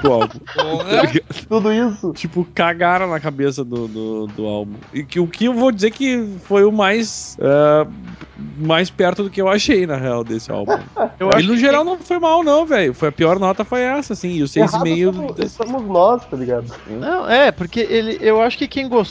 pro 0.00 0.12
álbum. 0.12 0.38
Porra. 0.52 1.12
Tudo 1.48 1.72
isso. 1.72 2.12
tipo, 2.12 2.44
cagaram 2.54 3.08
na 3.08 3.20
cabeça 3.20 3.64
do, 3.64 3.86
do, 3.86 4.26
do 4.26 4.46
álbum. 4.46 4.74
E 4.92 5.04
que, 5.04 5.20
o 5.20 5.28
que 5.28 5.44
eu 5.44 5.54
vou 5.54 5.70
dizer 5.70 5.92
que 5.92 6.36
foi 6.46 6.64
o 6.64 6.72
mais. 6.72 7.36
ah, 7.40 7.86
mais 8.58 8.90
perto 8.90 9.22
do 9.22 9.30
que 9.30 9.40
eu 9.40 9.48
achei, 9.48 9.86
na 9.86 9.96
real, 9.96 10.24
desse 10.24 10.50
álbum. 10.50 10.72
Eu 11.20 11.30
Ele, 11.34 11.46
no 11.46 11.54
que 11.54 11.60
geral, 11.60 11.84
não 11.84 11.96
foi 11.98 12.18
mal, 12.18 12.42
não, 12.42 12.66
velho. 12.66 12.92
Foi 12.92 13.08
a 13.08 13.12
pior 13.12 13.38
nota 13.38 13.64
foi 13.64 13.80
essa, 13.82 14.12
assim. 14.14 14.30
E 14.30 14.42
o 14.42 14.46
Errado 14.56 14.84
6,5. 14.84 15.14
somos, 15.14 15.52
somos 15.52 15.82
nós, 15.86 16.24
tá 16.26 16.36
ligado? 16.36 16.66
Não, 16.88 17.28
é, 17.30 17.52
porque 17.52 17.80
ele, 17.80 18.18
eu 18.20 18.40
acho 18.40 18.58
que 18.58 18.66
quem 18.66 18.88
gostou, 18.88 19.03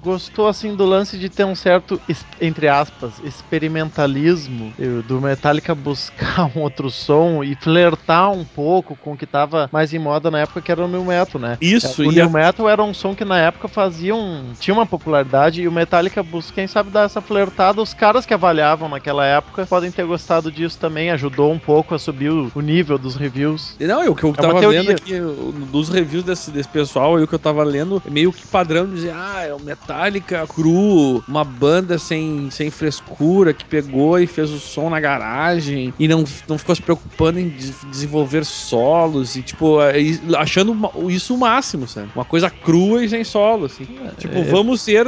gostou 0.00 0.48
assim 0.48 0.74
do 0.74 0.84
lance 0.84 1.18
de 1.18 1.28
ter 1.28 1.44
um 1.44 1.54
certo, 1.54 2.00
entre 2.40 2.68
aspas, 2.68 3.20
experimentalismo 3.22 4.72
eu- 4.78 5.02
do 5.02 5.20
Metallica 5.20 5.74
buscar 5.74 6.50
um 6.56 6.60
outro 6.62 6.90
som 6.90 7.42
e 7.44 7.54
flertar 7.54 8.30
um 8.30 8.44
pouco 8.44 8.96
com 8.96 9.12
o 9.12 9.16
que 9.16 9.26
tava 9.26 9.68
mais 9.72 9.92
em 9.92 9.98
moda 9.98 10.30
na 10.30 10.40
época, 10.40 10.60
que 10.62 10.70
era 10.72 10.84
o 10.84 10.88
New 10.88 11.04
Metal, 11.04 11.40
né? 11.40 11.56
Isso, 11.60 12.02
o 12.02 12.12
e 12.12 12.14
New 12.14 12.24
a- 12.24 12.28
Metal 12.28 12.68
era 12.68 12.82
um 12.82 12.92
som 12.94 13.14
que 13.14 13.24
na 13.24 13.38
época 13.38 13.68
fazia 13.68 14.14
um, 14.14 14.54
tinha 14.58 14.74
uma 14.74 14.86
popularidade 14.86 15.62
e 15.62 15.68
o 15.68 15.72
Metallica 15.72 16.22
busca, 16.22 16.54
quem 16.54 16.66
sabe, 16.66 16.90
dar 16.90 17.04
essa 17.04 17.20
flertada. 17.20 17.80
Os 17.82 17.94
caras 17.94 18.24
que 18.26 18.34
avaliavam 18.34 18.88
naquela 18.88 19.24
época 19.24 19.66
podem 19.66 19.90
ter 19.90 20.04
gostado 20.06 20.50
disso 20.50 20.78
também, 20.78 21.10
ajudou 21.10 21.52
um 21.52 21.58
pouco 21.58 21.94
a 21.94 21.98
subir 21.98 22.30
o, 22.30 22.50
o 22.54 22.60
nível 22.60 22.98
dos 22.98 23.14
reviews. 23.16 23.76
Não, 23.80 24.02
eu, 24.04 24.12
o 24.12 24.14
que 24.14 24.24
eu 24.24 24.30
É 24.30 24.32
tava 24.34 24.60
teoria. 24.60 24.80
lendo 24.80 24.90
aqui, 24.92 25.20
o- 25.20 25.52
dos 25.52 25.88
reviews 25.88 26.24
desse, 26.24 26.50
desse 26.50 26.68
pessoal, 26.68 27.14
o 27.14 27.26
que 27.26 27.34
eu 27.34 27.38
tava 27.38 27.62
lendo, 27.64 28.02
é 28.06 28.10
meio 28.10 28.32
que 28.32 28.46
padrão 28.46 28.86
de 28.86 28.92
dizer, 28.94 29.10
ah, 29.14 29.27
é 29.44 29.54
o 29.54 29.60
Metallica 29.60 30.46
cru, 30.46 31.22
uma 31.28 31.44
banda 31.44 31.98
sem, 31.98 32.48
sem 32.50 32.70
frescura, 32.70 33.52
que 33.52 33.64
pegou 33.64 34.18
e 34.18 34.26
fez 34.26 34.50
o 34.50 34.58
som 34.58 34.88
na 34.90 35.00
garagem, 35.00 35.92
e 35.98 36.08
não, 36.08 36.24
não 36.48 36.58
ficou 36.58 36.74
se 36.74 36.82
preocupando 36.82 37.38
em 37.38 37.48
des- 37.48 37.84
desenvolver 37.90 38.44
solos, 38.44 39.36
e 39.36 39.42
tipo, 39.42 39.80
é, 39.82 39.94
achando 40.36 40.72
uma- 40.72 40.90
isso 41.10 41.34
o 41.34 41.38
máximo, 41.38 41.86
sabe? 41.86 42.08
Uma 42.14 42.24
coisa 42.24 42.50
crua 42.50 43.04
e 43.04 43.08
sem 43.08 43.24
solo, 43.24 43.66
assim. 43.66 43.86
tipo, 44.18 44.36
é- 44.38 44.42
vamos 44.44 44.80
ser, 44.82 45.06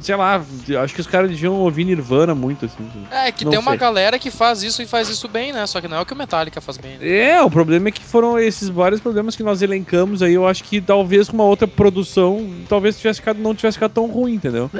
sei 0.00 0.16
lá, 0.16 0.42
acho 0.82 0.94
que 0.94 1.00
os 1.00 1.06
caras 1.06 1.30
deviam 1.30 1.54
ouvir 1.54 1.84
Nirvana 1.84 2.34
muito, 2.34 2.64
assim. 2.66 2.76
É, 3.10 3.30
que 3.32 3.44
tem 3.44 3.58
uma 3.58 3.72
sei. 3.72 3.78
galera 3.78 4.18
que 4.18 4.30
faz 4.30 4.62
isso 4.62 4.82
e 4.82 4.86
faz 4.86 5.08
isso 5.08 5.28
bem, 5.28 5.52
né? 5.52 5.66
Só 5.66 5.80
que 5.80 5.88
não 5.88 5.96
é 5.98 6.00
o 6.00 6.06
que 6.06 6.12
o 6.12 6.16
Metallica 6.16 6.60
faz 6.60 6.76
bem. 6.78 6.98
Né? 6.98 7.08
É, 7.08 7.42
o 7.42 7.50
problema 7.50 7.88
é 7.88 7.92
que 7.92 8.02
foram 8.04 8.38
esses 8.38 8.68
vários 8.68 9.00
problemas 9.00 9.36
que 9.36 9.42
nós 9.42 9.62
elencamos 9.62 10.22
aí. 10.22 10.34
Eu 10.34 10.46
acho 10.46 10.64
que 10.64 10.80
talvez 10.80 11.28
com 11.28 11.34
uma 11.36 11.44
outra 11.44 11.66
produção, 11.68 12.48
talvez 12.68 12.96
tivesse 12.98 13.20
ficado, 13.20 13.38
não 13.40 13.51
tivesse 13.60 13.76
ficado 13.76 13.92
tão 13.92 14.06
ruim, 14.06 14.34
entendeu? 14.34 14.70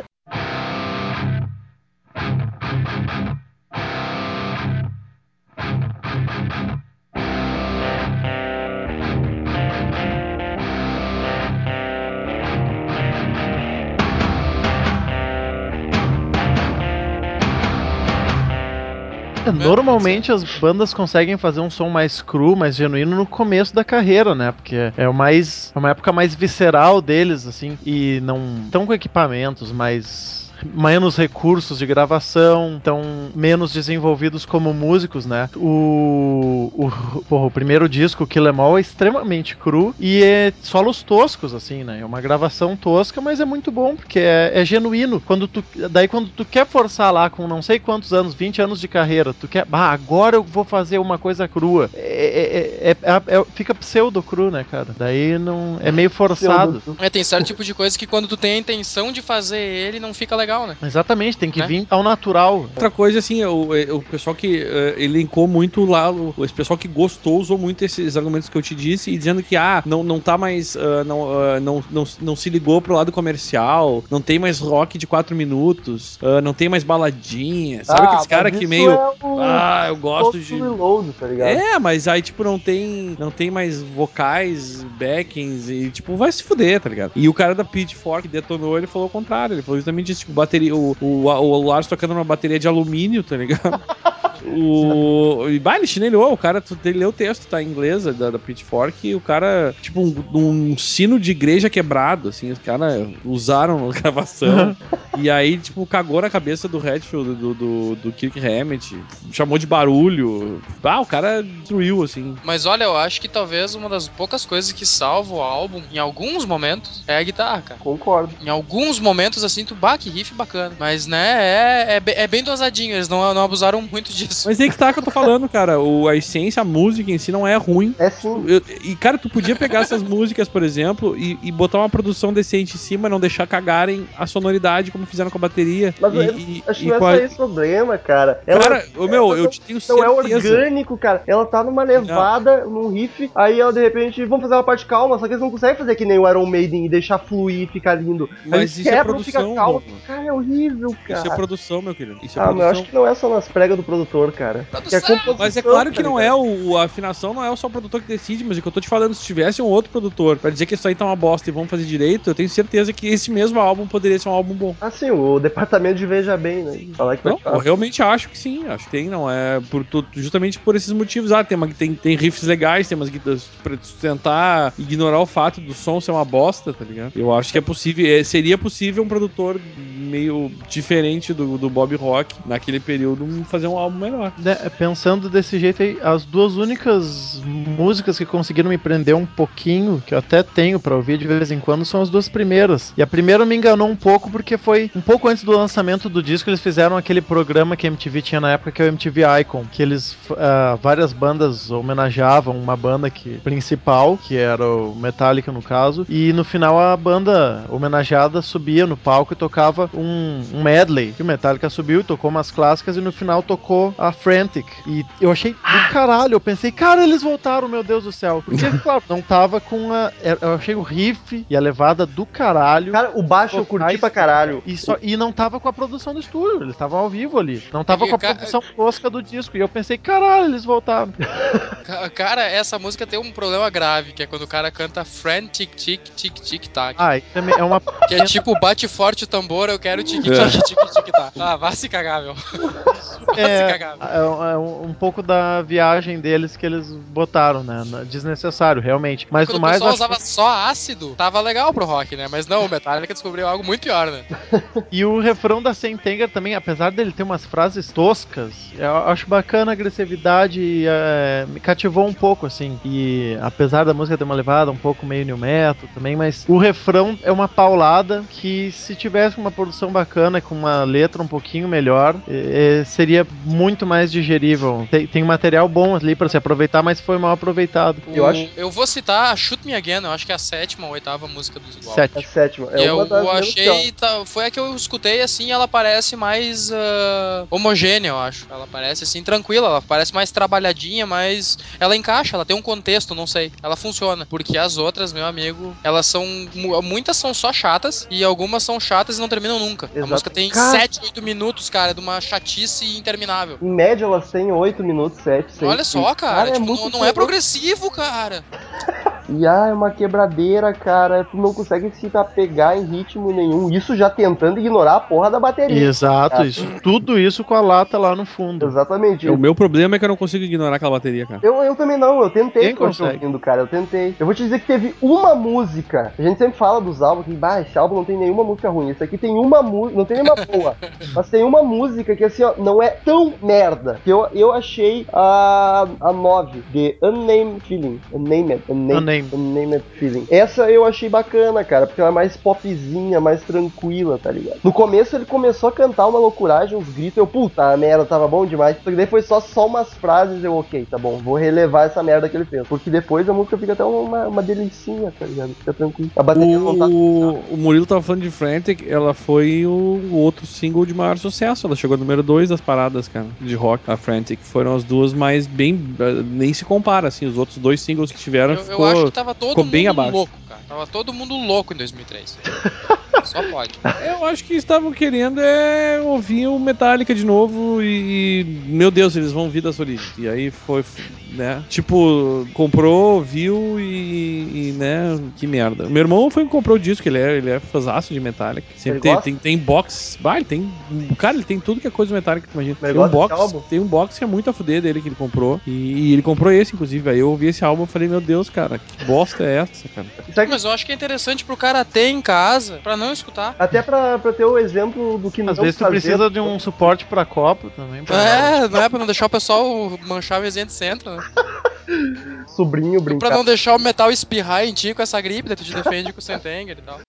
Normalmente 19.50 20.30
as 20.30 20.44
bandas 20.58 20.94
conseguem 20.94 21.36
fazer 21.36 21.60
um 21.60 21.70
som 21.70 21.88
mais 21.88 22.22
cru, 22.22 22.54
mais 22.54 22.76
genuíno 22.76 23.16
no 23.16 23.26
começo 23.26 23.74
da 23.74 23.84
carreira, 23.84 24.34
né? 24.34 24.52
Porque 24.52 24.92
é 24.96 25.08
o 25.08 25.14
mais, 25.14 25.72
é 25.74 25.78
uma 25.78 25.90
época 25.90 26.12
mais 26.12 26.34
visceral 26.34 27.00
deles, 27.00 27.46
assim, 27.46 27.78
e 27.84 28.20
não 28.22 28.40
estão 28.64 28.86
com 28.86 28.92
equipamentos 28.92 29.72
mais 29.72 30.51
menos 30.64 31.16
recursos 31.16 31.78
de 31.78 31.86
gravação, 31.86 32.76
estão 32.76 33.30
menos 33.34 33.72
desenvolvidos 33.72 34.44
como 34.44 34.72
músicos, 34.72 35.26
né? 35.26 35.48
O, 35.56 36.70
o, 36.74 37.22
porra, 37.22 37.46
o 37.46 37.50
primeiro 37.50 37.88
disco, 37.88 38.26
Kill 38.26 38.46
Em 38.48 38.60
All, 38.60 38.78
é 38.78 38.80
extremamente 38.80 39.56
cru 39.56 39.94
e 39.98 40.22
é 40.22 40.52
solos 40.60 41.02
toscos, 41.02 41.54
assim, 41.54 41.84
né? 41.84 42.00
É 42.00 42.04
uma 42.04 42.20
gravação 42.20 42.76
tosca, 42.76 43.20
mas 43.20 43.40
é 43.40 43.44
muito 43.44 43.70
bom, 43.70 43.96
porque 43.96 44.18
é, 44.18 44.52
é 44.54 44.64
genuíno. 44.64 45.20
Quando 45.20 45.48
tu, 45.48 45.64
daí 45.90 46.08
quando 46.08 46.30
tu 46.30 46.44
quer 46.44 46.66
forçar 46.66 47.12
lá 47.12 47.28
com 47.30 47.46
não 47.46 47.62
sei 47.62 47.78
quantos 47.78 48.12
anos, 48.12 48.34
20 48.34 48.62
anos 48.62 48.80
de 48.80 48.88
carreira, 48.88 49.32
tu 49.32 49.48
quer, 49.48 49.66
ah, 49.70 49.90
agora 49.90 50.36
eu 50.36 50.42
vou 50.42 50.64
fazer 50.64 50.98
uma 50.98 51.18
coisa 51.18 51.48
crua. 51.48 51.90
É, 51.94 52.90
é- 52.90 52.90
é- 52.90 52.96
é- 53.02 53.38
é- 53.38 53.44
fica 53.54 53.74
pseudo 53.74 54.22
cru, 54.22 54.50
né, 54.50 54.64
cara? 54.68 54.94
Daí 54.96 55.38
não 55.38 55.78
é 55.80 55.90
meio 55.92 56.10
forçado. 56.10 56.82
É, 56.98 57.10
tem 57.10 57.24
certo 57.24 57.46
tipo 57.46 57.64
de 57.64 57.74
coisa 57.74 57.98
que 57.98 58.06
quando 58.06 58.28
tu 58.28 58.36
tem 58.36 58.54
a 58.54 58.58
intenção 58.58 59.12
de 59.12 59.22
fazer 59.22 59.58
ele, 59.58 60.00
não 60.00 60.14
fica 60.14 60.36
legal, 60.52 60.66
né? 60.66 60.76
Exatamente, 60.82 61.38
tem 61.38 61.50
que 61.50 61.60
Né? 61.60 61.66
vir 61.66 61.86
ao 61.90 62.02
natural. 62.02 62.60
Outra 62.60 62.90
coisa, 62.90 63.18
assim, 63.18 63.44
o, 63.44 63.68
o 63.96 64.02
pessoal 64.02 64.36
que 64.36 64.62
eh, 64.62 64.94
elencou 64.98 65.46
muito 65.46 65.84
lá, 65.84 66.10
o, 66.10 66.34
esse 66.44 66.52
pessoal 66.52 66.76
que 66.76 66.88
gostou 66.88 67.40
usou 67.40 67.56
muito 67.56 67.84
esses 67.84 68.16
argumentos 68.16 68.48
que 68.48 68.56
eu 68.56 68.62
te 68.62 68.74
disse, 68.74 69.10
e 69.10 69.18
dizendo 69.18 69.42
que, 69.42 69.56
ah, 69.56 69.82
não, 69.86 70.02
não 70.02 70.20
tá 70.20 70.36
mais, 70.36 70.76
ah, 70.76 71.04
não, 71.04 71.32
ah, 71.32 71.60
não, 71.60 71.82
não, 71.90 72.04
não 72.20 72.36
se 72.36 72.50
ligou 72.50 72.80
pro 72.80 72.94
lado 72.94 73.10
comercial, 73.10 74.04
não 74.10 74.20
tem 74.20 74.38
mais 74.38 74.58
rock 74.58 74.98
de 74.98 75.06
4 75.06 75.34
minutos, 75.34 76.18
ah, 76.22 76.40
não 76.40 76.52
tem 76.52 76.68
mais 76.68 76.84
baladinha, 76.84 77.84
sabe 77.84 78.00
aqueles 78.00 78.18
mas 78.20 78.26
caras 78.26 78.58
que 78.58 78.66
meio, 78.66 78.90
é 78.90 79.12
o 79.22 79.40
ah, 79.40 79.86
eu 79.88 79.96
gosto 79.96 80.38
de... 80.38 80.54
reload, 80.54 81.12
tá 81.12 81.26
ligado? 81.26 81.48
É, 81.48 81.78
mas 81.78 82.06
aí, 82.06 82.20
tipo, 82.20 82.44
não 82.44 82.58
tem, 82.58 83.16
não 83.18 83.30
tem 83.30 83.50
mais 83.50 83.82
vocais, 83.82 84.84
backings 84.98 85.70
e, 85.70 85.90
tipo, 85.90 86.16
vai 86.16 86.30
se 86.30 86.42
fuder, 86.42 86.80
tá 86.80 86.88
ligado? 86.88 87.12
E 87.16 87.28
o 87.28 87.34
cara 87.34 87.54
da 87.54 87.64
Pitchfork 87.64 88.28
detonou, 88.28 88.76
ele 88.76 88.86
falou 88.86 89.08
o 89.08 89.10
contrário. 89.10 89.54
Ele 89.54 89.62
falou 89.62 89.78
justamente 89.78 90.12
isso, 90.12 90.20
tipo, 90.20 90.32
bateria, 90.42 90.74
o, 90.74 90.96
o, 91.00 91.26
o 91.26 91.62
Lars 91.62 91.86
tocando 91.86 92.14
numa 92.14 92.24
bateria 92.24 92.58
de 92.58 92.68
alumínio, 92.68 93.22
tá 93.22 93.36
ligado? 93.36 93.80
O. 94.46 95.48
E 95.48 95.58
bah, 95.58 95.76
ele 95.76 95.86
chinelhou, 95.86 96.32
o 96.32 96.36
cara, 96.36 96.60
tu, 96.60 96.78
ele 96.84 96.98
leu 96.98 97.10
o 97.10 97.12
texto, 97.12 97.46
tá 97.46 97.62
em 97.62 97.66
inglês 97.66 98.04
da, 98.04 98.30
da 98.30 98.38
Pitchfork, 98.38 99.06
e 99.06 99.14
o 99.14 99.20
cara, 99.20 99.74
tipo, 99.80 100.00
um, 100.00 100.24
um 100.34 100.78
sino 100.78 101.18
de 101.18 101.30
igreja 101.30 101.70
quebrado, 101.70 102.28
assim, 102.28 102.50
os 102.50 102.58
caras 102.58 103.08
usaram 103.24 103.86
na 103.86 103.92
gravação. 104.00 104.76
E 105.16 105.30
aí, 105.30 105.58
tipo, 105.58 105.86
cagou 105.86 106.22
na 106.22 106.30
cabeça 106.30 106.66
do 106.66 106.78
Redfield, 106.78 107.34
do, 107.34 107.54
do, 107.54 107.96
do 107.96 108.12
Kirk 108.12 108.38
Hammett, 108.38 108.98
chamou 109.30 109.58
de 109.58 109.66
barulho. 109.66 110.62
Ah, 110.82 111.00
o 111.00 111.06
cara 111.06 111.42
destruiu, 111.42 112.02
assim. 112.02 112.36
Mas 112.42 112.66
olha, 112.66 112.84
eu 112.84 112.96
acho 112.96 113.20
que 113.20 113.28
talvez 113.28 113.74
uma 113.74 113.88
das 113.88 114.08
poucas 114.08 114.44
coisas 114.44 114.72
que 114.72 114.84
salva 114.84 115.34
o 115.34 115.40
álbum, 115.40 115.82
em 115.92 115.98
alguns 115.98 116.44
momentos, 116.44 117.02
é 117.06 117.16
a 117.16 117.22
guitarra, 117.22 117.62
cara. 117.62 117.80
Concordo. 117.80 118.34
Em 118.42 118.48
alguns 118.48 118.98
momentos, 118.98 119.44
assim, 119.44 119.64
tu, 119.64 119.74
bah, 119.74 119.98
que 119.98 120.10
riff 120.10 120.34
bacana. 120.34 120.74
Mas, 120.78 121.06
né, 121.06 121.96
é, 121.96 121.96
é, 121.96 122.22
é 122.22 122.26
bem 122.26 122.42
dosadinho, 122.42 122.94
eles 122.94 123.08
não, 123.08 123.32
não 123.34 123.44
abusaram 123.44 123.82
muito 123.82 124.12
disso. 124.12 124.31
Mas 124.44 124.60
aí 124.60 124.70
que 124.70 124.76
tá 124.78 124.92
que 124.92 124.98
eu 124.98 125.02
tô 125.02 125.10
falando, 125.10 125.48
cara. 125.48 125.80
O, 125.80 126.08
a 126.08 126.16
essência, 126.16 126.60
a 126.60 126.64
música 126.64 127.10
em 127.10 127.18
si 127.18 127.30
não 127.32 127.46
é 127.46 127.56
ruim. 127.56 127.94
É 127.98 128.10
sim. 128.10 128.44
Eu- 128.46 128.62
e, 128.82 128.94
cara, 128.96 129.18
tu 129.18 129.28
podia 129.28 129.54
pegar 129.56 129.80
essas 129.80 130.02
músicas, 130.02 130.48
por 130.48 130.62
exemplo, 130.62 131.16
e, 131.16 131.38
e 131.42 131.52
botar 131.52 131.78
uma 131.78 131.88
produção 131.88 132.32
decente 132.32 132.76
em 132.76 132.78
cima, 132.78 133.08
não 133.08 133.20
deixar 133.20 133.46
cagarem 133.46 134.06
a 134.16 134.26
sonoridade 134.26 134.90
como 134.90 135.06
fizeram 135.06 135.30
com 135.30 135.38
a 135.38 135.40
bateria. 135.40 135.94
Mas 136.00 136.14
e, 136.14 136.16
eu 136.16 136.38
e- 136.38 136.64
acho 136.66 136.80
que 136.80 136.86
não 136.88 136.96
é 136.96 136.98
só 136.98 137.14
esse 137.16 137.36
problema, 137.36 137.98
cara. 137.98 138.40
Ela- 138.46 138.60
Cara, 138.62 138.84
ô, 138.96 139.06
meu, 139.08 139.32
ela 139.32 139.38
eu 139.38 139.48
te 139.48 139.60
tenho 139.60 139.78
Não 139.88 140.04
é 140.04 140.22
certeza. 140.22 140.48
orgânico, 140.54 140.96
cara. 140.98 141.22
Ela 141.26 141.44
tá 141.46 141.62
numa 141.64 141.82
levada, 141.82 142.64
num 142.64 142.88
riff, 142.88 143.30
aí 143.34 143.60
ela 143.60 143.72
de 143.72 143.80
repente, 143.80 144.24
vamos 144.24 144.42
fazer 144.42 144.54
uma 144.54 144.62
parte 144.64 144.86
calma, 144.86 145.18
só 145.18 145.26
que 145.26 145.32
eles 145.32 145.40
não 145.42 145.50
conseguem 145.50 145.76
fazer 145.76 145.94
que 145.94 146.04
nem 146.04 146.18
o 146.18 146.28
Iron 146.28 146.46
Maiden 146.46 146.86
e 146.86 146.88
deixar 146.88 147.18
fluir 147.18 147.62
e 147.62 147.66
ficar 147.66 147.94
lindo. 147.94 148.28
Mas 148.44 148.76
isso 148.78 148.88
é 148.88 148.92
quebram, 148.92 149.18
fica 149.20 149.40
produção, 149.40 149.54
calmo. 149.64 149.82
Cara, 150.06 150.26
é 150.26 150.32
horrível, 150.32 150.94
cara. 151.06 151.20
Isso 151.20 151.32
é 151.32 151.36
produção, 151.36 151.82
meu 151.82 151.94
querido. 151.94 152.18
Isso 152.22 152.38
é 152.38 152.42
ah, 152.42 152.46
mas 152.46 152.54
eu 152.54 152.58
produção. 152.60 152.80
acho 152.82 152.90
que 152.90 152.94
não 152.94 153.06
é 153.06 153.14
só 153.14 153.28
nas 153.28 153.48
pregas 153.48 153.76
do 153.76 153.82
produtor, 153.82 154.21
cara. 154.30 154.68
Que 154.88 154.94
é 154.94 155.00
Mas 155.38 155.56
é 155.56 155.62
claro 155.62 155.90
que 155.90 156.02
tá 156.02 156.08
não 156.08 156.20
é 156.20 156.32
o, 156.32 156.76
a 156.76 156.84
afinação, 156.84 157.34
não 157.34 157.44
é 157.44 157.56
só 157.56 157.66
o 157.66 157.70
produtor 157.70 158.02
que 158.02 158.08
decide, 158.08 158.44
mas 158.44 158.58
o 158.58 158.62
que 158.62 158.68
eu 158.68 158.72
tô 158.72 158.80
te 158.80 158.88
falando, 158.88 159.14
se 159.14 159.24
tivesse 159.24 159.62
um 159.62 159.66
outro 159.66 159.90
produtor 159.90 160.36
pra 160.36 160.50
dizer 160.50 160.66
que 160.66 160.74
isso 160.74 160.86
aí 160.86 160.94
tá 160.94 161.04
uma 161.04 161.16
bosta 161.16 161.48
e 161.48 161.52
vamos 161.52 161.70
fazer 161.70 161.84
direito, 161.84 162.30
eu 162.30 162.34
tenho 162.34 162.48
certeza 162.48 162.92
que 162.92 163.08
esse 163.08 163.30
mesmo 163.30 163.58
álbum 163.58 163.86
poderia 163.86 164.18
ser 164.18 164.28
um 164.28 164.32
álbum 164.32 164.54
bom. 164.54 164.76
Ah, 164.80 164.90
sim, 164.90 165.10
o 165.10 165.38
departamento 165.38 165.96
de 165.96 166.06
Veja 166.06 166.36
Bem, 166.36 166.62
né? 166.62 166.86
Falar 166.94 167.16
que 167.16 167.26
Não, 167.26 167.40
eu 167.44 167.58
realmente 167.58 168.02
acho 168.02 168.28
que 168.28 168.38
sim, 168.38 168.66
acho 168.66 168.84
que 168.84 168.90
tem, 168.90 169.08
não 169.08 169.30
é 169.30 169.60
por 169.70 169.86
justamente 170.12 170.58
por 170.58 170.76
esses 170.76 170.92
motivos. 170.92 171.32
Ah, 171.32 171.42
tem, 171.42 171.56
uma, 171.56 171.68
tem, 171.68 171.94
tem 171.94 172.16
riffs 172.16 172.46
legais, 172.46 172.88
tem 172.88 172.96
umas 172.96 173.08
guitarras 173.08 173.48
pra 173.62 173.76
tentar 174.00 174.74
ignorar 174.78 175.20
o 175.20 175.26
fato 175.26 175.60
do 175.60 175.72
som 175.72 176.00
ser 176.00 176.10
uma 176.10 176.24
bosta, 176.24 176.72
tá 176.72 176.84
ligado? 176.84 177.12
Eu 177.16 177.32
acho 177.32 177.50
que 177.52 177.58
é 177.58 177.60
possível, 177.60 178.06
é, 178.06 178.22
seria 178.22 178.58
possível 178.58 179.02
um 179.02 179.08
produtor 179.08 179.60
meio 179.76 180.50
diferente 180.68 181.32
do, 181.32 181.56
do 181.56 181.70
Bob 181.70 181.94
Rock 181.96 182.34
naquele 182.44 182.80
período 182.80 183.26
fazer 183.44 183.66
um 183.66 183.78
álbum 183.78 183.98
melhor. 184.12 184.32
né, 184.38 184.54
pensando 184.78 185.28
desse 185.28 185.58
jeito 185.58 185.82
aí, 185.82 185.98
as 186.02 186.24
duas 186.24 186.56
únicas 186.56 187.42
músicas 187.44 188.18
que 188.18 188.26
conseguiram 188.26 188.70
me 188.70 188.78
prender 188.78 189.14
um 189.14 189.26
pouquinho, 189.26 190.02
que 190.06 190.14
eu 190.14 190.18
até 190.18 190.42
tenho 190.42 190.78
pra 190.78 190.94
ouvir 190.94 191.18
de 191.18 191.26
vez 191.26 191.50
em 191.50 191.58
quando, 191.58 191.84
são 191.84 192.02
as 192.02 192.10
duas 192.10 192.28
primeiras. 192.28 192.92
E 192.96 193.02
a 193.02 193.06
primeira 193.06 193.44
me 193.44 193.56
enganou 193.56 193.88
um 193.88 193.96
pouco 193.96 194.30
porque 194.30 194.56
foi 194.56 194.90
um 194.94 195.00
pouco 195.00 195.28
antes 195.28 195.44
do 195.44 195.52
lançamento 195.52 196.08
do 196.08 196.22
disco, 196.22 196.50
eles 196.50 196.60
fizeram 196.60 196.96
aquele 196.96 197.20
programa 197.20 197.76
que 197.76 197.86
a 197.86 197.90
MTV 197.90 198.22
tinha 198.22 198.40
na 198.40 198.52
época, 198.52 198.70
que 198.70 198.82
é 198.82 198.84
o 198.84 198.88
MTV 198.88 199.22
Icon, 199.40 199.64
que 199.70 199.82
eles 199.82 200.16
ah, 200.36 200.78
várias 200.82 201.12
bandas 201.12 201.70
homenageavam 201.70 202.58
uma 202.58 202.76
banda 202.76 203.08
que 203.10 203.38
principal, 203.38 204.16
que 204.16 204.36
era 204.36 204.66
o 204.66 204.94
Metallica 204.94 205.50
no 205.50 205.62
caso, 205.62 206.06
e 206.08 206.32
no 206.32 206.44
final 206.44 206.78
a 206.78 206.96
banda 206.96 207.64
homenageada 207.68 208.42
subia 208.42 208.86
no 208.86 208.96
palco 208.96 209.32
e 209.32 209.36
tocava 209.36 209.90
um, 209.94 210.42
um 210.54 210.62
medley. 210.62 211.12
Que 211.12 211.22
o 211.22 211.24
Metallica 211.26 211.68
subiu 211.70 212.00
e 212.00 212.04
tocou 212.04 212.30
umas 212.30 212.50
clássicas 212.50 212.96
e 212.96 213.00
no 213.00 213.12
final 213.12 213.42
tocou 213.42 213.94
a 214.08 214.12
Frantic. 214.12 214.66
E 214.86 215.04
eu 215.20 215.30
achei 215.30 215.52
do 215.52 215.88
caralho, 215.92 216.34
eu 216.34 216.40
pensei, 216.40 216.72
cara, 216.72 217.02
eles 217.04 217.22
voltaram, 217.22 217.68
meu 217.68 217.82
Deus 217.82 218.04
do 218.04 218.12
céu. 218.12 218.42
Porque, 218.44 218.64
claro, 218.82 219.02
não 219.08 219.22
tava 219.22 219.60
com 219.60 219.92
a. 219.92 220.12
Eu 220.40 220.54
achei 220.54 220.74
o 220.74 220.82
riff 220.82 221.46
e 221.48 221.56
a 221.56 221.60
levada 221.60 222.04
do 222.04 222.26
caralho. 222.26 222.92
Cara, 222.92 223.12
o 223.14 223.22
baixo 223.22 223.56
eu 223.56 223.64
curti 223.66 223.98
pra 223.98 224.10
caralho. 224.10 224.62
E, 224.66 224.76
só- 224.76 224.96
e 225.00 225.16
não 225.16 225.32
tava 225.32 225.60
com 225.60 225.68
a 225.68 225.72
produção 225.72 226.12
do 226.14 226.20
estúdio, 226.20 226.62
eles 226.62 226.72
estavam 226.72 226.98
ao 226.98 227.08
vivo 227.08 227.38
ali. 227.38 227.62
Não 227.72 227.84
tava 227.84 228.06
E, 228.06 228.08
com 228.10 228.16
a 228.16 228.18
ca- 228.18 228.34
produção 228.34 228.60
tosca 228.76 229.08
do 229.08 229.22
disco. 229.22 229.56
E 229.56 229.60
eu 229.60 229.68
pensei, 229.68 229.96
caralho, 229.98 230.46
eles 230.46 230.64
voltaram. 230.64 231.12
Ca- 231.84 232.10
Cara, 232.10 232.42
essa 232.42 232.78
música 232.78 233.06
tem 233.06 233.18
um 233.18 233.30
problema 233.32 233.68
grave, 233.70 234.12
que 234.12 234.22
é 234.22 234.26
quando 234.26 234.42
o 234.42 234.46
cara 234.48 234.70
canta 234.70 235.04
Frantic 235.04 235.74
Tic 235.76 236.00
Tic 236.16 236.34
Tic 236.34 236.66
Tac. 236.68 236.96
Ah, 236.98 237.20
também 237.32 237.54
é 237.56 237.62
uma. 237.62 237.80
Que 238.08 238.16
é 238.16 238.24
tipo, 238.24 238.58
bate 238.60 238.86
forte 238.88 239.24
o 239.24 239.26
tambor, 239.26 239.68
eu 239.68 239.78
quero 239.78 240.02
tic 240.02 240.22
tic 240.22 240.32
tic 240.64 240.76
tic 240.92 241.12
tac. 241.12 241.32
Ah, 241.40 241.56
vá 241.56 241.72
se 241.72 241.88
cagar, 241.88 242.22
meu. 242.22 242.34
Vá 242.34 242.94
se 242.94 243.40
É, 243.40 243.66
cagar. 243.68 243.91
É, 244.00 244.52
é 244.52 244.56
um, 244.58 244.86
um 244.90 244.94
pouco 244.94 245.22
da 245.22 245.62
viagem 245.62 246.20
deles 246.20 246.56
que 246.56 246.64
eles 246.66 246.90
botaram, 246.90 247.62
né? 247.62 247.82
Desnecessário, 248.06 248.80
realmente. 248.82 249.26
Mas 249.30 249.48
Quando 249.48 249.56
o 249.56 249.58
o 249.58 249.60
mais. 249.60 249.74
pessoal 249.74 249.90
eu 249.90 249.94
acho- 249.94 250.04
usava 250.04 250.20
só 250.20 250.70
ácido, 250.70 251.14
tava 251.16 251.40
legal 251.40 251.72
pro 251.72 251.84
rock, 251.84 252.16
né? 252.16 252.26
Mas 252.30 252.46
não, 252.46 252.64
o 252.64 252.68
Metallica 252.68 253.12
descobriu 253.12 253.46
algo 253.46 253.64
muito 253.64 253.82
pior, 253.82 254.10
né? 254.10 254.24
E 254.90 255.04
o 255.04 255.20
refrão 255.20 255.62
da 255.62 255.72
Sentenger 255.74 256.28
também, 256.28 256.54
apesar 256.54 256.90
dele 256.90 257.12
ter 257.12 257.22
umas 257.22 257.44
frases 257.46 257.90
toscas, 257.90 258.52
eu 258.78 258.96
acho 259.08 259.26
bacana 259.28 259.72
a 259.72 259.74
agressividade 259.74 260.60
e 260.60 260.84
é, 260.86 261.46
me 261.48 261.60
cativou 261.60 262.06
um 262.06 262.12
pouco, 262.14 262.46
assim. 262.46 262.78
E 262.84 263.36
apesar 263.40 263.84
da 263.84 263.94
música 263.94 264.18
ter 264.18 264.24
uma 264.24 264.34
levada 264.34 264.70
um 264.70 264.76
pouco 264.76 265.06
meio 265.06 265.24
new 265.24 265.38
metal 265.38 265.88
também, 265.94 266.14
mas 266.16 266.44
o 266.48 266.58
refrão 266.58 267.18
é 267.22 267.32
uma 267.32 267.48
paulada 267.48 268.22
que 268.28 268.70
se 268.72 268.94
tivesse 268.94 269.38
uma 269.38 269.50
produção 269.50 269.90
bacana, 269.90 270.40
com 270.40 270.54
uma 270.54 270.84
letra 270.84 271.22
um 271.22 271.26
pouquinho 271.28 271.68
melhor, 271.68 272.16
é, 272.28 272.82
seria 272.84 273.26
muito 273.44 273.71
mais 273.86 274.10
digerível. 274.12 274.86
Tem, 274.90 275.06
tem 275.06 275.22
um 275.22 275.26
material 275.26 275.68
bom 275.68 275.94
ali 275.96 276.14
pra 276.14 276.28
se 276.28 276.36
aproveitar, 276.36 276.82
mas 276.82 277.00
foi 277.00 277.18
mal 277.18 277.32
aproveitado. 277.32 278.02
Eu 278.14 278.24
O- 278.24 278.26
acho- 278.26 278.48
Eu 278.56 278.70
vou 278.70 278.86
citar 278.86 279.32
a 279.32 279.36
Shoot 279.36 279.66
Me 279.66 279.74
Again, 279.74 280.04
eu 280.04 280.10
acho 280.10 280.24
que 280.26 280.32
é 280.32 280.34
a 280.34 280.38
sétima 280.38 280.86
ou 280.86 280.92
oitava 280.92 281.26
música 281.28 281.58
do 281.60 281.66
álbum. 281.66 281.94
Sete. 281.94 282.16
É 282.16 282.20
a 282.20 282.22
sétima. 282.24 282.68
É 282.72 282.88
eu 282.88 282.96
uma 282.96 283.06
das 283.06 283.24
menos 283.24 283.40
achei. 283.48 283.92
tá- 283.92 284.24
foi 284.26 284.46
a 284.46 284.50
que 284.50 284.58
eu 284.60 284.74
escutei 284.74 285.20
assim, 285.22 285.50
ela 285.50 285.66
parece 285.68 286.16
mais 286.16 286.70
ah, 286.72 287.46
homogênea, 287.50 288.08
eu 288.10 288.18
acho. 288.18 288.46
Ela 288.50 288.66
parece 288.66 289.04
assim, 289.04 289.22
tranquila, 289.22 289.66
ela 289.68 289.82
parece 289.82 290.14
mais 290.14 290.30
trabalhadinha, 290.30 291.06
mas 291.06 291.56
ela 291.80 291.96
encaixa, 291.96 292.36
ela 292.36 292.44
tem 292.44 292.56
um 292.56 292.62
contexto, 292.62 293.14
não 293.14 293.26
sei. 293.26 293.52
Ela 293.62 293.76
funciona. 293.76 294.26
Porque 294.28 294.56
as 294.58 294.76
outras, 294.76 295.12
meu 295.12 295.24
amigo, 295.26 295.76
elas 295.82 296.06
são. 296.06 296.24
mu- 296.54 296.80
Muitas 296.82 297.16
são 297.16 297.32
só 297.32 297.52
chatas 297.52 298.06
e 298.10 298.24
algumas 298.24 298.62
são 298.62 298.78
chatas 298.80 299.16
e 299.16 299.20
não 299.20 299.28
terminam 299.28 299.58
nunca. 299.58 299.86
A 299.86 299.96
Exato. 299.98 300.10
música 300.12 300.30
tem 300.30 300.48
Cara- 300.50 300.78
7, 300.80 301.00
8 301.02 301.22
minutos, 301.22 301.70
cara, 301.70 301.94
de 301.94 302.00
uma 302.00 302.20
chatice 302.20 302.96
interminável. 302.96 303.56
Em 303.62 303.70
média, 303.70 304.04
elas 304.04 304.28
têm 304.28 304.50
8 304.50 304.82
minutos, 304.82 305.20
7, 305.20 305.52
6. 305.52 305.70
Olha 305.70 305.84
só, 305.84 306.12
cara, 306.16 306.48
é 306.48 306.52
tipo, 306.54 306.66
muito 306.66 306.90
não, 306.90 306.98
não 306.98 307.04
é 307.04 307.12
progressivo, 307.12 307.88
cara. 307.92 308.42
E 309.28 309.46
ah, 309.46 309.68
é 309.68 309.72
uma 309.72 309.90
quebradeira, 309.90 310.72
cara. 310.72 311.24
Tu 311.24 311.36
não 311.36 311.54
consegue 311.54 311.90
se 311.94 312.10
apegar 312.14 312.76
em 312.76 312.84
ritmo 312.84 313.32
nenhum. 313.32 313.70
Isso 313.72 313.96
já 313.96 314.10
tentando 314.10 314.58
ignorar 314.58 314.96
a 314.96 315.00
porra 315.00 315.30
da 315.30 315.38
bateria. 315.38 315.86
Exato, 315.86 316.36
cara. 316.36 316.46
isso, 316.46 316.66
tudo 316.82 317.18
isso 317.18 317.44
com 317.44 317.54
a 317.54 317.60
lata 317.60 317.96
lá 317.98 318.16
no 318.16 318.26
fundo. 318.26 318.66
Exatamente. 318.66 319.28
O 319.28 319.38
meu 319.38 319.54
problema 319.54 319.96
é 319.96 319.98
que 319.98 320.04
eu 320.04 320.08
não 320.08 320.16
consigo 320.16 320.44
ignorar 320.44 320.76
aquela 320.76 320.90
bateria, 320.90 321.26
cara. 321.26 321.40
Eu, 321.42 321.62
eu 321.62 321.74
também 321.74 321.96
não, 321.96 322.20
eu 322.20 322.30
tentei 322.30 322.62
Quem 322.62 322.74
consegue? 322.74 323.14
ouvindo, 323.14 323.38
cara, 323.38 323.62
eu 323.62 323.66
tentei. 323.66 324.14
Eu 324.18 324.26
vou 324.26 324.34
te 324.34 324.42
dizer 324.42 324.60
que 324.60 324.66
teve 324.66 324.94
uma 325.00 325.34
música. 325.34 326.12
A 326.18 326.22
gente 326.22 326.38
sempre 326.38 326.58
fala 326.58 326.80
dos 326.80 327.00
álbuns 327.00 327.24
que, 327.24 327.32
bah, 327.32 327.60
esse 327.60 327.78
álbum 327.78 327.96
não 327.96 328.04
tem 328.04 328.18
nenhuma 328.18 328.44
música 328.44 328.68
ruim. 328.68 328.90
Esse 328.90 329.04
aqui 329.04 329.16
tem 329.16 329.32
uma 329.32 329.62
música, 329.62 329.98
não 329.98 330.04
tem 330.04 330.18
nenhuma 330.18 330.44
boa. 330.44 330.76
mas 331.14 331.30
tem 331.30 331.42
uma 331.42 331.62
música 331.62 332.14
que, 332.16 332.24
assim, 332.24 332.42
ó, 332.42 332.54
não 332.58 332.82
é 332.82 332.90
tão 332.90 333.32
merda. 333.52 334.00
Que 334.02 334.10
eu, 334.10 334.26
eu 334.32 334.52
achei 334.52 335.06
a, 335.12 335.86
a 336.00 336.12
9, 336.12 336.62
de 336.72 336.96
Unnamed 337.02 337.60
Feeling. 337.66 338.00
Unnamed, 338.12 338.62
unnamed, 338.68 339.02
Unnamed. 339.02 339.34
unnamed 339.34 339.84
Feeling. 339.98 340.26
Essa 340.30 340.70
eu 340.70 340.84
achei 340.84 341.08
bacana, 341.08 341.62
cara, 341.62 341.86
porque 341.86 342.00
ela 342.00 342.10
é 342.10 342.14
mais 342.14 342.36
popzinha, 342.36 343.20
mais 343.20 343.42
tranquila, 343.42 344.18
tá 344.18 344.30
ligado? 344.30 344.60
No 344.64 344.72
começo 344.72 345.14
ele 345.16 345.26
começou 345.26 345.68
a 345.68 345.72
cantar 345.72 346.06
uma 346.06 346.18
loucuragem, 346.18 346.76
uns 346.76 346.88
gritos, 346.88 347.16
eu, 347.18 347.26
puta, 347.26 347.72
a 347.72 347.76
merda, 347.76 348.04
tava 348.04 348.26
bom 348.26 348.46
demais. 348.46 348.76
Só 348.82 348.90
que 348.90 348.96
daí 348.96 349.06
foi 349.06 349.22
só, 349.22 349.40
só 349.40 349.66
umas 349.66 349.92
frases, 349.94 350.42
eu, 350.42 350.56
ok, 350.56 350.86
tá 350.90 350.96
bom, 350.96 351.18
vou 351.18 351.34
relevar 351.34 351.86
essa 351.86 352.02
merda 352.02 352.28
que 352.28 352.36
ele 352.36 352.44
fez. 352.44 352.66
Porque 352.66 352.88
depois 352.88 353.28
a 353.28 353.32
música 353.32 353.58
fica 353.58 353.74
até 353.74 353.84
uma, 353.84 354.28
uma 354.28 354.42
delicinha, 354.42 355.12
tá 355.18 355.26
ligado? 355.26 355.54
Fica 355.54 355.72
tranquilo. 355.72 356.10
A 356.16 356.22
bateria 356.22 356.58
não 356.58 356.78
tá... 356.78 356.86
O, 356.86 357.38
o 357.50 357.56
Murilo 357.56 357.86
tava 357.86 358.02
falando 358.02 358.22
de 358.22 358.30
Frantic, 358.30 358.86
ela 358.88 359.12
foi 359.12 359.66
o, 359.66 360.00
o 360.10 360.16
outro 360.16 360.46
single 360.46 360.86
de 360.86 360.94
maior 360.94 361.18
sucesso. 361.18 361.66
Ela 361.66 361.76
chegou 361.76 361.96
no 361.96 362.04
número 362.04 362.22
2 362.22 362.48
das 362.48 362.60
paradas, 362.60 363.08
cara, 363.08 363.26
de 363.46 363.54
rock. 363.54 363.90
A 363.90 363.96
Frantic 363.96 364.40
foram 364.42 364.74
as 364.74 364.84
duas 364.84 365.12
mais 365.12 365.46
bem. 365.46 365.78
Nem 366.26 366.52
se 366.54 366.64
compara, 366.64 367.08
assim. 367.08 367.26
Os 367.26 367.36
outros 367.36 367.58
dois 367.58 367.80
singles 367.80 368.10
que 368.10 368.18
tiveram 368.18 368.54
Eu, 368.54 368.60
eu 368.60 368.64
ficou. 368.66 368.86
acho 368.86 369.04
que 369.06 369.10
tava 369.12 369.34
todo 369.34 369.50
ficou 369.50 369.64
mundo 369.64 369.72
bem 369.72 369.86
abaixo. 369.88 370.12
louco, 370.12 370.38
cara. 370.48 370.60
Tava 370.68 370.86
todo 370.86 371.12
mundo 371.12 371.34
louco 371.36 371.72
em 371.74 371.76
2003. 371.76 372.38
Só 373.24 373.42
pode. 373.50 373.78
Eu 374.06 374.24
acho 374.24 374.44
que 374.44 374.54
estavam 374.54 374.92
querendo 374.92 375.40
é, 375.40 376.00
ouvir 376.00 376.46
o 376.46 376.58
Metallica 376.58 377.14
de 377.14 377.24
novo 377.24 377.82
e, 377.82 378.44
meu 378.66 378.90
Deus, 378.90 379.16
eles 379.16 379.32
vão 379.32 379.48
vir 379.48 379.62
das 379.62 379.78
origens. 379.78 380.12
E 380.18 380.28
aí 380.28 380.50
foi, 380.50 380.84
né? 381.32 381.62
Tipo, 381.68 382.46
comprou, 382.52 383.22
viu 383.22 383.78
e, 383.78 384.68
e, 384.70 384.74
né? 384.76 385.18
Que 385.36 385.46
merda. 385.46 385.88
Meu 385.88 386.00
irmão 386.00 386.30
foi 386.30 386.44
que 386.44 386.50
comprou 386.50 386.76
o 386.76 386.80
disco, 386.80 387.08
ele 387.08 387.18
é, 387.18 387.36
ele 387.36 387.50
é 387.50 387.60
fãzaço 387.60 388.12
de 388.12 388.20
Metallica. 388.20 388.66
Sempre 388.76 389.00
tem, 389.00 389.20
tem, 389.20 389.36
tem 389.36 389.58
box. 389.58 390.18
Bah, 390.20 390.36
ele 390.36 390.44
tem. 390.44 390.72
Cara, 391.18 391.34
ele 391.34 391.44
tem 391.44 391.60
tudo 391.60 391.80
que 391.80 391.86
é 391.86 391.90
coisa 391.90 392.14
Metallica 392.14 392.46
que 392.46 392.52
tu 392.52 392.56
imagina. 392.56 392.76
Tem 392.80 392.98
um, 392.98 393.08
box, 393.08 393.54
tem 393.68 393.80
um 393.80 393.86
box 393.86 394.18
que 394.18 394.24
é 394.24 394.26
muito 394.26 394.50
a 394.50 394.52
fuder 394.52 394.82
dele 394.82 395.00
que 395.00 395.08
ele 395.08 395.16
comprou. 395.16 395.60
E, 395.66 395.70
e 395.70 396.12
ele 396.12 396.22
comprou 396.22 396.52
esse, 396.52 396.74
inclusive. 396.74 397.08
Aí 397.10 397.18
eu 397.18 397.30
ouvi 397.30 397.46
esse 397.46 397.64
álbum 397.64 397.84
e 397.84 397.86
falei, 397.86 398.08
meu 398.08 398.20
Deus, 398.20 398.50
cara, 398.50 398.78
que 398.78 399.04
bosta 399.04 399.44
é 399.44 399.56
essa, 399.58 399.88
cara? 399.88 400.06
Que 400.26 400.46
Mas 400.46 400.64
eu 400.64 400.70
acho 400.70 400.84
que 400.84 400.92
é 400.92 400.94
interessante 400.94 401.44
pro 401.44 401.56
cara 401.56 401.84
ter 401.84 402.08
em 402.08 402.20
casa, 402.20 402.80
pra 402.82 402.96
não 403.02 403.12
escutar. 403.12 403.54
Até 403.58 403.82
pra, 403.82 404.18
pra 404.18 404.32
ter 404.32 404.44
o 404.44 404.56
exemplo 404.58 405.18
do 405.18 405.30
que 405.30 405.40
Às 405.42 405.46
não 405.58 405.64
vezes 405.64 405.76
tu 405.76 405.80
fazer. 405.84 405.90
precisa 406.00 406.30
de 406.30 406.40
um 406.40 406.58
suporte 406.58 407.04
pra 407.04 407.24
copo 407.24 407.70
também. 407.70 408.04
pra- 408.04 408.16
É, 408.16 408.68
não 408.68 408.82
é 408.82 408.88
pra 408.88 408.98
não 408.98 409.06
deixar 409.06 409.26
o 409.26 409.30
pessoal 409.30 409.98
manchar 410.06 410.40
o 410.40 410.42
resenha 410.42 410.66
de 410.66 410.72
centro, 410.72 411.10
né? 411.16 411.22
sobrinho 412.56 413.00
brincar. 413.00 413.28
Pra 413.28 413.36
não 413.36 413.44
deixar 413.44 413.74
o 413.74 413.78
metal 413.78 414.10
espirrar 414.10 414.64
em 414.64 414.72
ti 414.72 414.94
com 414.94 415.02
essa 415.02 415.20
gripe, 415.20 415.48
daí 415.48 415.56
tu 415.56 415.64
te 415.64 415.74
defende 415.74 416.12
com 416.12 416.18
o 416.20 416.22
Sentenger 416.22 416.78
e 416.78 416.82
tal. 416.82 417.00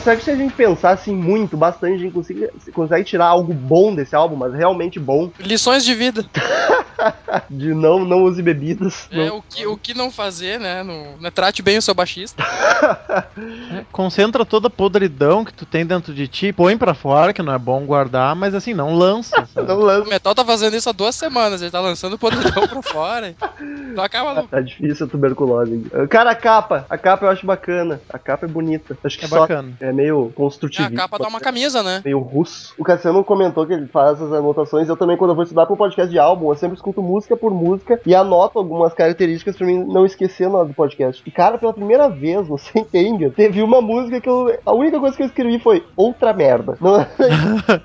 Será 0.00 0.16
que 0.16 0.24
se 0.24 0.30
a 0.30 0.36
gente 0.36 0.54
pensar 0.54 0.90
assim 0.92 1.14
muito, 1.14 1.56
bastante, 1.56 1.94
a 1.94 1.98
gente 1.98 2.12
consegue, 2.12 2.48
consegue 2.72 3.04
tirar 3.04 3.26
algo 3.26 3.52
bom 3.52 3.94
desse 3.94 4.14
álbum, 4.16 4.36
mas 4.36 4.54
realmente 4.54 4.98
bom, 4.98 5.30
Lições 5.40 5.84
de 5.84 5.94
vida. 5.94 6.24
de 7.50 7.74
não, 7.74 8.04
não 8.04 8.22
use 8.24 8.42
bebidas. 8.42 9.06
É 9.10 9.16
não- 9.28 9.38
o 9.38 9.42
que, 9.42 9.66
o 9.66 9.76
que 9.76 9.94
não 9.94 10.10
fazer, 10.10 10.58
né? 10.58 10.82
Não, 10.82 11.18
né, 11.18 11.30
Trate 11.30 11.62
bem 11.62 11.76
o 11.78 11.82
seu 11.82 11.94
baixista. 11.94 12.42
Concentra 13.92 14.44
toda 14.44 14.66
a 14.68 14.70
podridão 14.70 15.44
que 15.44 15.52
tu 15.52 15.64
tem 15.66 15.84
dentro 15.86 16.12
de 16.12 16.26
ti, 16.28 16.52
põe 16.52 16.76
pra 16.76 16.94
fora, 16.94 17.32
que 17.32 17.42
não 17.42 17.52
é 17.52 17.58
bom 17.58 17.84
guardar, 17.84 18.34
mas 18.34 18.54
assim, 18.54 18.74
não 18.74 18.94
lança. 18.94 19.44
Não 19.54 19.78
O 19.78 19.84
lança. 19.84 20.08
metal 20.08 20.34
tá 20.34 20.44
fazendo 20.44 20.76
isso 20.76 20.88
há 20.88 20.92
duas 20.92 21.14
semanas, 21.14 21.62
ele 21.62 21.70
tá 21.70 21.80
lançando 21.80 22.14
o 22.14 22.18
podridão 22.18 22.66
pra 22.68 22.82
fora. 22.82 23.34
Então 23.94 24.02
acaba 24.04 24.32
louco. 24.32 24.48
Tá 24.48 24.60
difícil 24.60 25.06
a 25.06 25.08
tuberculose. 25.08 25.86
Cara, 26.10 26.32
a 26.32 26.34
capa. 26.34 26.84
A 26.90 26.98
capa 26.98 27.26
eu 27.26 27.30
acho 27.30 27.46
bacana. 27.46 28.00
A 28.12 28.18
capa 28.18 28.44
é 28.44 28.48
bonita. 28.48 28.98
Acho 29.04 29.16
que 29.16 29.24
É 29.24 29.28
só 29.28 29.40
bacana. 29.40 29.72
é 29.80 29.92
meio 29.92 30.30
É, 30.32 30.32
construtivo. 30.36 30.88
a 30.88 30.90
capa 30.90 31.16
dá 31.16 31.28
uma 31.28 31.38
camisa, 31.38 31.80
né? 31.80 32.02
meio 32.04 32.18
russo. 32.18 32.74
O 32.76 32.82
Cassiano 32.82 33.22
comentou 33.22 33.64
que 33.64 33.72
ele 33.72 33.86
faz 33.86 34.14
essas 34.20 34.32
anotações. 34.32 34.88
Eu 34.88 34.96
também, 34.96 35.16
quando 35.16 35.30
eu 35.30 35.34
vou 35.36 35.44
estudar 35.44 35.66
pro 35.66 35.76
podcast 35.76 36.10
de 36.10 36.18
álbum, 36.18 36.48
eu 36.50 36.56
sempre 36.56 36.74
escuto 36.76 37.00
música 37.00 37.36
por 37.36 37.52
música 37.54 38.00
e 38.04 38.14
anoto 38.16 38.58
algumas 38.58 38.92
características 38.94 39.56
pra 39.56 39.64
mim 39.66 39.84
não 39.84 40.04
esquecer 40.04 40.48
na 40.50 40.58
hora 40.58 40.68
do 40.68 40.74
podcast. 40.74 41.22
E, 41.24 41.30
cara, 41.30 41.56
pela 41.56 41.72
primeira 41.72 42.08
vez 42.08 42.48
no 42.48 42.58
Sentenga, 42.58 43.30
teve 43.36 43.62
uma 43.62 43.73
música 43.80 44.20
que 44.20 44.28
eu. 44.28 44.46
A 44.64 44.72
única 44.72 44.98
coisa 45.00 45.16
que 45.16 45.22
eu 45.22 45.26
escrevi 45.26 45.58
foi 45.58 45.84
outra 45.96 46.32
merda. 46.32 46.76
Não 46.80 47.04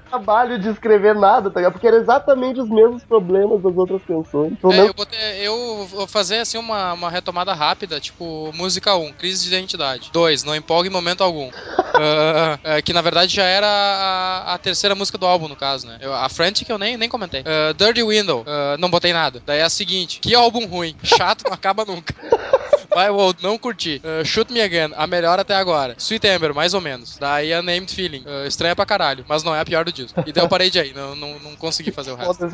trabalho 0.10 0.60
de 0.60 0.70
escrever 0.70 1.16
nada, 1.16 1.50
tá 1.52 1.60
ligado? 1.60 1.74
Porque 1.74 1.88
era 1.88 1.98
exatamente 1.98 2.60
os 2.60 2.70
mesmos 2.70 3.04
problemas 3.04 3.62
das 3.62 3.76
outras 3.78 4.02
canções. 4.04 4.54
Pelo 4.60 4.74
É, 4.74 4.76
menos 4.78 4.88
eu, 4.90 4.94
botei, 4.94 5.20
eu 5.48 5.88
vou 5.88 6.08
fazer 6.08 6.38
assim 6.40 6.58
uma, 6.58 6.94
uma 6.94 7.10
retomada 7.10 7.54
rápida, 7.54 8.00
tipo, 8.00 8.52
música 8.54 8.96
1, 8.96 9.14
crise 9.14 9.44
de 9.44 9.50
identidade. 9.56 10.10
2, 10.12 10.44
não 10.44 10.56
empolga 10.56 10.88
em 10.88 10.92
momento 10.92 11.24
algum. 11.24 11.50
Ah, 12.02 12.58
é, 12.64 12.82
que 12.82 12.94
na 12.94 13.02
verdade 13.02 13.36
já 13.36 13.44
era 13.44 13.68
a, 13.68 14.54
a 14.54 14.58
terceira 14.58 14.96
música 14.96 15.18
do 15.18 15.26
álbum, 15.26 15.50
no 15.50 15.56
caso, 15.56 15.86
né? 15.86 15.98
Eu- 16.00 16.14
a 16.14 16.30
Frantic 16.30 16.70
eu 16.70 16.78
nem, 16.78 16.96
nem 16.96 17.10
comentei. 17.10 17.44
Ah, 17.46 17.74
Dirty 17.74 18.02
Window, 18.04 18.46
ah, 18.48 18.78
não 18.80 18.90
botei 18.90 19.12
nada. 19.12 19.42
Daí 19.46 19.60
é 19.60 19.64
a 19.64 19.70
seguinte: 19.70 20.20
que 20.22 20.34
álbum 20.34 20.66
ruim, 20.66 20.96
chato, 21.04 21.44
não 21.46 21.54
acaba 21.54 21.84
nunca. 21.84 22.14
Vai, 22.90 23.10
World, 23.10 23.42
não 23.44 23.58
curti. 23.58 24.02
Ah, 24.04 24.24
Shoot 24.24 24.52
Me 24.52 24.62
Again, 24.62 24.92
a 24.96 25.06
melhor 25.08 25.40
até 25.40 25.56
agora. 25.56 25.96
Sweet 25.98 26.26
Ember, 26.28 26.54
mais 26.54 26.74
ou 26.74 26.82
menos. 26.82 27.18
Daí 27.20 27.54
a 27.54 27.62
Named 27.62 27.94
Feeling, 27.94 28.24
ah, 28.26 28.46
estranha 28.48 28.76
pra 28.76 28.86
caralho, 28.86 29.24
mas 29.28 29.44
não 29.44 29.56
é 29.56 29.60
a 29.62 29.66
pior 29.66 29.86
do 29.86 29.92
disco. 29.92 30.20
E 30.26 30.32
daí 30.34 30.44
eu 30.44 30.50
parei 30.50 30.70
de 30.70 30.80
aí, 30.80 30.94
não, 30.94 31.16
não, 31.16 31.40
não 31.40 31.56
consegui 31.56 31.92
fazer 31.92 32.12
o 32.12 32.16
resto. 32.16 32.38
tá? 32.38 32.50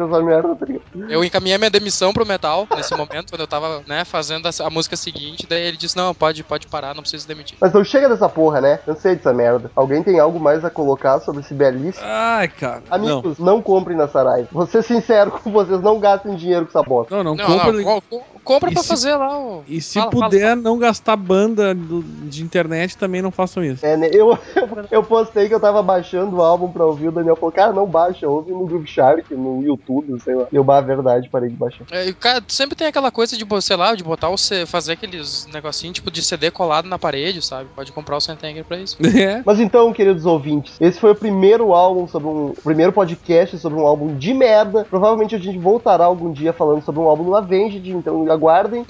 Eu 1.10 1.24
encaminhei 1.24 1.58
minha 1.58 1.70
demissão 1.70 2.14
pro 2.14 2.26
metal 2.26 2.68
nesse 2.76 2.94
momento, 2.96 3.30
quando 3.32 3.42
eu 3.42 3.48
tava, 3.48 3.84
né, 3.88 4.04
fazendo 4.06 4.48
a, 4.48 4.52
a 4.66 4.70
música 4.70 4.96
seguinte. 4.96 5.46
Daí 5.48 5.62
ele 5.62 5.78
disse: 5.78 5.96
Não, 5.98 6.14
pode, 6.14 6.44
pode 6.44 6.68
parar, 6.68 6.94
não 6.94 7.02
precisa 7.02 7.22
se 7.24 7.28
demitir. 7.28 7.58
Mas 7.60 7.74
não 7.74 7.84
chega 7.84 8.10
dessa 8.10 8.28
porra, 8.30 8.62
né? 8.62 8.78
Cansei 8.86 9.16
dessa 9.16 9.34
merda. 9.34 9.72
Alguém 9.76 10.04
tem 10.04 10.20
algo 10.20 10.40
mais 10.40 10.64
a 10.66 10.70
colocar 10.70 11.20
sobre 11.22 11.42
esse 11.42 11.54
belíssimo? 11.54 12.06
Ai, 12.06 12.48
cara. 12.48 12.84
Não. 12.90 12.96
Amigos, 13.20 13.38
não, 13.40 13.62
comprem 13.62 13.98
na 13.98 14.08
Saraiva. 14.08 14.48
Vou 14.52 14.66
ser 14.68 14.84
sincero 14.84 15.32
com 15.32 15.52
vocês, 15.52 15.82
não 15.82 16.00
gastem 16.00 16.36
dinheiro 16.36 16.66
com 16.66 16.78
essa 16.78 16.88
bosta. 16.88 17.16
Não, 17.16 17.24
não, 17.24 17.36
Não, 17.36 17.46
compra. 17.46 17.72
não, 17.72 17.84
co- 17.84 18.02
co- 18.02 18.24
compra 18.44 18.72
pra 18.72 18.82
se- 18.82 18.88
fazer 18.88 19.16
lá 19.16 19.38
o. 19.40 19.64
E 19.68 19.82
se 19.82 20.00
Fala, 20.00 20.12
puder 20.12 20.25
não 20.56 20.78
gastar 20.78 21.16
banda 21.16 21.74
do- 21.74 22.04
de 22.04 22.44
internet, 22.44 22.98
também 22.98 23.22
não 23.22 23.32
façam 23.32 23.64
isso. 23.64 23.86
É, 23.86 23.96
né? 23.98 24.10
eu, 24.12 24.38
eu 24.92 25.04
postei 25.04 25.48
que 25.48 25.54
eu 25.54 25.60
tava 25.60 25.82
baixando 25.82 26.38
o 26.38 26.42
álbum 26.42 26.72
pra 26.72 26.86
ouvir, 26.86 27.10
o 27.10 27.12
Daniel 27.12 27.36
falou, 27.36 27.52
cara, 27.52 27.74
não 27.74 27.86
baixa, 27.86 28.28
ouve 28.28 28.52
no 28.52 28.66
Groove 28.66 28.88
Shark, 28.88 29.34
no 29.34 29.62
YouTube, 29.64 30.20
sei 30.22 30.36
lá. 30.36 30.48
E 30.52 30.56
eu, 30.56 30.64
bah, 30.64 30.82
verdade, 30.82 31.30
parei 31.30 31.50
de 31.50 31.56
baixar. 31.56 31.86
É, 31.92 32.12
cara, 32.14 32.44
sempre 32.48 32.76
tem 32.76 32.88
aquela 32.88 33.12
coisa 33.12 33.38
de, 33.38 33.46
sei 33.62 33.76
lá, 33.76 33.96
de 33.96 34.04
botar 34.04 34.30
o 34.30 34.38
C, 34.38 34.66
fazer 34.66 34.94
aqueles 34.94 35.48
negocinhos 35.54 35.96
tipo 35.96 36.12
de 36.12 36.22
CD 36.22 36.52
colado 36.52 36.88
na 36.88 36.98
parede, 37.00 37.42
sabe? 37.42 37.70
Pode 37.76 37.92
comprar 37.92 38.18
o 38.18 38.22
Sentenger 38.22 38.64
pra 38.64 38.78
isso. 38.78 38.98
É. 39.16 39.42
Mas 39.46 39.60
então, 39.62 39.94
queridos 39.94 40.26
ouvintes, 40.26 40.76
esse 40.80 41.00
foi 41.00 41.12
o 41.12 41.16
primeiro 41.16 41.74
álbum 41.74 42.06
sobre 42.08 42.28
um. 42.28 42.48
o 42.48 42.56
primeiro 42.62 42.92
podcast 42.92 43.58
sobre 43.58 43.80
um 43.80 43.86
álbum 43.88 44.18
de 44.18 44.34
merda. 44.34 44.86
Provavelmente 44.90 45.36
a 45.36 45.40
gente 45.40 45.58
voltará 45.58 46.04
algum 46.06 46.32
dia 46.34 46.52
falando 46.52 46.84
sobre 46.84 47.00
um 47.00 47.06
álbum 47.06 47.24
do 47.24 47.36
Avenged, 47.36 47.90
então 47.92 48.30
aguardem. 48.30 48.86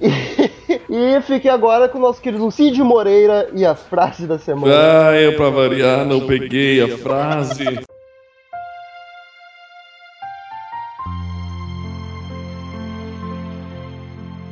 E, 0.00 0.75
e 0.88 1.20
fiquem 1.22 1.50
agora 1.50 1.88
com 1.88 1.98
o 1.98 2.00
nosso 2.00 2.20
querido 2.20 2.50
Cid 2.50 2.82
Moreira 2.82 3.48
e 3.54 3.64
a 3.64 3.74
frase 3.74 4.26
da 4.26 4.38
semana. 4.38 4.72
Ah, 4.74 5.14
eu 5.14 5.36
pra 5.36 5.50
variar 5.50 6.04
não 6.06 6.26
peguei 6.26 6.80
a 6.80 6.96
frase. 6.98 7.64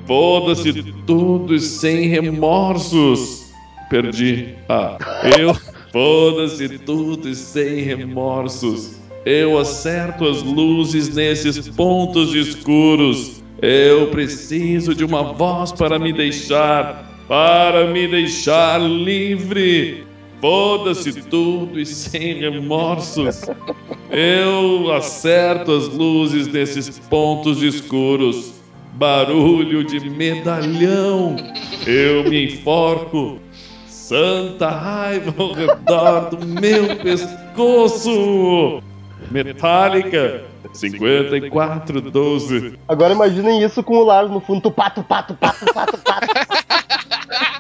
Foda-se 0.06 0.92
tudo 1.06 1.58
sem 1.58 2.08
remorsos. 2.08 3.52
Perdi. 3.88 4.54
Ah, 4.68 4.98
eu. 5.38 5.54
Foda-se 5.90 6.78
tudo 6.80 7.28
e 7.28 7.34
sem 7.34 7.80
remorsos. 7.80 8.96
Eu 9.24 9.56
acerto 9.58 10.28
as 10.28 10.42
luzes 10.42 11.14
nesses 11.14 11.68
pontos 11.68 12.34
escuros. 12.34 13.43
Eu 13.60 14.08
preciso 14.08 14.94
de 14.94 15.04
uma 15.04 15.32
voz 15.32 15.72
para 15.72 15.98
me 15.98 16.12
deixar, 16.12 17.08
para 17.28 17.86
me 17.86 18.06
deixar 18.08 18.80
livre. 18.80 20.04
Foda-se 20.40 21.12
tudo 21.22 21.80
e 21.80 21.86
sem 21.86 22.40
remorsos. 22.40 23.42
Eu 24.10 24.92
acerto 24.92 25.72
as 25.72 25.88
luzes 25.88 26.46
nesses 26.48 26.98
pontos 26.98 27.62
escuros. 27.62 28.52
Barulho 28.92 29.82
de 29.82 29.98
medalhão. 30.10 31.36
Eu 31.86 32.28
me 32.28 32.44
enforco. 32.44 33.38
Santa 33.86 34.68
raiva 34.68 35.34
ao 35.38 35.52
redor 35.52 36.28
do 36.30 36.46
meu 36.46 36.94
pescoço. 36.96 38.82
Metallica 39.30 40.42
5412. 40.72 42.78
Agora 42.88 43.14
imaginem 43.14 43.62
isso 43.62 43.82
com 43.82 43.96
o 43.96 44.04
Lars 44.04 44.30
no 44.30 44.40
fundo, 44.40 44.62
tupá, 44.62 44.90
tupá, 44.90 45.22
tupá, 45.22 45.52
tupá, 45.52 45.86
tupá. 45.86 46.20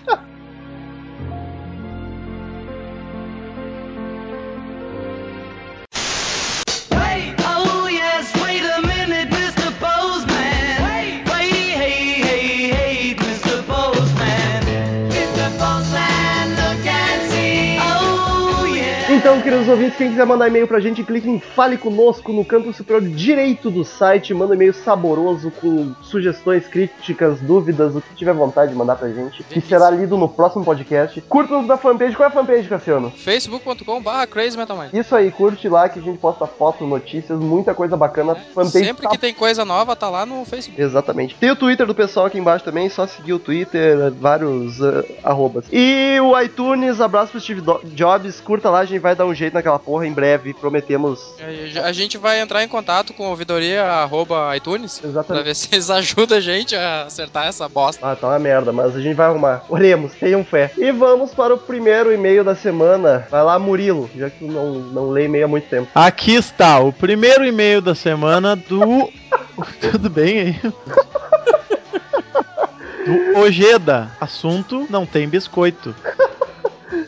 Então, 19.34 19.42
queridos 19.42 19.68
ouvintes, 19.68 19.98
quem 19.98 20.10
quiser 20.10 20.24
mandar 20.24 20.46
e-mail 20.46 20.68
pra 20.68 20.78
gente, 20.78 21.02
clique 21.02 21.28
em 21.28 21.40
Fale 21.40 21.76
Conosco 21.76 22.32
no 22.32 22.44
canto 22.44 22.72
superior 22.72 23.02
direito 23.02 23.68
do 23.68 23.84
site. 23.84 24.32
Manda 24.32 24.54
e-mail 24.54 24.72
saboroso 24.72 25.50
com 25.50 25.92
sugestões, 26.02 26.68
críticas, 26.68 27.40
dúvidas, 27.40 27.96
o 27.96 28.00
que 28.00 28.14
tiver 28.14 28.32
vontade 28.32 28.70
de 28.70 28.78
mandar 28.78 28.94
pra 28.94 29.08
gente, 29.08 29.42
que 29.42 29.60
será 29.60 29.90
lido 29.90 30.16
no 30.16 30.28
próximo 30.28 30.64
podcast. 30.64 31.20
Curta-nos 31.22 31.66
da 31.66 31.76
fanpage. 31.76 32.14
Qual 32.14 32.28
é 32.28 32.30
a 32.30 32.32
fanpage, 32.32 32.68
Cassiano? 32.68 33.10
facebook.com 33.10 34.00
barra 34.00 34.24
Crazy 34.24 34.56
Metal 34.56 34.78
Mind. 34.78 34.94
Isso 34.94 35.16
aí, 35.16 35.32
curte 35.32 35.68
lá 35.68 35.88
que 35.88 35.98
a 35.98 36.02
gente 36.02 36.18
posta 36.18 36.46
fotos, 36.46 36.88
notícias, 36.88 37.36
muita 37.40 37.74
coisa 37.74 37.96
bacana. 37.96 38.36
Fanpage 38.36 38.84
Sempre 38.84 39.02
tá 39.02 39.10
que 39.10 39.18
tem 39.18 39.34
coisa 39.34 39.64
nova, 39.64 39.96
tá 39.96 40.08
lá 40.08 40.24
no 40.24 40.44
Facebook. 40.44 40.80
Exatamente. 40.80 41.34
Tem 41.34 41.50
o 41.50 41.56
Twitter 41.56 41.88
do 41.88 41.94
pessoal 41.94 42.26
aqui 42.26 42.38
embaixo 42.38 42.64
também, 42.64 42.88
só 42.88 43.04
seguir 43.04 43.32
o 43.32 43.40
Twitter, 43.40 44.12
vários 44.12 44.78
uh, 44.78 45.04
arrobas. 45.24 45.64
E 45.72 46.20
o 46.20 46.40
iTunes, 46.40 47.00
abraço 47.00 47.32
pro 47.32 47.40
Steve 47.40 47.62
Jobs, 47.86 48.40
curta 48.40 48.70
lá, 48.70 48.78
a 48.78 48.84
gente 48.84 49.00
vai 49.00 49.16
dar 49.16 49.23
um 49.24 49.34
jeito 49.34 49.54
naquela 49.54 49.78
porra 49.78 50.06
em 50.06 50.12
breve, 50.12 50.54
prometemos. 50.54 51.34
E 51.38 51.78
A 51.78 51.92
gente 51.92 52.16
vai 52.18 52.40
entrar 52.40 52.62
em 52.62 52.68
contato 52.68 53.12
com 53.12 53.24
ouvidoria 53.28 53.84
arroba 53.84 54.56
iTunes 54.56 54.98
pra 54.98 55.08
Exatamente. 55.10 55.44
ver 55.44 55.54
se 55.56 55.68
eles 55.72 55.90
ajudam 55.90 56.38
a 56.38 56.40
gente 56.40 56.74
a 56.76 57.02
acertar 57.04 57.46
essa 57.46 57.68
bosta. 57.68 58.06
Ah, 58.06 58.16
tá 58.16 58.28
uma 58.28 58.38
merda, 58.38 58.72
mas 58.72 58.94
a 58.96 59.00
gente 59.00 59.14
vai 59.14 59.26
arrumar. 59.26 59.64
Oremos, 59.68 60.12
tenham 60.14 60.44
fé. 60.44 60.70
E 60.76 60.90
vamos 60.92 61.32
para 61.32 61.54
o 61.54 61.58
primeiro 61.58 62.12
e-mail 62.12 62.44
da 62.44 62.54
semana. 62.54 63.26
Vai 63.30 63.42
lá, 63.42 63.58
Murilo, 63.58 64.08
já 64.16 64.30
que 64.30 64.38
tu 64.38 64.46
não, 64.46 64.74
não 64.74 65.10
lê 65.10 65.24
e-mail 65.24 65.44
há 65.44 65.48
muito 65.48 65.68
tempo. 65.68 65.88
Aqui 65.94 66.34
está 66.34 66.78
o 66.78 66.92
primeiro 66.92 67.44
e-mail 67.44 67.80
da 67.80 67.94
semana 67.94 68.54
do. 68.56 69.10
Tudo 69.80 70.10
bem 70.10 70.40
aí? 70.40 70.60
Do 73.04 73.38
Ojeda. 73.40 74.10
Assunto: 74.20 74.86
não 74.88 75.04
tem 75.04 75.28
biscoito. 75.28 75.94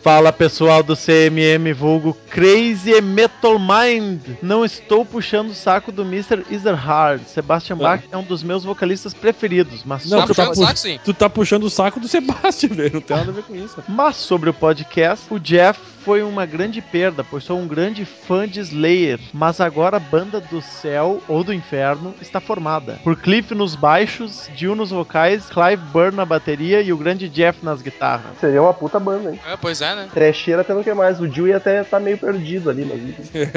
Fala 0.03 0.33
pessoal 0.33 0.83
do 0.83 0.95
CMM 0.97 1.73
vulgo 1.75 2.17
Crazy 2.31 3.01
Metal 3.01 3.59
Mind. 3.59 4.21
Não 4.43 4.65
estou 4.65 5.05
puxando 5.05 5.51
o 5.51 5.55
saco 5.55 5.91
do 5.91 6.03
Mr. 6.03 6.45
Ezerhard. 6.51 7.23
Sebastian 7.27 7.77
Bach 7.77 8.03
é 8.11 8.17
um 8.17 8.23
dos 8.23 8.43
meus 8.43 8.65
vocalistas 8.65 9.13
preferidos, 9.15 9.83
mas 9.85 10.09
Não, 10.09 10.19
Tá 10.21 10.27
tu 10.27 10.35
tá, 10.35 10.47
puxando 10.47 10.67
saco, 10.67 10.79
sim. 10.79 11.01
tu 11.05 11.15
tá 11.15 11.31
puxando 11.31 11.65
o 11.65 11.71
saco 11.71 11.99
do 12.01 12.09
Sebastião, 12.09 12.75
velho. 12.75 12.95
Não 12.95 13.01
tem 13.01 13.17
nada 13.17 13.31
a 13.31 13.35
ver 13.35 13.43
com 13.43 13.55
isso. 13.55 13.83
Mas 13.89 14.17
sobre 14.17 14.51
o 14.51 14.55
podcast, 14.55 15.27
o 15.31 15.39
Jeff 15.39 15.81
foi 16.07 16.23
uma 16.23 16.47
grande 16.47 16.81
perda, 16.81 17.25
pois 17.25 17.43
sou 17.43 17.59
um 17.59 17.67
grande 17.67 18.05
fã 18.05 18.47
de 18.47 18.61
Slayer. 18.61 19.19
Mas 19.35 19.61
agora 19.61 19.97
a 19.97 20.01
banda 20.01 20.41
do 20.41 20.63
céu 20.63 21.21
ou 21.27 21.43
do 21.43 21.53
inferno 21.53 22.15
está 22.23 22.39
formada. 22.39 23.01
Por 23.03 23.17
Cliff 23.17 23.53
nos 23.57 23.75
baixos, 23.75 24.49
Jill 24.55 24.77
nos 24.77 24.93
vocais, 24.93 25.47
Clive 25.51 25.83
Burr 25.93 26.13
na 26.13 26.25
bateria 26.25 26.81
e 26.81 26.93
o 26.93 26.97
grande 26.97 27.29
Jeff 27.29 27.59
nas 27.65 27.83
guitarras. 27.83 28.39
Seria 28.41 28.63
uma 28.63 28.73
puta 28.73 29.01
banda, 29.01 29.33
hein? 29.33 29.41
É, 29.51 29.57
pois 29.57 29.81
é, 29.81 29.97
né? 29.97 30.09
Trecheira 30.15 30.61
até 30.61 30.73
não 30.73 30.85
quer 30.85 30.95
mais. 30.95 31.21
O 31.21 31.27
Jill 31.29 31.49
ia 31.49 31.57
até 31.57 31.81
estar 31.83 31.99
meio 31.99 32.17
perdido 32.19 32.71
ali, 32.71 32.85
mas. 32.85 33.07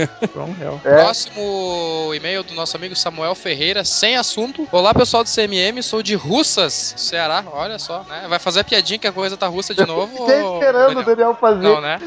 From 0.33 0.55
Hell. 0.59 0.81
É. 0.83 1.03
Próximo 1.03 2.11
e-mail 2.15 2.41
do 2.43 2.55
nosso 2.55 2.75
amigo 2.75 2.95
Samuel 2.95 3.35
Ferreira, 3.35 3.83
sem 3.83 4.17
assunto. 4.17 4.67
Olá, 4.71 4.91
pessoal 4.91 5.23
do 5.23 5.29
CMM, 5.29 5.83
sou 5.83 6.01
de 6.01 6.15
Russas, 6.15 6.95
Ceará. 6.97 7.43
Olha 7.51 7.77
só, 7.77 8.03
né? 8.09 8.25
Vai 8.27 8.39
fazer 8.39 8.61
a 8.61 8.63
piadinha 8.63 8.97
que 8.97 9.05
a 9.07 9.11
coisa 9.11 9.37
tá 9.37 9.45
russa 9.45 9.75
de 9.75 9.85
novo? 9.87 10.17
Fiquei 10.17 10.41
ou- 10.41 10.55
esperando 10.55 10.85
o 10.91 10.95
Daniel? 10.95 11.15
Daniel 11.15 11.35
fazer. 11.35 11.61
Não, 11.61 11.79
né? 11.81 11.99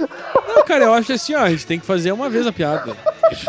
Não, 0.46 0.64
cara, 0.64 0.84
eu 0.84 0.94
acho 0.94 1.12
assim, 1.12 1.34
ó, 1.34 1.40
a 1.40 1.50
gente 1.50 1.66
tem 1.66 1.80
que 1.80 1.86
fazer 1.86 2.12
uma 2.12 2.28
vez 2.28 2.46
a 2.46 2.52
piada. 2.52 2.96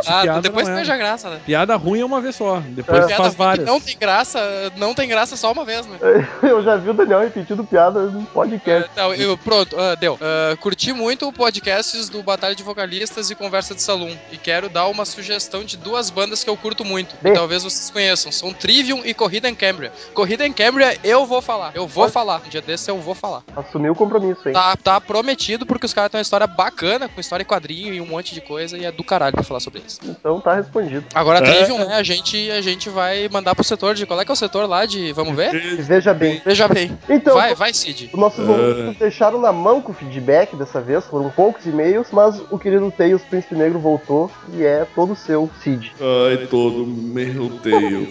Ah, 0.07 0.21
piada 0.21 0.41
depois 0.41 0.67
não 0.67 0.73
é. 0.73 0.77
perde 0.77 0.91
a 0.91 0.97
graça, 0.97 1.29
né? 1.29 1.39
Piada 1.45 1.75
ruim 1.75 2.01
é 2.01 2.05
uma 2.05 2.21
vez 2.21 2.35
só. 2.35 2.61
Depois 2.67 3.09
É. 3.09 3.15
faz 3.15 3.33
várias. 3.35 3.65
não 3.65 3.79
tem 3.79 3.97
graça, 3.97 4.71
não 4.77 4.93
tem 4.93 5.07
graça 5.07 5.35
só 5.35 5.51
uma 5.51 5.65
vez, 5.65 5.85
né? 5.85 5.97
Eu 6.43 6.63
já 6.63 6.75
vi 6.77 6.89
o 6.89 6.93
Daniel 6.93 7.19
repetindo 7.21 7.63
piada 7.63 8.01
no 8.01 8.23
podcast. 8.25 8.89
Então, 8.91 9.13
eu, 9.13 9.37
pronto, 9.37 9.75
ah, 9.79 9.95
deu. 9.95 10.17
Ah, 10.21 10.55
curti 10.57 10.93
muito 10.93 11.27
o 11.27 11.33
podcasts 11.33 12.09
do 12.09 12.21
Batalha 12.23 12.55
de 12.55 12.63
Vocalistas 12.63 13.29
e 13.29 13.35
Conversa 13.35 13.73
de 13.75 13.81
Salão. 13.81 14.09
E 14.31 14.37
quero 14.37 14.69
dar 14.69 14.87
uma 14.87 15.05
sugestão 15.05 15.63
de 15.63 15.77
duas 15.77 16.09
bandas 16.09 16.43
que 16.43 16.49
eu 16.49 16.57
curto 16.57 16.83
muito. 16.85 17.15
Talvez 17.33 17.63
vocês 17.63 17.89
conheçam. 17.89 18.31
São 18.31 18.53
Trivium 18.53 19.01
e 19.05 19.13
Corrida 19.13 19.49
em 19.49 19.55
Cambria. 19.55 19.91
Corrida 20.13 20.45
em 20.45 20.53
Cambria 20.53 20.97
eu 21.03 21.25
vou 21.25 21.41
falar. 21.41 21.71
Eu 21.73 21.87
vou 21.87 22.09
falar. 22.09 22.41
Um 22.45 22.49
dia 22.49 22.61
desse 22.61 22.89
eu 22.89 22.97
vou 22.99 23.15
falar. 23.15 23.43
Assumiu 23.55 23.93
o 23.93 23.95
compromisso, 23.95 24.47
hein? 24.47 24.53
Tá, 24.53 24.75
tá 24.75 25.01
prometido 25.01 25.65
porque 25.65 25.85
os 25.85 25.93
caras 25.93 26.11
têm 26.11 26.19
uma 26.19 26.23
história 26.23 26.47
bacana, 26.47 27.07
com 27.09 27.19
história 27.19 27.43
em 27.43 27.45
quadrinho 27.47 27.93
e 27.93 28.01
um 28.01 28.05
monte 28.05 28.33
de 28.33 28.41
coisa. 28.41 28.77
E 28.77 28.85
é 28.85 28.91
do 28.91 29.03
caralho 29.03 29.33
pra 29.33 29.43
falar 29.43 29.59
sobre 29.59 29.72
isso. 29.79 29.99
Então 30.03 30.39
tá 30.39 30.55
respondido. 30.55 31.05
Agora, 31.13 31.39
É. 31.39 31.41
Trivium, 31.65 31.85
né? 31.85 31.95
A 31.95 32.03
gente, 32.03 32.49
a 32.51 32.61
gente 32.61 32.89
vai 32.89 33.27
mandar 33.29 33.55
pro 33.55 33.63
setor 33.63 33.95
de. 33.95 34.05
Qual 34.05 34.19
é 34.19 34.25
que 34.25 34.31
é 34.31 34.33
o 34.33 34.35
setor 34.35 34.67
lá 34.67 34.85
de. 34.85 35.11
Vamos 35.13 35.35
ver? 35.35 35.51
Veja 35.81 36.13
bem. 36.13 36.41
Veja 36.45 36.67
bem. 36.67 36.97
Então, 37.09 37.35
Vai, 37.35 37.55
vai, 37.55 37.73
Cid. 37.73 38.09
Os 38.13 38.19
nossos 38.19 38.47
ouvintes 38.47 38.85
nos 38.85 38.97
deixaram 38.97 39.39
na 39.39 39.51
mão 39.51 39.81
com 39.81 39.91
o 39.91 39.95
feedback 39.95 40.55
dessa 40.55 40.79
vez, 40.81 41.05
foram 41.05 41.29
poucos 41.29 41.65
e-mails, 41.65 42.07
mas 42.11 42.41
o 42.51 42.57
querido 42.59 42.91
Tails 42.91 43.21
Príncipe 43.23 43.55
Negro 43.55 43.79
voltou 43.79 44.29
e 44.53 44.63
é 44.63 44.85
todo 44.95 45.15
seu, 45.15 45.49
Cid. 45.61 45.91
Ai, 45.99 46.47
todo 46.47 46.85
meu 46.85 47.49
Deus. 47.49 48.09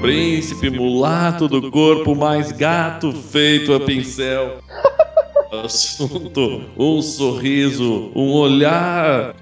Príncipe 0.00 0.70
mulato 0.70 1.48
do 1.48 1.70
corpo 1.70 2.14
mais 2.14 2.52
gato 2.52 3.12
feito 3.12 3.72
a 3.74 3.80
pincel. 3.80 4.58
Assunto: 5.52 6.62
um 6.76 7.00
sorriso, 7.00 8.10
um 8.14 8.32
olhar. 8.32 9.34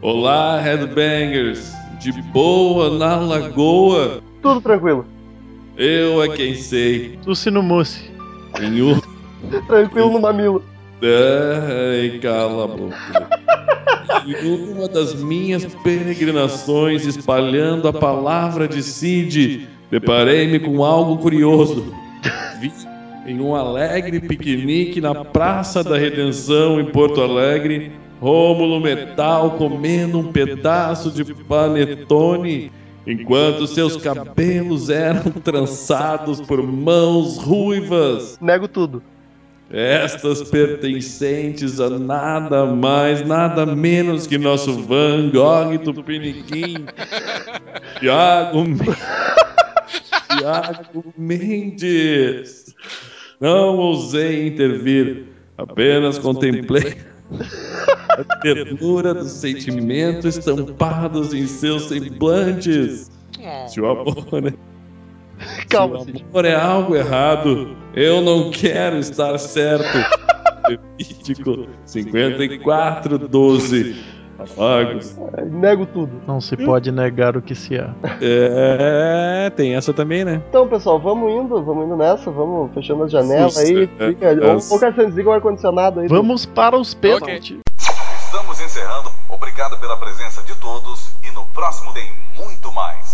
Olá, 0.00 0.58
headbangers. 0.60 1.72
De 2.00 2.12
boa 2.12 2.96
na 2.96 3.16
lagoa. 3.16 4.22
Tudo 4.40 4.60
tranquilo. 4.60 5.04
Eu 5.76 6.22
é 6.22 6.28
quem 6.28 6.54
sei. 6.54 7.18
Lucy 7.26 7.50
no 7.50 7.62
Mousse. 7.62 8.10
Em 8.60 8.82
um 8.82 9.00
Tranquilo 9.66 10.10
no 10.12 10.20
mamilo. 10.20 10.64
Ai, 11.02 12.18
cala 12.20 12.64
a 12.64 12.68
boca. 12.68 13.28
Em 14.26 14.72
uma 14.72 14.88
das 14.88 15.14
minhas 15.14 15.64
peregrinações 15.84 17.04
espalhando 17.04 17.86
a 17.88 17.92
palavra 17.92 18.66
de 18.66 18.82
Cid, 18.82 19.68
deparei-me 19.90 20.58
com 20.58 20.84
algo 20.84 21.18
curioso. 21.18 21.92
Em 23.28 23.42
um 23.42 23.54
alegre 23.54 24.20
piquenique 24.20 25.02
na 25.02 25.22
Praça 25.22 25.84
da 25.84 25.98
Redenção 25.98 26.80
em 26.80 26.86
Porto 26.86 27.20
Alegre, 27.20 27.92
Rômulo 28.22 28.80
Metal 28.80 29.50
comendo 29.50 30.18
um 30.18 30.32
pedaço 30.32 31.10
de 31.10 31.34
panetone, 31.34 32.72
enquanto 33.06 33.66
seus 33.66 33.98
cabelos 33.98 34.88
eram 34.88 35.30
trançados 35.44 36.40
por 36.40 36.62
mãos 36.62 37.36
ruivas. 37.36 38.38
Nego 38.40 38.66
tudo. 38.66 39.02
Estas 39.70 40.44
pertencentes 40.44 41.78
a 41.80 41.90
nada 41.90 42.64
mais, 42.64 43.22
nada 43.26 43.66
menos 43.66 44.26
que 44.26 44.38
nosso 44.38 44.72
Van 44.84 45.28
Gogh 45.28 45.76
Tupiniquim, 45.84 46.86
Tiago 48.00 48.64
Tiago 50.30 51.12
Mendes. 51.18 52.67
Não 53.40 53.76
ousei 53.76 54.48
intervir, 54.48 55.26
apenas 55.56 56.18
contemplei 56.18 56.96
a 58.10 58.24
ternura 58.40 59.14
do 59.14 59.24
sentimento 59.24 60.26
estampados 60.26 61.32
em 61.32 61.46
seus 61.46 61.84
semblantes. 61.84 63.08
Se 63.68 63.80
o 63.80 63.88
amor 63.88 64.44
é 64.44 64.52
Calma, 65.68 66.00
se 66.00 66.10
o 66.10 66.16
amor 66.30 66.44
é 66.44 66.56
algo 66.56 66.96
errado, 66.96 67.76
eu 67.94 68.20
não 68.20 68.50
quero 68.50 68.98
estar 68.98 69.38
certo. 69.38 69.96
Levítico 70.68 71.68
54:12. 71.86 73.94
Afagos. 74.38 75.16
Nego 75.50 75.84
tudo. 75.84 76.12
Não 76.26 76.40
se 76.40 76.56
pode 76.56 76.92
negar 76.92 77.36
o 77.36 77.42
que 77.42 77.54
se 77.54 77.76
há. 77.76 77.92
É, 78.20 79.50
tem 79.50 79.74
essa 79.74 79.92
também, 79.92 80.24
né? 80.24 80.40
Então, 80.48 80.68
pessoal, 80.68 80.98
vamos 80.98 81.32
indo, 81.32 81.62
vamos 81.62 81.86
indo 81.86 81.96
nessa, 81.96 82.30
vamos 82.30 82.72
fechando 82.72 83.04
as 83.04 83.10
janelas 83.10 83.56
aí. 83.56 83.86
Fica, 83.86 84.28
ou, 84.30 84.80
ou 84.80 84.92
desliga 85.06 85.30
o 85.30 85.32
ar-condicionado 85.32 86.00
aí. 86.00 86.08
Vamos 86.08 86.46
para 86.46 86.78
os 86.78 86.94
pênaltis. 86.94 87.58
Estamos 88.24 88.60
encerrando. 88.60 89.10
Obrigado 89.28 89.78
pela 89.80 89.96
presença 89.96 90.42
de 90.42 90.54
todos 90.56 91.14
e 91.24 91.30
no 91.32 91.44
próximo 91.46 91.92
tem 91.92 92.10
muito 92.36 92.70
mais. 92.72 93.08